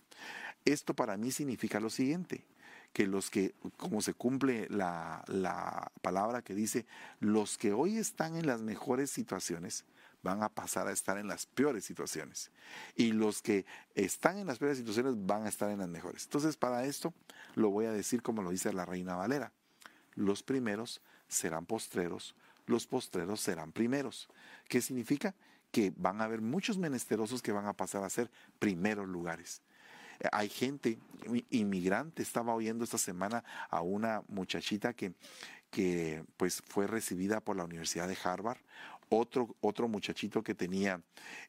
Esto 0.65 0.93
para 0.93 1.17
mí 1.17 1.31
significa 1.31 1.79
lo 1.79 1.89
siguiente, 1.89 2.45
que 2.93 3.07
los 3.07 3.29
que, 3.29 3.55
como 3.77 4.01
se 4.01 4.13
cumple 4.13 4.67
la, 4.69 5.23
la 5.27 5.91
palabra 6.01 6.41
que 6.41 6.55
dice, 6.55 6.85
los 7.19 7.57
que 7.57 7.73
hoy 7.73 7.97
están 7.97 8.35
en 8.35 8.47
las 8.47 8.61
mejores 8.61 9.09
situaciones, 9.11 9.85
van 10.21 10.43
a 10.43 10.49
pasar 10.49 10.87
a 10.87 10.91
estar 10.91 11.17
en 11.17 11.27
las 11.27 11.45
peores 11.45 11.85
situaciones. 11.85 12.51
Y 12.95 13.11
los 13.11 13.41
que 13.41 13.65
están 13.95 14.37
en 14.37 14.47
las 14.47 14.59
peores 14.59 14.77
situaciones 14.77 15.13
van 15.25 15.45
a 15.45 15.49
estar 15.49 15.69
en 15.69 15.79
las 15.79 15.87
mejores. 15.87 16.23
Entonces, 16.25 16.57
para 16.57 16.85
esto 16.85 17.13
lo 17.55 17.69
voy 17.69 17.85
a 17.85 17.91
decir 17.91 18.21
como 18.21 18.41
lo 18.41 18.51
dice 18.51 18.73
la 18.73 18.85
reina 18.85 19.15
Valera. 19.15 19.51
Los 20.15 20.43
primeros 20.43 21.01
serán 21.27 21.65
postreros, 21.65 22.35
los 22.65 22.85
postreros 22.87 23.39
serán 23.39 23.71
primeros. 23.71 24.29
¿Qué 24.67 24.81
significa? 24.81 25.35
Que 25.71 25.93
van 25.95 26.19
a 26.19 26.25
haber 26.25 26.41
muchos 26.41 26.77
menesterosos 26.77 27.41
que 27.41 27.51
van 27.51 27.67
a 27.67 27.73
pasar 27.73 28.03
a 28.03 28.09
ser 28.09 28.29
primeros 28.57 29.07
lugares. 29.07 29.61
Hay 30.31 30.49
gente, 30.49 30.97
inmigrante, 31.49 32.21
estaba 32.21 32.53
oyendo 32.53 32.83
esta 32.83 32.97
semana 32.97 33.43
a 33.69 33.81
una 33.81 34.23
muchachita 34.27 34.93
que, 34.93 35.13
que 35.71 36.23
pues 36.37 36.61
fue 36.67 36.87
recibida 36.87 37.39
por 37.39 37.55
la 37.55 37.63
Universidad 37.63 38.07
de 38.07 38.17
Harvard, 38.23 38.59
otro, 39.09 39.55
otro 39.61 39.87
muchachito 39.87 40.43
que 40.43 40.55
tenía 40.55 41.01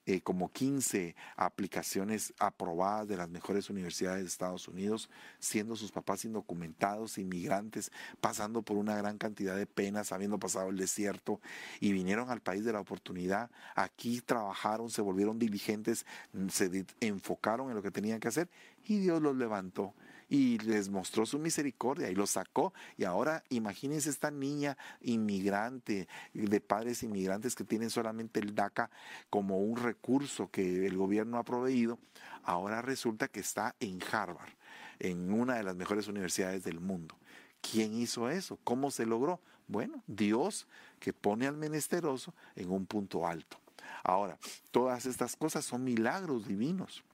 eh, 0.07 0.21
como 0.23 0.51
15 0.51 1.15
aplicaciones 1.37 2.33
aprobadas 2.39 3.07
de 3.09 3.17
las 3.17 3.29
mejores 3.29 3.71
universidades 3.71 4.23
de 4.23 4.29
Estados 4.29 4.67
Unidos, 4.69 5.11
siendo 5.39 5.77
sus 5.77 5.93
papás 5.93 6.25
indocumentados, 6.25 7.19
inmigrantes, 7.19 7.93
pasando 8.21 8.63
por 8.63 8.77
una 8.77 8.97
gran 8.97 9.19
cantidad 9.19 9.57
de 9.57 9.67
penas, 9.67 10.13
habiendo 10.13 10.39
pasado 10.39 10.71
el 10.71 10.77
desierto, 10.77 11.41
y 11.81 11.93
vinieron 11.93 12.31
al 12.31 12.41
país 12.41 12.65
de 12.65 12.73
la 12.73 12.81
oportunidad. 12.81 13.51
Aquí 13.75 14.21
trabajaron, 14.21 14.91
se 14.91 15.03
volvieron 15.03 15.39
diligentes, 15.39 16.07
se 16.49 16.87
enfocaron 17.01 17.69
en 17.69 17.77
lo 17.77 17.83
que 17.83 17.91
tenían 17.91 18.21
que 18.21 18.29
hacer, 18.29 18.49
y 18.85 18.99
Dios 18.99 19.21
los 19.21 19.37
levantó 19.37 19.95
y 20.31 20.59
les 20.59 20.89
mostró 20.89 21.27
su 21.27 21.39
misericordia 21.39 22.09
y 22.09 22.15
los 22.15 22.31
sacó. 22.31 22.73
Y 22.97 23.05
ahora 23.05 23.43
imagínense 23.51 24.09
esta 24.09 24.31
niña 24.31 24.79
inmigrante, 25.03 26.09
de 26.33 26.61
padres 26.61 27.03
inmigrantes 27.03 27.55
que 27.57 27.65
tienen 27.65 27.91
solamente 27.91 28.41
el 28.41 28.55
DACA 28.55 28.91
como 29.29 29.59
un 29.59 29.77
recurso 29.77 30.49
que 30.51 30.87
el 30.87 30.97
gobierno 30.97 31.37
ha 31.37 31.43
proveído. 31.43 31.99
Ahora 32.45 32.81
resulta 32.81 33.29
que 33.29 33.41
está 33.41 33.75
en 33.81 33.99
Harvard, 34.11 34.55
en 35.01 35.33
una 35.33 35.57
de 35.57 35.65
las 35.65 35.75
mejores 35.75 36.07
universidades 36.07 36.63
del 36.63 36.81
mundo. 36.81 37.17
¿Quién 37.61 37.93
hizo 37.95 38.31
eso? 38.31 38.59
¿Cómo 38.63 38.91
se 38.91 39.05
logró? 39.05 39.41
Bueno, 39.67 40.03
Dios 40.07 40.67
que 41.01 41.13
pone 41.13 41.47
al 41.47 41.57
menesteroso 41.57 42.35
en 42.55 42.71
un 42.71 42.87
punto 42.87 43.27
alto. 43.27 43.59
Ahora, 44.05 44.39
todas 44.71 45.07
estas 45.07 45.37
cosas 45.37 45.65
son 45.65 45.85
milagros 45.85 46.47
divinos. 46.47 47.05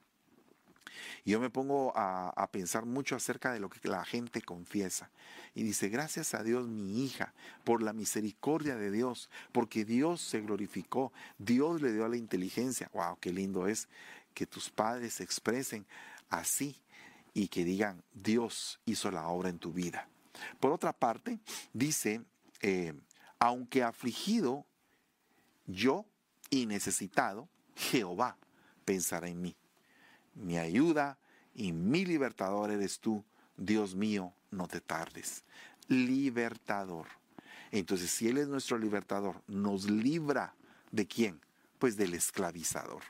Y 1.25 1.31
yo 1.31 1.39
me 1.39 1.49
pongo 1.49 1.93
a, 1.95 2.49
pensar 2.51 2.85
mucho 2.85 3.15
acerca 3.15 3.51
de 3.51 3.59
lo 3.59 3.69
que 3.69 3.87
la 3.87 4.05
gente 4.05 4.41
confiesa. 4.41 5.09
Y 5.53 5.63
dice, 5.63 5.89
gracias 5.89 6.33
a 6.33 6.43
Dios 6.43 6.67
mi 6.67 7.03
hija, 7.03 7.33
por 7.63 7.81
la 7.81 7.93
misericordia 7.93 8.75
de 8.75 8.91
Dios, 8.91 9.29
porque 9.51 9.85
Dios 9.85 10.21
se 10.21 10.41
glorificó, 10.41 11.11
Dios 11.37 11.81
le 11.81 11.93
dio 11.93 12.07
la 12.07 12.17
inteligencia. 12.17 12.89
¡Wow! 12.93 13.17
Qué 13.19 13.31
lindo 13.31 13.67
es 13.67 13.87
que 14.33 14.45
tus 14.45 14.69
padres 14.69 15.15
se 15.15 15.23
expresen 15.23 15.85
así 16.29 16.75
y 17.33 17.47
que 17.47 17.63
digan, 17.63 18.03
Dios 18.13 18.79
hizo 18.85 19.11
la 19.11 19.27
obra 19.27 19.49
en 19.49 19.59
tu 19.59 19.73
vida. 19.73 20.07
Por 20.59 20.71
otra 20.71 20.93
parte, 20.93 21.39
dice, 21.73 22.21
eh, 22.61 22.93
aunque 23.39 23.83
afligido, 23.83 24.65
yo 25.65 26.05
y 26.49 26.65
necesitado, 26.65 27.49
Jehová 27.75 28.37
pensará 28.85 29.27
en 29.27 29.41
mí. 29.41 29.55
Mi 30.37 30.57
ayuda 30.57 31.17
y 31.53 31.71
mi 31.71 32.05
libertador 32.05 32.71
eres 32.71 32.99
tú. 32.99 33.23
Dios 33.57 33.95
mío, 33.95 34.33
no 34.51 34.67
te 34.67 34.81
tardes. 34.81 35.43
Libertador. 35.87 37.07
Entonces, 37.71 38.11
si 38.11 38.27
Él 38.27 38.37
es 38.37 38.47
nuestro 38.47 38.77
libertador, 38.77 39.41
nos 39.47 39.89
libra 39.89 40.53
de 40.91 41.07
quién? 41.07 41.41
Pues 41.79 41.97
del 41.97 42.13
esclavizador. 42.13 43.03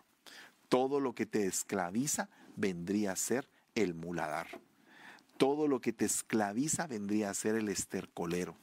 Todo 0.69 0.99
lo 0.99 1.13
que 1.13 1.25
te 1.25 1.45
esclaviza 1.45 2.29
vendría 2.55 3.11
a 3.11 3.15
ser 3.15 3.47
el 3.75 3.93
muladar. 3.93 4.47
Todo 5.37 5.67
lo 5.67 5.79
que 5.79 5.93
te 5.93 6.05
esclaviza 6.05 6.87
vendría 6.87 7.29
a 7.29 7.33
ser 7.33 7.55
el 7.55 7.69
estercolero 7.69 8.55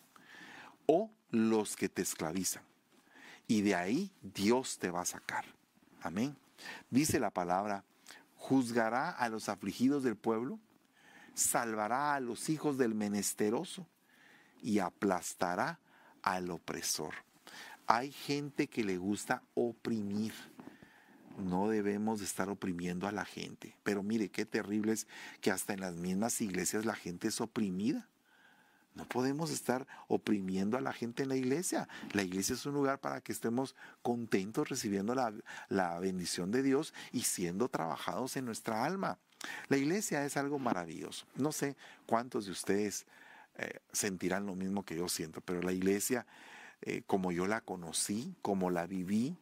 o 0.87 1.11
los 1.31 1.77
que 1.77 1.89
te 1.89 2.03
esclavizan. 2.03 2.63
Y 3.47 3.63
de 3.63 3.75
ahí 3.75 4.11
Dios 4.23 4.79
te 4.79 4.91
va 4.91 5.03
a 5.03 5.07
sacar. 5.07 5.45
Amén. 6.03 6.37
Dice 6.91 7.21
la 7.21 7.31
palabra, 7.31 7.85
juzgará 8.45 9.09
a 9.09 9.31
los 9.31 9.49
afligidos 9.49 10.03
del 10.03 10.17
pueblo, 10.17 10.61
salvará 11.33 12.15
a 12.15 12.21
los 12.21 12.51
hijos 12.51 12.77
del 12.77 12.95
menesteroso 12.95 13.89
y 14.61 14.81
aplastará 14.81 15.81
al 16.23 16.51
opresor. 16.51 17.15
Hay 17.87 18.13
gente 18.13 18.67
que 18.67 18.85
le 18.85 18.99
gusta 18.99 19.43
oprimir. 19.55 20.35
No 21.39 21.69
debemos 21.69 22.21
estar 22.21 22.51
oprimiendo 22.51 23.09
a 23.09 23.13
la 23.13 23.25
gente. 23.25 23.79
Pero 23.83 24.03
mire, 24.03 24.29
qué 24.29 24.45
terrible 24.45 24.93
es 24.93 25.07
que 25.41 25.51
hasta 25.51 25.73
en 25.73 25.81
las 25.81 25.95
mismas 25.95 26.43
iglesias 26.43 26.85
la 26.85 26.95
gente 26.95 27.29
es 27.29 27.41
oprimida. 27.41 28.11
No 28.95 29.05
podemos 29.09 29.51
estar 29.51 29.87
oprimiendo 30.07 30.79
a 30.79 30.81
la 30.81 30.93
gente 30.93 31.25
en 31.25 31.29
la 31.29 31.37
iglesia. 31.37 31.89
La 32.13 32.23
iglesia 32.23 32.55
es 32.55 32.65
un 32.65 32.75
lugar 32.75 33.01
para 33.01 33.21
que 33.21 33.33
estemos 33.33 33.75
contentos 34.03 34.69
recibiendo 34.69 35.15
la, 35.15 35.99
bendición 35.99 36.53
de 36.53 36.63
Dios 36.63 36.95
y 37.13 37.23
siendo 37.23 37.69
trabajados 37.69 38.37
en 38.37 38.45
nuestra 38.45 38.85
alma. 38.85 39.19
La 39.69 39.77
iglesia 39.77 40.25
es 40.25 40.37
algo 40.37 40.61
maravilloso. 40.61 41.27
No 41.35 41.51
sé 41.51 41.77
cuántos 42.07 42.47
de 42.47 42.53
ustedes 42.53 43.07
eh, 43.57 43.81
sentirán 43.93 44.47
lo 44.47 44.55
mismo 44.55 44.85
que 44.85 44.97
yo 44.97 45.09
siento, 45.09 45.41
pero 45.41 45.61
la 45.61 45.73
iglesia, 45.73 46.25
eh, 46.81 47.03
como 47.07 47.33
yo 47.33 47.49
la 47.49 47.61
conocí, 47.61 48.37
como 48.43 48.71
la 48.71 48.87
viví, 48.87 49.37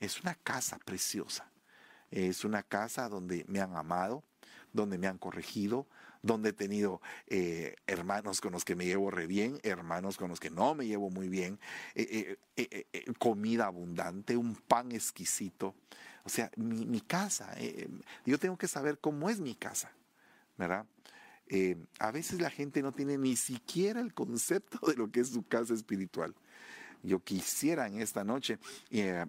es 0.00 0.22
una 0.22 0.34
casa 0.34 0.78
preciosa. 0.78 1.50
Es 2.10 2.44
una 2.44 2.62
casa 2.62 3.10
donde 3.10 3.44
me 3.46 3.60
han 3.60 3.76
amado, 3.76 4.22
donde 4.72 4.96
me 4.96 5.06
han 5.06 5.18
corregido, 5.18 5.86
donde 6.26 6.50
he 6.50 6.52
tenido 6.52 7.00
eh, 7.28 7.76
hermanos 7.86 8.40
con 8.40 8.52
los 8.52 8.64
que 8.64 8.74
me 8.74 8.84
llevo 8.84 9.10
re 9.10 9.26
bien, 9.26 9.60
hermanos 9.62 10.16
con 10.16 10.28
los 10.28 10.40
que 10.40 10.50
no 10.50 10.74
me 10.74 10.86
llevo 10.86 11.08
muy 11.08 11.28
bien, 11.28 11.58
eh, 11.94 12.36
eh, 12.56 13.04
comida 13.18 13.66
abundante, 13.66 14.36
un 14.36 14.56
pan 14.56 14.92
exquisito. 14.92 15.74
O 16.24 16.28
sea, 16.28 16.50
mi, 16.56 17.00
casa, 17.00 17.54
yo 18.24 18.38
tengo 18.38 18.58
que 18.58 18.66
saber 18.66 18.98
cómo 18.98 19.30
es 19.30 19.38
mi 19.38 19.54
casa, 19.54 19.92
¿verdad? 20.58 20.84
a 22.00 22.10
veces 22.10 22.40
la 22.40 22.50
gente 22.50 22.82
no 22.82 22.90
tiene 22.90 23.16
ni 23.16 23.36
siquiera 23.36 24.00
el 24.00 24.12
concepto 24.12 24.84
de 24.88 24.96
lo 24.96 25.12
que 25.12 25.20
es 25.20 25.28
su 25.28 25.46
casa 25.46 25.72
espiritual. 25.72 26.34
Yo 27.04 27.20
quisiera 27.20 27.86
en 27.86 28.00
esta 28.00 28.24
noche 28.24 28.58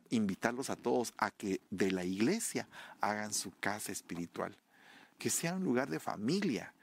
invitarlos 0.09 0.71
a 0.71 0.75
todos 0.75 1.13
a 1.19 1.29
que 1.29 1.61
de 1.69 1.91
la 1.91 2.03
iglesia 2.03 2.67
hagan 2.99 3.31
su 3.31 3.51
casa 3.59 3.91
espiritual, 3.91 4.57
que 5.19 5.29
sea 5.29 5.53
un 5.53 5.63
lugar 5.63 5.91
de 5.91 5.99
familia, 5.99 6.73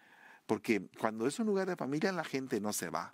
porque 0.46 0.88
cuando 0.98 1.26
es 1.26 1.38
un 1.38 1.46
lugar 1.46 1.68
de 1.68 1.76
familia 1.76 2.12
la 2.12 2.24
gente 2.24 2.60
no 2.60 2.72
se 2.72 2.90
va. 2.90 3.12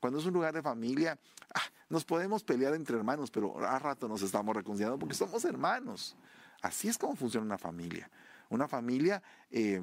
Cuando 0.00 0.18
es 0.18 0.26
un 0.26 0.34
lugar 0.34 0.52
de 0.52 0.62
familia, 0.62 1.18
ah, 1.54 1.62
nos 1.88 2.04
podemos 2.04 2.44
pelear 2.44 2.74
entre 2.74 2.96
hermanos, 2.96 3.30
pero 3.30 3.58
a 3.64 3.78
rato 3.78 4.06
nos 4.06 4.22
estamos 4.22 4.54
reconciliando 4.54 4.98
porque 4.98 5.14
somos 5.14 5.44
hermanos. 5.44 6.16
Así 6.60 6.88
es 6.88 6.98
como 6.98 7.16
funciona 7.16 7.46
una 7.46 7.58
familia. 7.58 8.10
Una 8.50 8.68
familia, 8.68 9.22
eh, 9.50 9.82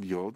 yo 0.00 0.34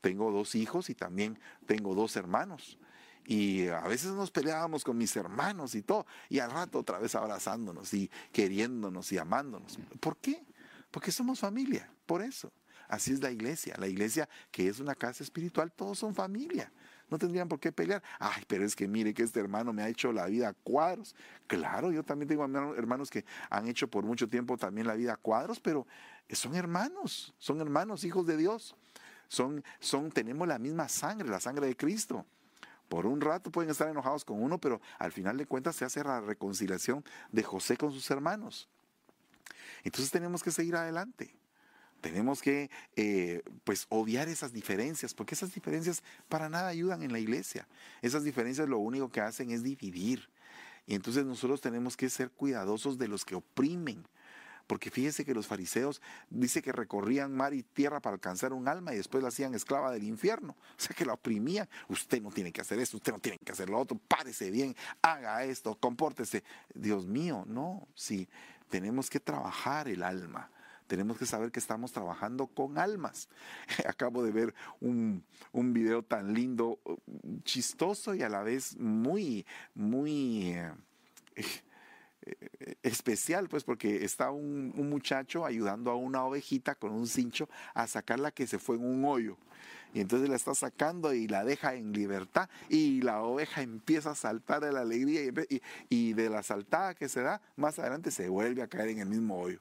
tengo 0.00 0.30
dos 0.32 0.54
hijos 0.54 0.88
y 0.90 0.94
también 0.94 1.38
tengo 1.66 1.94
dos 1.94 2.16
hermanos. 2.16 2.78
Y 3.26 3.68
a 3.68 3.82
veces 3.82 4.12
nos 4.12 4.30
peleábamos 4.30 4.84
con 4.84 4.96
mis 4.96 5.14
hermanos 5.16 5.74
y 5.74 5.82
todo. 5.82 6.06
Y 6.30 6.38
al 6.38 6.50
rato 6.50 6.78
otra 6.78 6.98
vez 6.98 7.14
abrazándonos 7.14 7.92
y 7.92 8.10
queriéndonos 8.32 9.12
y 9.12 9.18
amándonos. 9.18 9.78
¿Por 10.00 10.16
qué? 10.16 10.42
Porque 10.90 11.12
somos 11.12 11.40
familia, 11.40 11.92
por 12.06 12.22
eso. 12.22 12.50
Así 12.88 13.12
es 13.12 13.20
la 13.20 13.30
iglesia. 13.30 13.76
La 13.78 13.86
iglesia, 13.86 14.28
que 14.50 14.68
es 14.68 14.80
una 14.80 14.94
casa 14.94 15.22
espiritual, 15.22 15.70
todos 15.70 15.98
son 15.98 16.14
familia. 16.14 16.72
No 17.10 17.18
tendrían 17.18 17.48
por 17.48 17.60
qué 17.60 17.72
pelear. 17.72 18.02
Ay, 18.18 18.42
pero 18.46 18.64
es 18.64 18.74
que 18.74 18.88
mire 18.88 19.14
que 19.14 19.22
este 19.22 19.40
hermano 19.40 19.72
me 19.72 19.82
ha 19.82 19.88
hecho 19.88 20.12
la 20.12 20.26
vida 20.26 20.48
a 20.48 20.54
cuadros. 20.54 21.14
Claro, 21.46 21.90
yo 21.90 22.02
también 22.02 22.28
tengo 22.28 22.44
hermanos 22.74 23.10
que 23.10 23.24
han 23.50 23.68
hecho 23.68 23.88
por 23.88 24.04
mucho 24.04 24.28
tiempo 24.28 24.56
también 24.56 24.86
la 24.86 24.94
vida 24.94 25.14
a 25.14 25.16
cuadros, 25.16 25.60
pero 25.60 25.86
son 26.30 26.54
hermanos, 26.54 27.34
son 27.38 27.60
hermanos, 27.60 28.04
hijos 28.04 28.26
de 28.26 28.36
Dios. 28.36 28.74
Son, 29.28 29.62
son, 29.78 30.10
tenemos 30.10 30.48
la 30.48 30.58
misma 30.58 30.88
sangre, 30.88 31.28
la 31.28 31.40
sangre 31.40 31.66
de 31.66 31.76
Cristo. 31.76 32.24
Por 32.88 33.04
un 33.04 33.20
rato 33.20 33.50
pueden 33.50 33.70
estar 33.70 33.88
enojados 33.88 34.24
con 34.24 34.42
uno, 34.42 34.58
pero 34.58 34.80
al 34.98 35.12
final 35.12 35.36
de 35.36 35.44
cuentas 35.44 35.76
se 35.76 35.84
hace 35.84 36.02
la 36.02 36.20
reconciliación 36.20 37.04
de 37.30 37.42
José 37.42 37.76
con 37.76 37.92
sus 37.92 38.10
hermanos. 38.10 38.68
Entonces 39.84 40.10
tenemos 40.10 40.42
que 40.42 40.50
seguir 40.50 40.76
adelante. 40.76 41.34
Tenemos 42.00 42.42
que 42.42 42.70
eh, 42.96 43.42
pues 43.64 43.86
obviar 43.88 44.28
esas 44.28 44.52
diferencias, 44.52 45.14
porque 45.14 45.34
esas 45.34 45.52
diferencias 45.52 46.02
para 46.28 46.48
nada 46.48 46.68
ayudan 46.68 47.02
en 47.02 47.12
la 47.12 47.18
iglesia. 47.18 47.66
Esas 48.02 48.22
diferencias 48.22 48.68
lo 48.68 48.78
único 48.78 49.10
que 49.10 49.20
hacen 49.20 49.50
es 49.50 49.62
dividir. 49.62 50.28
Y 50.86 50.94
entonces 50.94 51.24
nosotros 51.24 51.60
tenemos 51.60 51.96
que 51.96 52.08
ser 52.08 52.30
cuidadosos 52.30 52.98
de 52.98 53.08
los 53.08 53.24
que 53.24 53.34
oprimen. 53.34 54.06
Porque 54.68 54.90
fíjese 54.90 55.24
que 55.24 55.34
los 55.34 55.46
fariseos 55.46 56.02
dice 56.28 56.60
que 56.60 56.72
recorrían 56.72 57.34
mar 57.34 57.54
y 57.54 57.62
tierra 57.62 58.00
para 58.00 58.14
alcanzar 58.14 58.52
un 58.52 58.68
alma 58.68 58.92
y 58.92 58.98
después 58.98 59.22
la 59.22 59.30
hacían 59.30 59.54
esclava 59.54 59.90
del 59.90 60.04
infierno. 60.04 60.56
O 60.76 60.80
sea 60.80 60.94
que 60.94 61.06
la 61.06 61.14
oprimían. 61.14 61.68
Usted 61.88 62.22
no 62.22 62.30
tiene 62.30 62.52
que 62.52 62.60
hacer 62.60 62.78
esto, 62.78 62.98
usted 62.98 63.12
no 63.12 63.18
tiene 63.18 63.38
que 63.38 63.50
hacer 63.50 63.70
lo 63.70 63.78
otro, 63.78 63.98
párese 64.06 64.50
bien, 64.50 64.76
haga 65.00 65.42
esto, 65.44 65.74
compórtese. 65.80 66.44
Dios 66.74 67.06
mío, 67.06 67.44
no, 67.46 67.88
sí, 67.94 68.28
tenemos 68.68 69.08
que 69.08 69.20
trabajar 69.20 69.88
el 69.88 70.02
alma 70.02 70.50
tenemos 70.88 71.18
que 71.18 71.26
saber 71.26 71.52
que 71.52 71.60
estamos 71.60 71.92
trabajando 71.92 72.48
con 72.48 72.78
almas. 72.78 73.28
Acabo 73.86 74.24
de 74.24 74.32
ver 74.32 74.54
un, 74.80 75.22
un 75.52 75.72
video 75.72 76.02
tan 76.02 76.34
lindo, 76.34 76.80
chistoso 77.44 78.14
y 78.14 78.22
a 78.22 78.28
la 78.28 78.42
vez 78.42 78.76
muy, 78.78 79.46
muy... 79.74 80.54
Eh, 80.54 80.74
eh, 82.26 82.74
especial, 82.82 83.48
pues 83.48 83.64
porque 83.64 84.04
está 84.04 84.30
un, 84.30 84.72
un, 84.76 84.90
muchacho 84.90 85.46
ayudando 85.46 85.90
a 85.90 85.94
una 85.94 86.24
ovejita 86.24 86.74
con 86.74 86.92
un 86.92 87.06
cincho 87.06 87.48
a 87.74 87.86
sacarla 87.86 88.32
que 88.32 88.46
se 88.46 88.58
fue 88.58 88.76
en 88.76 88.84
un 88.84 89.04
hoyo. 89.04 89.38
Y 89.94 90.00
entonces 90.00 90.28
la 90.28 90.36
está 90.36 90.54
sacando 90.54 91.14
y 91.14 91.28
la 91.28 91.44
deja 91.44 91.74
en 91.74 91.92
libertad 91.92 92.50
y 92.68 93.00
la 93.00 93.22
oveja 93.22 93.62
empieza 93.62 94.10
a 94.10 94.14
saltar 94.14 94.62
de 94.62 94.72
la 94.72 94.80
alegría 94.80 95.22
y, 95.22 95.62
y 95.88 96.12
de 96.12 96.28
la 96.28 96.42
saltada 96.42 96.94
que 96.94 97.08
se 97.08 97.22
da, 97.22 97.40
más 97.56 97.78
adelante 97.78 98.10
se 98.10 98.28
vuelve 98.28 98.62
a 98.62 98.68
caer 98.68 98.88
en 98.88 98.98
el 98.98 99.08
mismo 99.08 99.40
hoyo. 99.40 99.60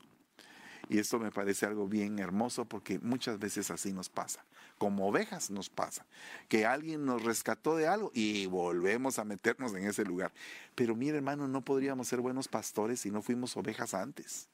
Y 0.89 0.99
esto 0.99 1.19
me 1.19 1.31
parece 1.31 1.65
algo 1.65 1.87
bien 1.87 2.17
hermoso 2.19 2.65
porque 2.65 2.99
muchas 2.99 3.39
veces 3.39 3.71
así 3.71 3.91
nos 3.91 4.09
pasa. 4.09 4.45
Como 4.77 5.07
ovejas 5.07 5.49
nos 5.49 5.69
pasa. 5.69 6.05
Que 6.47 6.65
alguien 6.65 7.05
nos 7.05 7.23
rescató 7.23 7.75
de 7.75 7.87
algo 7.87 8.11
y 8.13 8.45
volvemos 8.45 9.19
a 9.19 9.25
meternos 9.25 9.73
en 9.73 9.85
ese 9.85 10.05
lugar. 10.05 10.31
Pero 10.75 10.95
mire 10.95 11.17
hermano, 11.17 11.47
no 11.47 11.61
podríamos 11.61 12.07
ser 12.07 12.21
buenos 12.21 12.47
pastores 12.47 13.01
si 13.01 13.11
no 13.11 13.21
fuimos 13.21 13.57
ovejas 13.57 13.93
antes. 13.93 14.47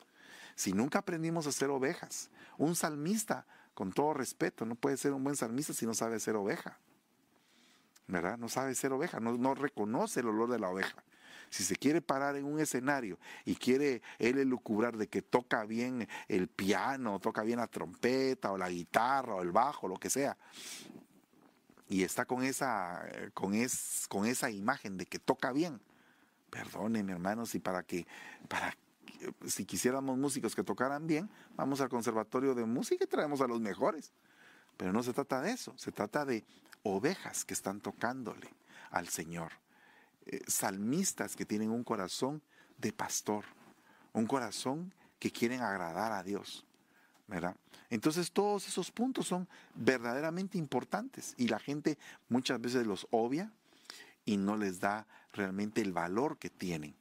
Si 0.56 0.74
nunca 0.74 1.00
aprendimos 1.00 1.46
a 1.46 1.52
ser 1.52 1.70
ovejas. 1.70 2.30
Un 2.58 2.76
salmista, 2.76 3.46
con 3.76 3.92
todo 3.92 4.14
respeto, 4.14 4.66
no 4.66 4.76
puede 4.76 4.98
ser 4.98 5.14
un 5.14 5.24
buen 5.24 5.36
salmista 5.36 5.74
si 5.74 5.86
no 5.86 5.94
sabe 5.94 6.20
ser 6.20 6.36
oveja. 6.36 6.80
¿Verdad? 8.08 8.38
No 8.38 8.50
sabe 8.50 8.74
ser 8.76 8.92
oveja, 8.92 9.20
no, 9.20 9.38
no 9.38 9.54
reconoce 9.54 10.22
el 10.22 10.28
olor 10.28 10.50
de 10.50 10.60
la 10.60 10.70
oveja. 10.70 11.04
Si 11.54 11.64
se 11.64 11.76
quiere 11.76 12.02
parar 12.02 12.36
en 12.36 12.46
un 12.46 12.60
escenario 12.60 13.20
y 13.46 13.54
quiere 13.54 14.02
él 14.18 14.40
elucubrar 14.40 14.98
de 14.98 15.08
que 15.08 15.22
toca 15.22 15.66
bien 15.66 16.08
el 16.28 16.48
piano, 16.48 17.20
toca 17.20 17.44
bien 17.44 17.60
la 17.60 17.68
trompeta 17.68 18.52
o 18.52 18.58
la 18.58 18.72
guitarra 18.72 19.36
o 19.36 19.44
el 19.44 19.52
bajo, 19.52 19.88
lo 19.88 19.98
que 19.98 20.10
sea, 20.10 20.36
y 21.88 22.02
está 22.02 22.26
con 22.26 22.42
esa, 22.42 23.06
con 23.36 23.54
es, 23.54 24.08
con 24.10 24.26
esa 24.26 24.50
imagen 24.50 24.98
de 24.98 25.06
que 25.06 25.20
toca 25.20 25.52
bien, 25.52 25.80
perdónenme 26.50 27.12
hermanos, 27.12 27.54
y 27.54 27.60
para 27.60 27.84
que, 27.84 28.08
para 28.48 28.76
si 29.46 29.64
quisiéramos 29.64 30.18
músicos 30.18 30.56
que 30.56 30.64
tocaran 30.64 31.06
bien, 31.06 31.30
vamos 31.56 31.82
al 31.82 31.90
conservatorio 31.90 32.56
de 32.56 32.66
música 32.66 33.04
y 33.04 33.08
traemos 33.08 33.42
a 33.42 33.48
los 33.48 33.62
mejores. 33.62 34.12
Pero 34.76 34.92
no 34.92 35.04
se 35.04 35.14
trata 35.14 35.40
de 35.40 35.52
eso, 35.52 35.78
se 35.78 35.92
trata 35.92 36.26
de 36.26 36.44
ovejas 36.82 37.46
que 37.46 37.54
están 37.54 37.80
tocándole 37.80 38.50
al 38.90 39.08
Señor. 39.08 39.63
Eh, 40.26 40.42
salmistas 40.48 41.36
que 41.36 41.46
tienen 41.46 41.72
un 41.72 41.84
corazón 41.84 42.42
de 42.78 42.94
pastor, 42.94 43.46
un 44.14 44.26
corazón 44.26 44.94
que 45.20 45.32
quieren 45.32 45.62
agradar 45.62 46.12
a 46.12 46.24
Dios. 46.24 46.66
¿verdad? 47.28 47.56
Entonces 47.90 48.32
todos 48.32 48.68
esos 48.68 48.92
puntos 48.92 49.28
son 49.28 49.48
verdaderamente 49.76 50.58
importantes 50.58 51.34
y 51.38 51.48
la 51.48 51.60
gente 51.60 51.98
muchas 52.30 52.60
veces 52.60 52.86
los 52.86 53.08
obvia 53.12 53.52
y 54.26 54.38
no 54.38 54.58
les 54.58 54.80
da 54.80 55.08
realmente 55.32 55.82
el 55.82 55.94
valor 55.94 56.38
que 56.38 56.50
tienen. 56.50 56.96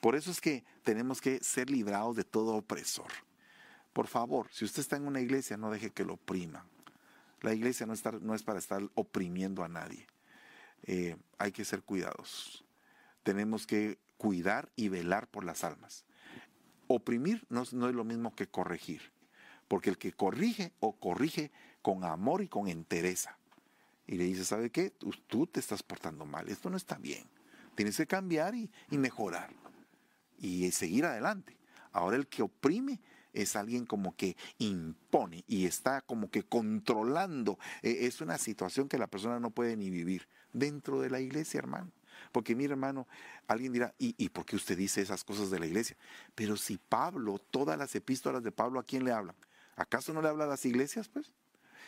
Por 0.00 0.14
eso 0.14 0.30
es 0.30 0.40
que 0.40 0.64
tenemos 0.84 1.20
que 1.20 1.42
ser 1.42 1.70
librados 1.70 2.16
de 2.16 2.24
todo 2.24 2.54
opresor. 2.54 3.10
Por 3.92 4.06
favor, 4.06 4.48
si 4.52 4.64
usted 4.64 4.80
está 4.80 4.96
en 4.96 5.06
una 5.06 5.20
iglesia, 5.20 5.56
no 5.56 5.70
deje 5.70 5.90
que 5.90 6.04
lo 6.04 6.14
opriman. 6.14 6.64
La 7.40 7.52
iglesia 7.52 7.86
no, 7.86 7.94
no 8.20 8.34
es 8.34 8.42
para 8.42 8.58
estar 8.58 8.82
oprimiendo 8.94 9.64
a 9.64 9.68
nadie. 9.68 10.06
Eh, 10.84 11.16
hay 11.38 11.52
que 11.52 11.64
ser 11.64 11.82
cuidadosos. 11.82 12.64
Tenemos 13.22 13.66
que 13.66 13.98
cuidar 14.16 14.70
y 14.76 14.88
velar 14.88 15.28
por 15.28 15.44
las 15.44 15.64
almas. 15.64 16.04
Oprimir 16.86 17.46
no, 17.48 17.64
no 17.72 17.88
es 17.88 17.94
lo 17.94 18.04
mismo 18.04 18.34
que 18.34 18.46
corregir, 18.46 19.12
porque 19.68 19.90
el 19.90 19.98
que 19.98 20.12
corrige 20.12 20.72
o 20.80 20.98
corrige 20.98 21.50
con 21.82 22.04
amor 22.04 22.42
y 22.42 22.48
con 22.48 22.68
entereza. 22.68 23.38
Y 24.08 24.16
le 24.16 24.24
dice, 24.24 24.44
¿sabe 24.44 24.70
qué? 24.70 24.90
Tú, 25.26 25.46
te 25.46 25.60
estás 25.60 25.82
portando 25.82 26.24
mal, 26.24 26.48
esto 26.48 26.70
no 26.70 26.78
está 26.78 26.96
bien. 26.96 27.24
Tienes 27.74 27.96
que 27.96 28.06
cambiar 28.06 28.54
y, 28.54 28.70
mejorar 28.90 29.50
y 30.38 30.70
seguir 30.72 31.04
adelante. 31.04 31.56
Ahora 31.92 32.16
el 32.16 32.26
que 32.26 32.42
oprime 32.42 33.00
es 33.32 33.56
alguien 33.56 33.86
como 33.86 34.14
que 34.16 34.36
impone 34.58 35.44
y 35.46 35.66
está 35.66 36.00
como 36.02 36.30
que 36.30 36.42
controlando. 36.42 37.58
E, 37.82 38.06
es 38.06 38.20
una 38.20 38.38
situación 38.38 38.88
que 38.88 38.98
la 38.98 39.06
persona 39.06 39.40
no 39.40 39.50
puede 39.50 39.76
ni 39.76 39.90
vivir 39.90 40.28
dentro 40.52 41.00
de 41.00 41.10
la 41.10 41.20
iglesia, 41.20 41.58
hermano. 41.58 41.92
Porque 42.32 42.54
mi 42.54 42.64
hermano, 42.64 43.06
alguien 43.46 43.72
dirá, 43.72 43.94
¿y, 43.98 44.14
¿y 44.18 44.28
por 44.30 44.44
qué 44.44 44.56
usted 44.56 44.76
dice 44.76 45.00
esas 45.00 45.24
cosas 45.24 45.50
de 45.50 45.60
la 45.60 45.66
iglesia? 45.66 45.96
Pero 46.34 46.56
si 46.56 46.78
Pablo, 46.78 47.38
todas 47.38 47.78
las 47.78 47.94
epístolas 47.94 48.42
de 48.42 48.52
Pablo, 48.52 48.80
¿a 48.80 48.84
quién 48.84 49.04
le 49.04 49.12
hablan? 49.12 49.36
¿Acaso 49.76 50.12
no 50.12 50.20
le 50.20 50.28
habla 50.28 50.44
a 50.44 50.48
las 50.48 50.64
iglesias, 50.64 51.08
pues? 51.08 51.32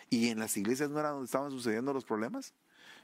¿Y 0.09 0.29
en 0.29 0.39
las 0.39 0.57
iglesias 0.57 0.91
no 0.91 1.01
era 1.01 1.11
donde 1.11 1.27
estaban 1.27 1.51
sucediendo 1.51 1.93
los 1.93 2.05
problemas? 2.05 2.55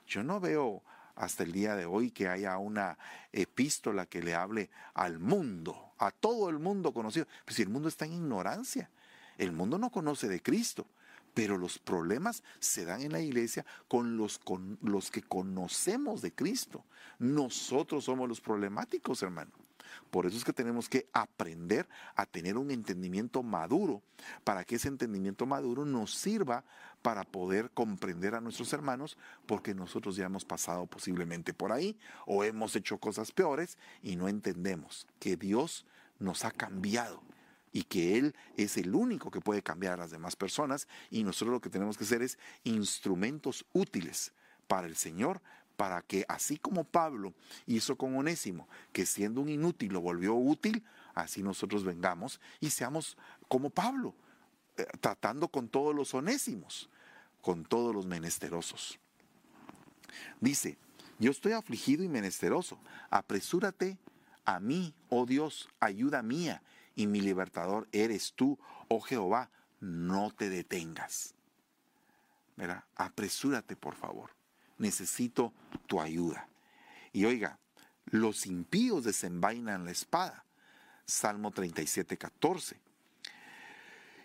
Yo 0.06 0.22
no 0.22 0.40
veo 0.40 0.82
hasta 1.16 1.42
el 1.42 1.52
día 1.52 1.74
de 1.74 1.86
hoy 1.86 2.10
que 2.10 2.28
haya 2.28 2.56
una 2.58 2.98
epístola 3.32 4.06
que 4.06 4.22
le 4.22 4.34
hable 4.34 4.70
al 4.94 5.18
mundo, 5.18 5.92
a 5.98 6.10
todo 6.10 6.48
el 6.50 6.58
mundo 6.58 6.92
conocido. 6.92 7.26
Pues 7.44 7.56
si 7.56 7.62
el 7.62 7.70
mundo 7.70 7.88
está 7.88 8.04
en 8.04 8.12
ignorancia, 8.12 8.90
el 9.38 9.52
mundo 9.52 9.78
no 9.78 9.90
conoce 9.90 10.28
de 10.28 10.42
Cristo, 10.42 10.86
pero 11.34 11.58
los 11.58 11.78
problemas 11.78 12.42
se 12.60 12.84
dan 12.84 13.00
en 13.02 13.12
la 13.12 13.20
iglesia 13.20 13.64
con 13.88 14.16
los, 14.16 14.38
con 14.38 14.78
los 14.82 15.10
que 15.10 15.22
conocemos 15.22 16.22
de 16.22 16.32
Cristo. 16.32 16.84
Nosotros 17.18 18.04
somos 18.04 18.28
los 18.28 18.40
problemáticos, 18.40 19.22
hermano. 19.22 19.52
Por 20.10 20.26
eso 20.26 20.36
es 20.36 20.44
que 20.44 20.52
tenemos 20.52 20.88
que 20.88 21.08
aprender 21.12 21.88
a 22.14 22.26
tener 22.26 22.56
un 22.56 22.70
entendimiento 22.70 23.42
maduro, 23.42 24.02
para 24.44 24.64
que 24.64 24.76
ese 24.76 24.88
entendimiento 24.88 25.46
maduro 25.46 25.84
nos 25.84 26.14
sirva 26.14 26.64
para 27.02 27.24
poder 27.24 27.70
comprender 27.70 28.34
a 28.34 28.40
nuestros 28.40 28.72
hermanos, 28.72 29.16
porque 29.46 29.74
nosotros 29.74 30.16
ya 30.16 30.26
hemos 30.26 30.44
pasado 30.44 30.86
posiblemente 30.86 31.54
por 31.54 31.72
ahí 31.72 31.98
o 32.26 32.44
hemos 32.44 32.74
hecho 32.76 32.98
cosas 32.98 33.32
peores 33.32 33.78
y 34.02 34.16
no 34.16 34.28
entendemos 34.28 35.06
que 35.18 35.36
Dios 35.36 35.86
nos 36.18 36.44
ha 36.44 36.50
cambiado 36.50 37.22
y 37.72 37.84
que 37.84 38.16
Él 38.16 38.34
es 38.56 38.76
el 38.76 38.94
único 38.94 39.30
que 39.30 39.40
puede 39.40 39.62
cambiar 39.62 39.94
a 39.94 39.98
las 39.98 40.10
demás 40.10 40.34
personas 40.34 40.88
y 41.10 41.24
nosotros 41.24 41.52
lo 41.52 41.60
que 41.60 41.70
tenemos 41.70 41.98
que 41.98 42.04
hacer 42.04 42.22
es 42.22 42.38
instrumentos 42.64 43.66
útiles 43.72 44.32
para 44.66 44.86
el 44.86 44.96
Señor 44.96 45.42
para 45.76 46.02
que 46.02 46.24
así 46.28 46.56
como 46.56 46.84
Pablo 46.84 47.34
hizo 47.66 47.96
con 47.96 48.16
Onésimo, 48.16 48.66
que 48.92 49.06
siendo 49.06 49.40
un 49.40 49.48
inútil 49.48 49.92
lo 49.92 50.00
volvió 50.00 50.34
útil, 50.34 50.82
así 51.14 51.42
nosotros 51.42 51.84
vengamos 51.84 52.40
y 52.60 52.70
seamos 52.70 53.16
como 53.48 53.70
Pablo, 53.70 54.14
tratando 55.00 55.48
con 55.48 55.68
todos 55.68 55.94
los 55.94 56.14
onésimos, 56.14 56.88
con 57.40 57.64
todos 57.64 57.94
los 57.94 58.06
menesterosos. 58.06 58.98
Dice, 60.40 60.78
yo 61.18 61.30
estoy 61.30 61.52
afligido 61.52 62.04
y 62.04 62.08
menesteroso, 62.08 62.78
apresúrate 63.10 63.98
a 64.44 64.60
mí, 64.60 64.94
oh 65.08 65.26
Dios, 65.26 65.68
ayuda 65.80 66.22
mía, 66.22 66.62
y 66.94 67.06
mi 67.06 67.20
libertador 67.20 67.88
eres 67.92 68.32
tú, 68.34 68.58
oh 68.88 69.00
Jehová, 69.00 69.50
no 69.80 70.30
te 70.30 70.48
detengas. 70.48 71.34
Mira, 72.56 72.86
apresúrate 72.96 73.76
por 73.76 73.94
favor 73.94 74.36
necesito 74.78 75.52
tu 75.86 76.00
ayuda. 76.00 76.48
Y 77.12 77.24
oiga, 77.24 77.58
los 78.06 78.46
impíos 78.46 79.04
desenvainan 79.04 79.84
la 79.84 79.90
espada. 79.90 80.44
Salmo 81.04 81.50
37, 81.50 82.16
14. 82.16 82.80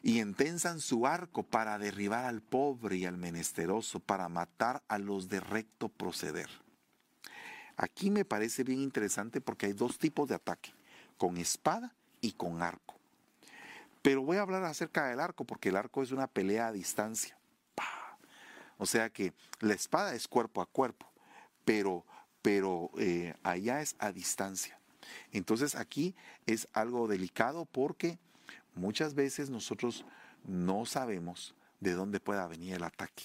Y 0.04 0.20
entensan 0.20 0.80
su 0.80 1.06
arco 1.06 1.44
para 1.44 1.78
derribar 1.78 2.26
al 2.26 2.42
pobre 2.42 2.98
y 2.98 3.06
al 3.06 3.18
menesteroso, 3.18 4.00
para 4.00 4.30
matar 4.30 4.82
a 4.88 4.98
los 4.98 5.30
de 5.30 5.40
recto 5.40 5.90
proceder. 5.90 6.50
Aquí 7.78 8.10
me 8.10 8.26
parece 8.26 8.64
bien 8.64 8.82
interesante 8.82 9.42
porque 9.42 9.68
hay 9.68 9.74
dos 9.74 9.98
tipos 9.98 10.28
de 10.28 10.36
ataque, 10.36 10.74
con 11.18 11.38
espada 11.38 11.94
y 12.20 12.34
con 12.34 12.62
arco. 12.62 12.96
Pero 14.02 14.24
voy 14.24 14.38
a 14.38 14.42
hablar 14.42 14.64
acerca 14.64 15.08
del 15.08 15.20
arco 15.20 15.46
porque 15.46 15.70
el 15.70 15.76
arco 15.76 16.02
es 16.02 16.12
una 16.12 16.28
pelea 16.28 16.68
a 16.68 16.72
distancia. 16.72 17.38
O 18.78 18.88
sea 18.88 19.12
que 19.12 19.34
la 19.60 19.76
espada 19.76 20.16
es 20.16 20.28
cuerpo 20.28 20.60
a 20.60 20.66
cuerpo, 20.66 21.06
pero, 21.66 22.04
pero 22.42 22.90
eh, 22.98 23.36
allá 23.44 23.82
es 23.82 23.96
a 24.00 24.12
distancia. 24.12 24.80
Entonces 25.32 25.76
aquí 25.76 26.16
es 26.48 26.68
algo 26.74 27.08
delicado 27.08 27.66
porque 27.66 28.18
muchas 28.76 29.14
veces 29.14 29.50
nosotros 29.50 30.06
no 30.46 30.86
sabemos 30.86 31.56
de 31.80 31.94
dónde 31.94 32.20
pueda 32.20 32.48
venir 32.48 32.76
el 32.76 32.84
ataque. 32.84 33.24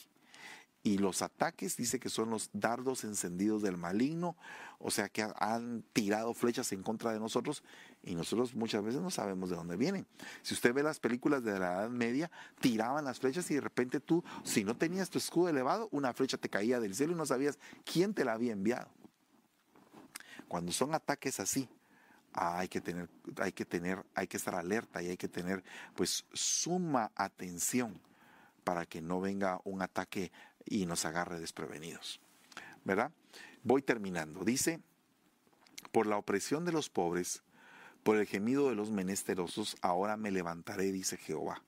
Y 0.86 0.98
los 0.98 1.20
ataques 1.20 1.76
dice 1.76 1.98
que 1.98 2.08
son 2.08 2.30
los 2.30 2.48
dardos 2.52 3.02
encendidos 3.02 3.60
del 3.60 3.76
maligno, 3.76 4.36
o 4.78 4.92
sea 4.92 5.08
que 5.08 5.26
han 5.40 5.82
tirado 5.92 6.32
flechas 6.32 6.70
en 6.70 6.84
contra 6.84 7.12
de 7.12 7.18
nosotros 7.18 7.64
y 8.04 8.14
nosotros 8.14 8.54
muchas 8.54 8.84
veces 8.84 9.00
no 9.00 9.10
sabemos 9.10 9.50
de 9.50 9.56
dónde 9.56 9.76
vienen. 9.76 10.06
Si 10.42 10.54
usted 10.54 10.72
ve 10.72 10.84
las 10.84 11.00
películas 11.00 11.42
de 11.42 11.58
la 11.58 11.72
Edad 11.72 11.90
Media, 11.90 12.30
tiraban 12.60 13.04
las 13.04 13.18
flechas 13.18 13.50
y 13.50 13.54
de 13.54 13.62
repente 13.62 13.98
tú, 13.98 14.22
si 14.44 14.62
no 14.62 14.76
tenías 14.76 15.10
tu 15.10 15.18
escudo 15.18 15.48
elevado, 15.48 15.88
una 15.90 16.12
flecha 16.12 16.38
te 16.38 16.48
caía 16.48 16.78
del 16.78 16.94
cielo 16.94 17.14
y 17.14 17.16
no 17.16 17.26
sabías 17.26 17.58
quién 17.84 18.14
te 18.14 18.24
la 18.24 18.34
había 18.34 18.52
enviado. 18.52 18.88
Cuando 20.46 20.70
son 20.70 20.94
ataques 20.94 21.40
así, 21.40 21.68
hay 22.32 22.68
que 22.68 22.80
tener, 22.80 23.08
hay 23.38 23.52
que 23.52 23.64
tener, 23.64 24.04
hay 24.14 24.26
que 24.26 24.36
estar 24.36 24.54
alerta 24.54 25.02
y 25.02 25.08
hay 25.08 25.16
que 25.16 25.28
tener 25.28 25.64
pues 25.94 26.24
suma 26.32 27.10
atención 27.14 28.00
para 28.64 28.84
que 28.84 29.00
no 29.00 29.20
venga 29.20 29.60
un 29.64 29.82
ataque 29.82 30.32
y 30.64 30.86
nos 30.86 31.04
agarre 31.04 31.40
desprevenidos. 31.40 32.20
¿Verdad? 32.84 33.12
Voy 33.62 33.82
terminando. 33.82 34.44
Dice, 34.44 34.80
por 35.92 36.06
la 36.06 36.16
opresión 36.16 36.64
de 36.64 36.72
los 36.72 36.90
pobres, 36.90 37.42
por 38.02 38.16
el 38.16 38.26
gemido 38.26 38.68
de 38.68 38.76
los 38.76 38.90
menesterosos, 38.90 39.76
ahora 39.80 40.16
me 40.16 40.30
levantaré, 40.30 40.92
dice 40.92 41.16
Jehová. 41.16 41.62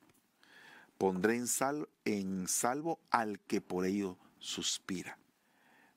Pondré 0.99 1.37
en, 1.37 1.47
en 2.05 2.49
salvo 2.49 3.01
al 3.11 3.41
que 3.41 3.61
por 3.61 3.85
ello 3.87 4.19
suspira. 4.39 5.19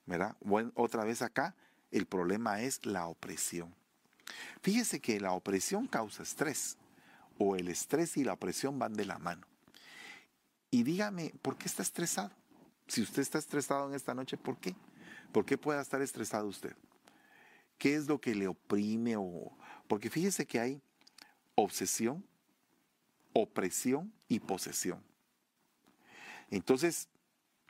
¿Verdad? 0.06 0.36
Bueno, 0.42 0.72
otra 0.76 1.04
vez 1.04 1.22
acá, 1.22 1.56
el 1.92 2.06
problema 2.06 2.62
es 2.62 2.86
la 2.86 3.08
opresión. 3.08 3.76
Fíjese 4.62 5.00
que 5.00 5.20
la 5.20 5.34
opresión 5.34 5.88
causa 5.88 6.24
estrés, 6.24 6.78
o 7.38 7.56
el 7.56 7.68
estrés 7.68 8.18
y 8.18 8.24
la 8.24 8.34
opresión 8.34 8.78
van 8.78 8.94
de 8.94 9.06
la 9.06 9.18
mano. 9.18 9.48
Y 10.70 10.84
dígame, 10.84 11.34
¿por 11.42 11.58
qué 11.58 11.66
está 11.66 11.82
estresado? 11.82 12.32
Si 12.88 13.02
usted 13.02 13.22
está 13.22 13.38
estresado 13.38 13.88
en 13.90 13.96
esta 13.96 14.14
noche, 14.14 14.38
¿por 14.38 14.58
qué? 14.58 14.76
¿Por 15.32 15.46
qué 15.46 15.58
puede 15.58 15.82
estar 15.82 16.02
estresado 16.02 16.48
usted? 16.48 16.76
¿Qué 17.78 17.96
es 17.96 18.08
lo 18.08 18.20
que 18.20 18.36
le 18.36 18.48
oprime? 18.48 19.16
O... 19.18 19.58
Porque 19.88 20.10
fíjese 20.10 20.46
que 20.46 20.60
hay 20.60 20.82
obsesión, 21.56 22.26
opresión 23.34 24.14
y 24.28 24.40
posesión. 24.40 25.04
Entonces, 26.50 27.08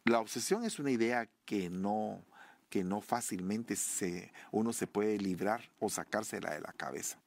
la 0.03 0.19
obsesión 0.19 0.65
es 0.65 0.79
una 0.79 0.91
idea 0.91 1.29
que 1.45 1.69
no, 1.69 2.23
que 2.71 2.83
no 2.83 3.01
fácilmente 3.01 3.75
se, 3.75 4.33
uno 4.51 4.73
se 4.73 4.87
puede 4.87 5.19
librar 5.19 5.69
o 5.79 5.89
sacársela 5.89 6.55
de 6.55 6.61
la 6.61 6.73
cabeza, 6.73 7.19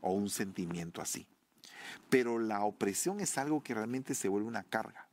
o 0.00 0.12
un 0.12 0.30
sentimiento 0.30 1.02
así. 1.02 1.26
Pero 2.08 2.38
la 2.38 2.64
opresión 2.64 3.20
es 3.20 3.36
algo 3.36 3.62
que 3.62 3.74
realmente 3.74 4.14
se 4.14 4.28
vuelve 4.28 4.48
una 4.48 4.62
carga 4.62 5.06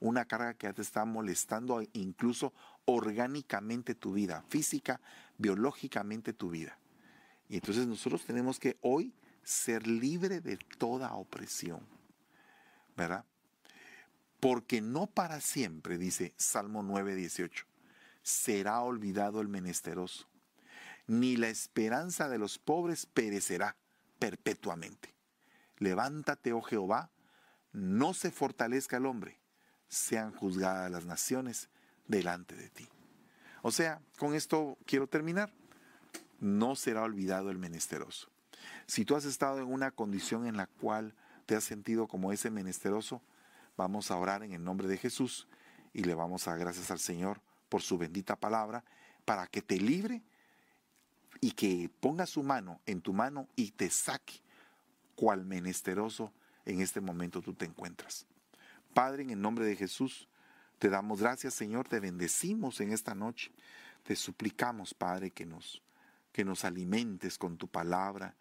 una 0.00 0.26
carga 0.26 0.52
que 0.52 0.70
te 0.72 0.82
está 0.82 1.06
molestando 1.06 1.82
incluso 1.94 2.52
orgánicamente 2.84 3.94
tu 3.94 4.12
vida, 4.12 4.44
física, 4.48 5.00
biológicamente 5.38 6.34
tu 6.34 6.50
vida. 6.50 6.78
Y 7.48 7.56
entonces 7.56 7.86
nosotros 7.86 8.24
tenemos 8.26 8.58
que 8.58 8.76
hoy 8.82 9.14
ser 9.42 9.86
libre 9.86 10.40
de 10.40 10.58
toda 10.78 11.14
opresión, 11.14 11.80
¿verdad? 12.96 13.24
Porque 14.40 14.82
no 14.82 15.06
para 15.06 15.40
siempre, 15.40 15.96
dice 15.96 16.34
Salmo 16.36 16.82
9, 16.82 17.14
18, 17.14 17.66
será 18.24 18.80
olvidado 18.80 19.40
el 19.40 19.48
menesteroso, 19.48 20.26
ni 21.06 21.36
la 21.36 21.48
esperanza 21.48 22.28
de 22.28 22.38
los 22.38 22.58
pobres 22.58 23.06
perecerá 23.06 23.76
perpetuamente. 24.18 25.14
Levántate, 25.76 26.52
oh 26.52 26.62
Jehová, 26.62 27.10
no 27.72 28.14
se 28.14 28.30
fortalezca 28.30 28.96
el 28.96 29.06
hombre, 29.06 29.38
sean 29.88 30.32
juzgadas 30.32 30.90
las 30.90 31.04
naciones 31.04 31.68
delante 32.08 32.56
de 32.56 32.70
ti. 32.70 32.88
O 33.62 33.70
sea, 33.70 34.00
con 34.18 34.34
esto 34.34 34.78
quiero 34.86 35.06
terminar. 35.06 35.52
No 36.40 36.76
será 36.76 37.02
olvidado 37.02 37.50
el 37.50 37.58
menesteroso. 37.58 38.28
Si 38.86 39.04
tú 39.04 39.16
has 39.16 39.24
estado 39.24 39.58
en 39.58 39.72
una 39.72 39.90
condición 39.90 40.46
en 40.46 40.56
la 40.56 40.66
cual 40.66 41.14
te 41.46 41.56
has 41.56 41.64
sentido 41.64 42.06
como 42.06 42.32
ese 42.32 42.50
menesteroso, 42.50 43.22
vamos 43.76 44.10
a 44.10 44.16
orar 44.16 44.42
en 44.42 44.52
el 44.52 44.64
nombre 44.64 44.88
de 44.88 44.98
Jesús 44.98 45.46
y 45.92 46.04
le 46.04 46.14
vamos 46.14 46.46
a 46.46 46.52
dar 46.52 46.60
gracias 46.60 46.90
al 46.90 46.98
Señor 46.98 47.40
por 47.74 47.82
su 47.82 47.98
bendita 47.98 48.36
palabra 48.36 48.84
para 49.24 49.48
que 49.48 49.60
te 49.60 49.78
libre 49.78 50.22
y 51.40 51.50
que 51.50 51.90
ponga 51.98 52.24
su 52.24 52.44
mano 52.44 52.80
en 52.86 53.00
tu 53.00 53.12
mano 53.12 53.48
y 53.56 53.72
te 53.72 53.90
saque 53.90 54.34
cual 55.16 55.44
menesteroso 55.44 56.32
en 56.66 56.80
este 56.80 57.00
momento 57.00 57.42
tú 57.42 57.52
te 57.52 57.64
encuentras. 57.64 58.28
Padre, 58.92 59.24
en 59.24 59.30
el 59.30 59.40
nombre 59.40 59.64
de 59.64 59.74
Jesús, 59.74 60.28
te 60.78 60.88
damos 60.88 61.20
gracias, 61.20 61.54
Señor, 61.54 61.88
te 61.88 61.98
bendecimos 61.98 62.80
en 62.80 62.92
esta 62.92 63.16
noche. 63.16 63.50
Te 64.04 64.14
suplicamos, 64.14 64.94
Padre, 64.94 65.32
que 65.32 65.44
nos, 65.44 65.82
que 66.30 66.44
nos 66.44 66.64
alimentes 66.64 67.38
con 67.38 67.56
tu 67.56 67.66
palabra, 67.66 68.36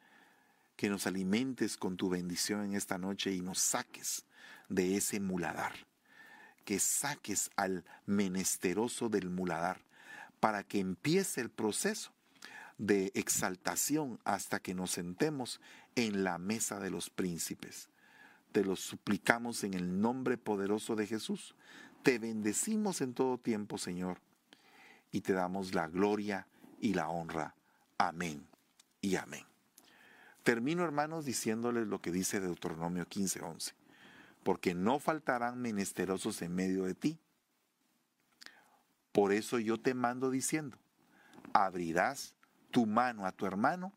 que 0.75 0.89
nos 0.89 1.07
alimentes 1.07 1.75
con 1.75 1.97
tu 1.97 2.07
bendición 2.07 2.65
en 2.65 2.75
esta 2.75 2.99
noche 2.99 3.31
y 3.31 3.41
nos 3.41 3.57
saques 3.57 4.25
de 4.69 4.95
ese 4.95 5.19
muladar, 5.19 5.73
que 6.63 6.79
saques 6.79 7.49
al 7.55 7.83
menesteroso 8.05 9.09
del 9.09 9.29
muladar 9.29 9.81
para 10.39 10.63
que 10.63 10.79
empiece 10.79 11.41
el 11.41 11.49
proceso 11.49 12.11
de 12.77 13.11
exaltación 13.15 14.19
hasta 14.25 14.59
que 14.59 14.73
nos 14.73 14.91
sentemos 14.91 15.61
en 15.95 16.23
la 16.23 16.37
mesa 16.37 16.79
de 16.79 16.89
los 16.89 17.09
príncipes. 17.09 17.89
Te 18.51 18.63
lo 18.63 18.75
suplicamos 18.75 19.63
en 19.63 19.73
el 19.73 20.01
nombre 20.01 20.37
poderoso 20.37 20.95
de 20.95 21.07
Jesús. 21.07 21.55
Te 22.03 22.19
bendecimos 22.19 23.01
en 23.01 23.13
todo 23.13 23.37
tiempo, 23.37 23.77
Señor, 23.77 24.19
y 25.11 25.21
te 25.21 25.33
damos 25.33 25.73
la 25.73 25.87
gloria 25.87 26.47
y 26.79 26.93
la 26.93 27.09
honra. 27.09 27.55
Amén 27.97 28.45
y 29.01 29.15
amén. 29.15 29.45
Termino, 30.43 30.83
hermanos, 30.83 31.23
diciéndoles 31.23 31.87
lo 31.87 32.01
que 32.01 32.11
dice 32.11 32.41
Deuteronomio 32.41 33.07
15:11. 33.07 33.73
Porque 34.43 34.75
no 34.75 34.99
faltarán 34.99 35.61
menesterosos 35.61 36.41
en 36.41 36.53
medio 36.53 36.83
de 36.83 36.95
ti. 36.95 37.19
Por 39.11 39.31
eso 39.31 39.59
yo 39.59 39.79
te 39.79 39.93
mando 39.93 40.29
diciendo, 40.29 40.77
abrirás 41.53 42.35
tu 42.71 42.85
mano 42.85 43.25
a 43.25 43.31
tu 43.31 43.45
hermano, 43.45 43.93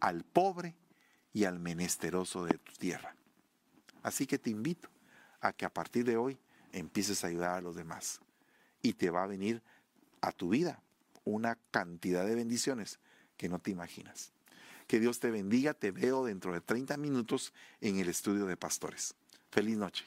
al 0.00 0.24
pobre 0.24 0.74
y 1.32 1.44
al 1.44 1.58
menesteroso 1.60 2.44
de 2.44 2.58
tu 2.58 2.72
tierra. 2.72 3.14
Así 4.02 4.26
que 4.26 4.38
te 4.38 4.50
invito 4.50 4.88
a 5.40 5.52
que 5.52 5.64
a 5.64 5.72
partir 5.72 6.04
de 6.04 6.16
hoy 6.16 6.38
empieces 6.72 7.22
a 7.22 7.28
ayudar 7.28 7.58
a 7.58 7.60
los 7.60 7.76
demás. 7.76 8.20
Y 8.82 8.94
te 8.94 9.10
va 9.10 9.24
a 9.24 9.26
venir 9.26 9.62
a 10.20 10.32
tu 10.32 10.48
vida 10.48 10.82
una 11.24 11.56
cantidad 11.70 12.24
de 12.24 12.34
bendiciones 12.34 12.98
que 13.36 13.48
no 13.48 13.58
te 13.58 13.70
imaginas. 13.70 14.32
Que 14.86 14.98
Dios 15.00 15.20
te 15.20 15.30
bendiga, 15.30 15.74
te 15.74 15.92
veo 15.92 16.24
dentro 16.24 16.52
de 16.52 16.60
30 16.60 16.96
minutos 16.96 17.52
en 17.80 17.98
el 17.98 18.08
estudio 18.08 18.46
de 18.46 18.56
pastores. 18.56 19.14
Feliz 19.50 19.76
noche. 19.76 20.04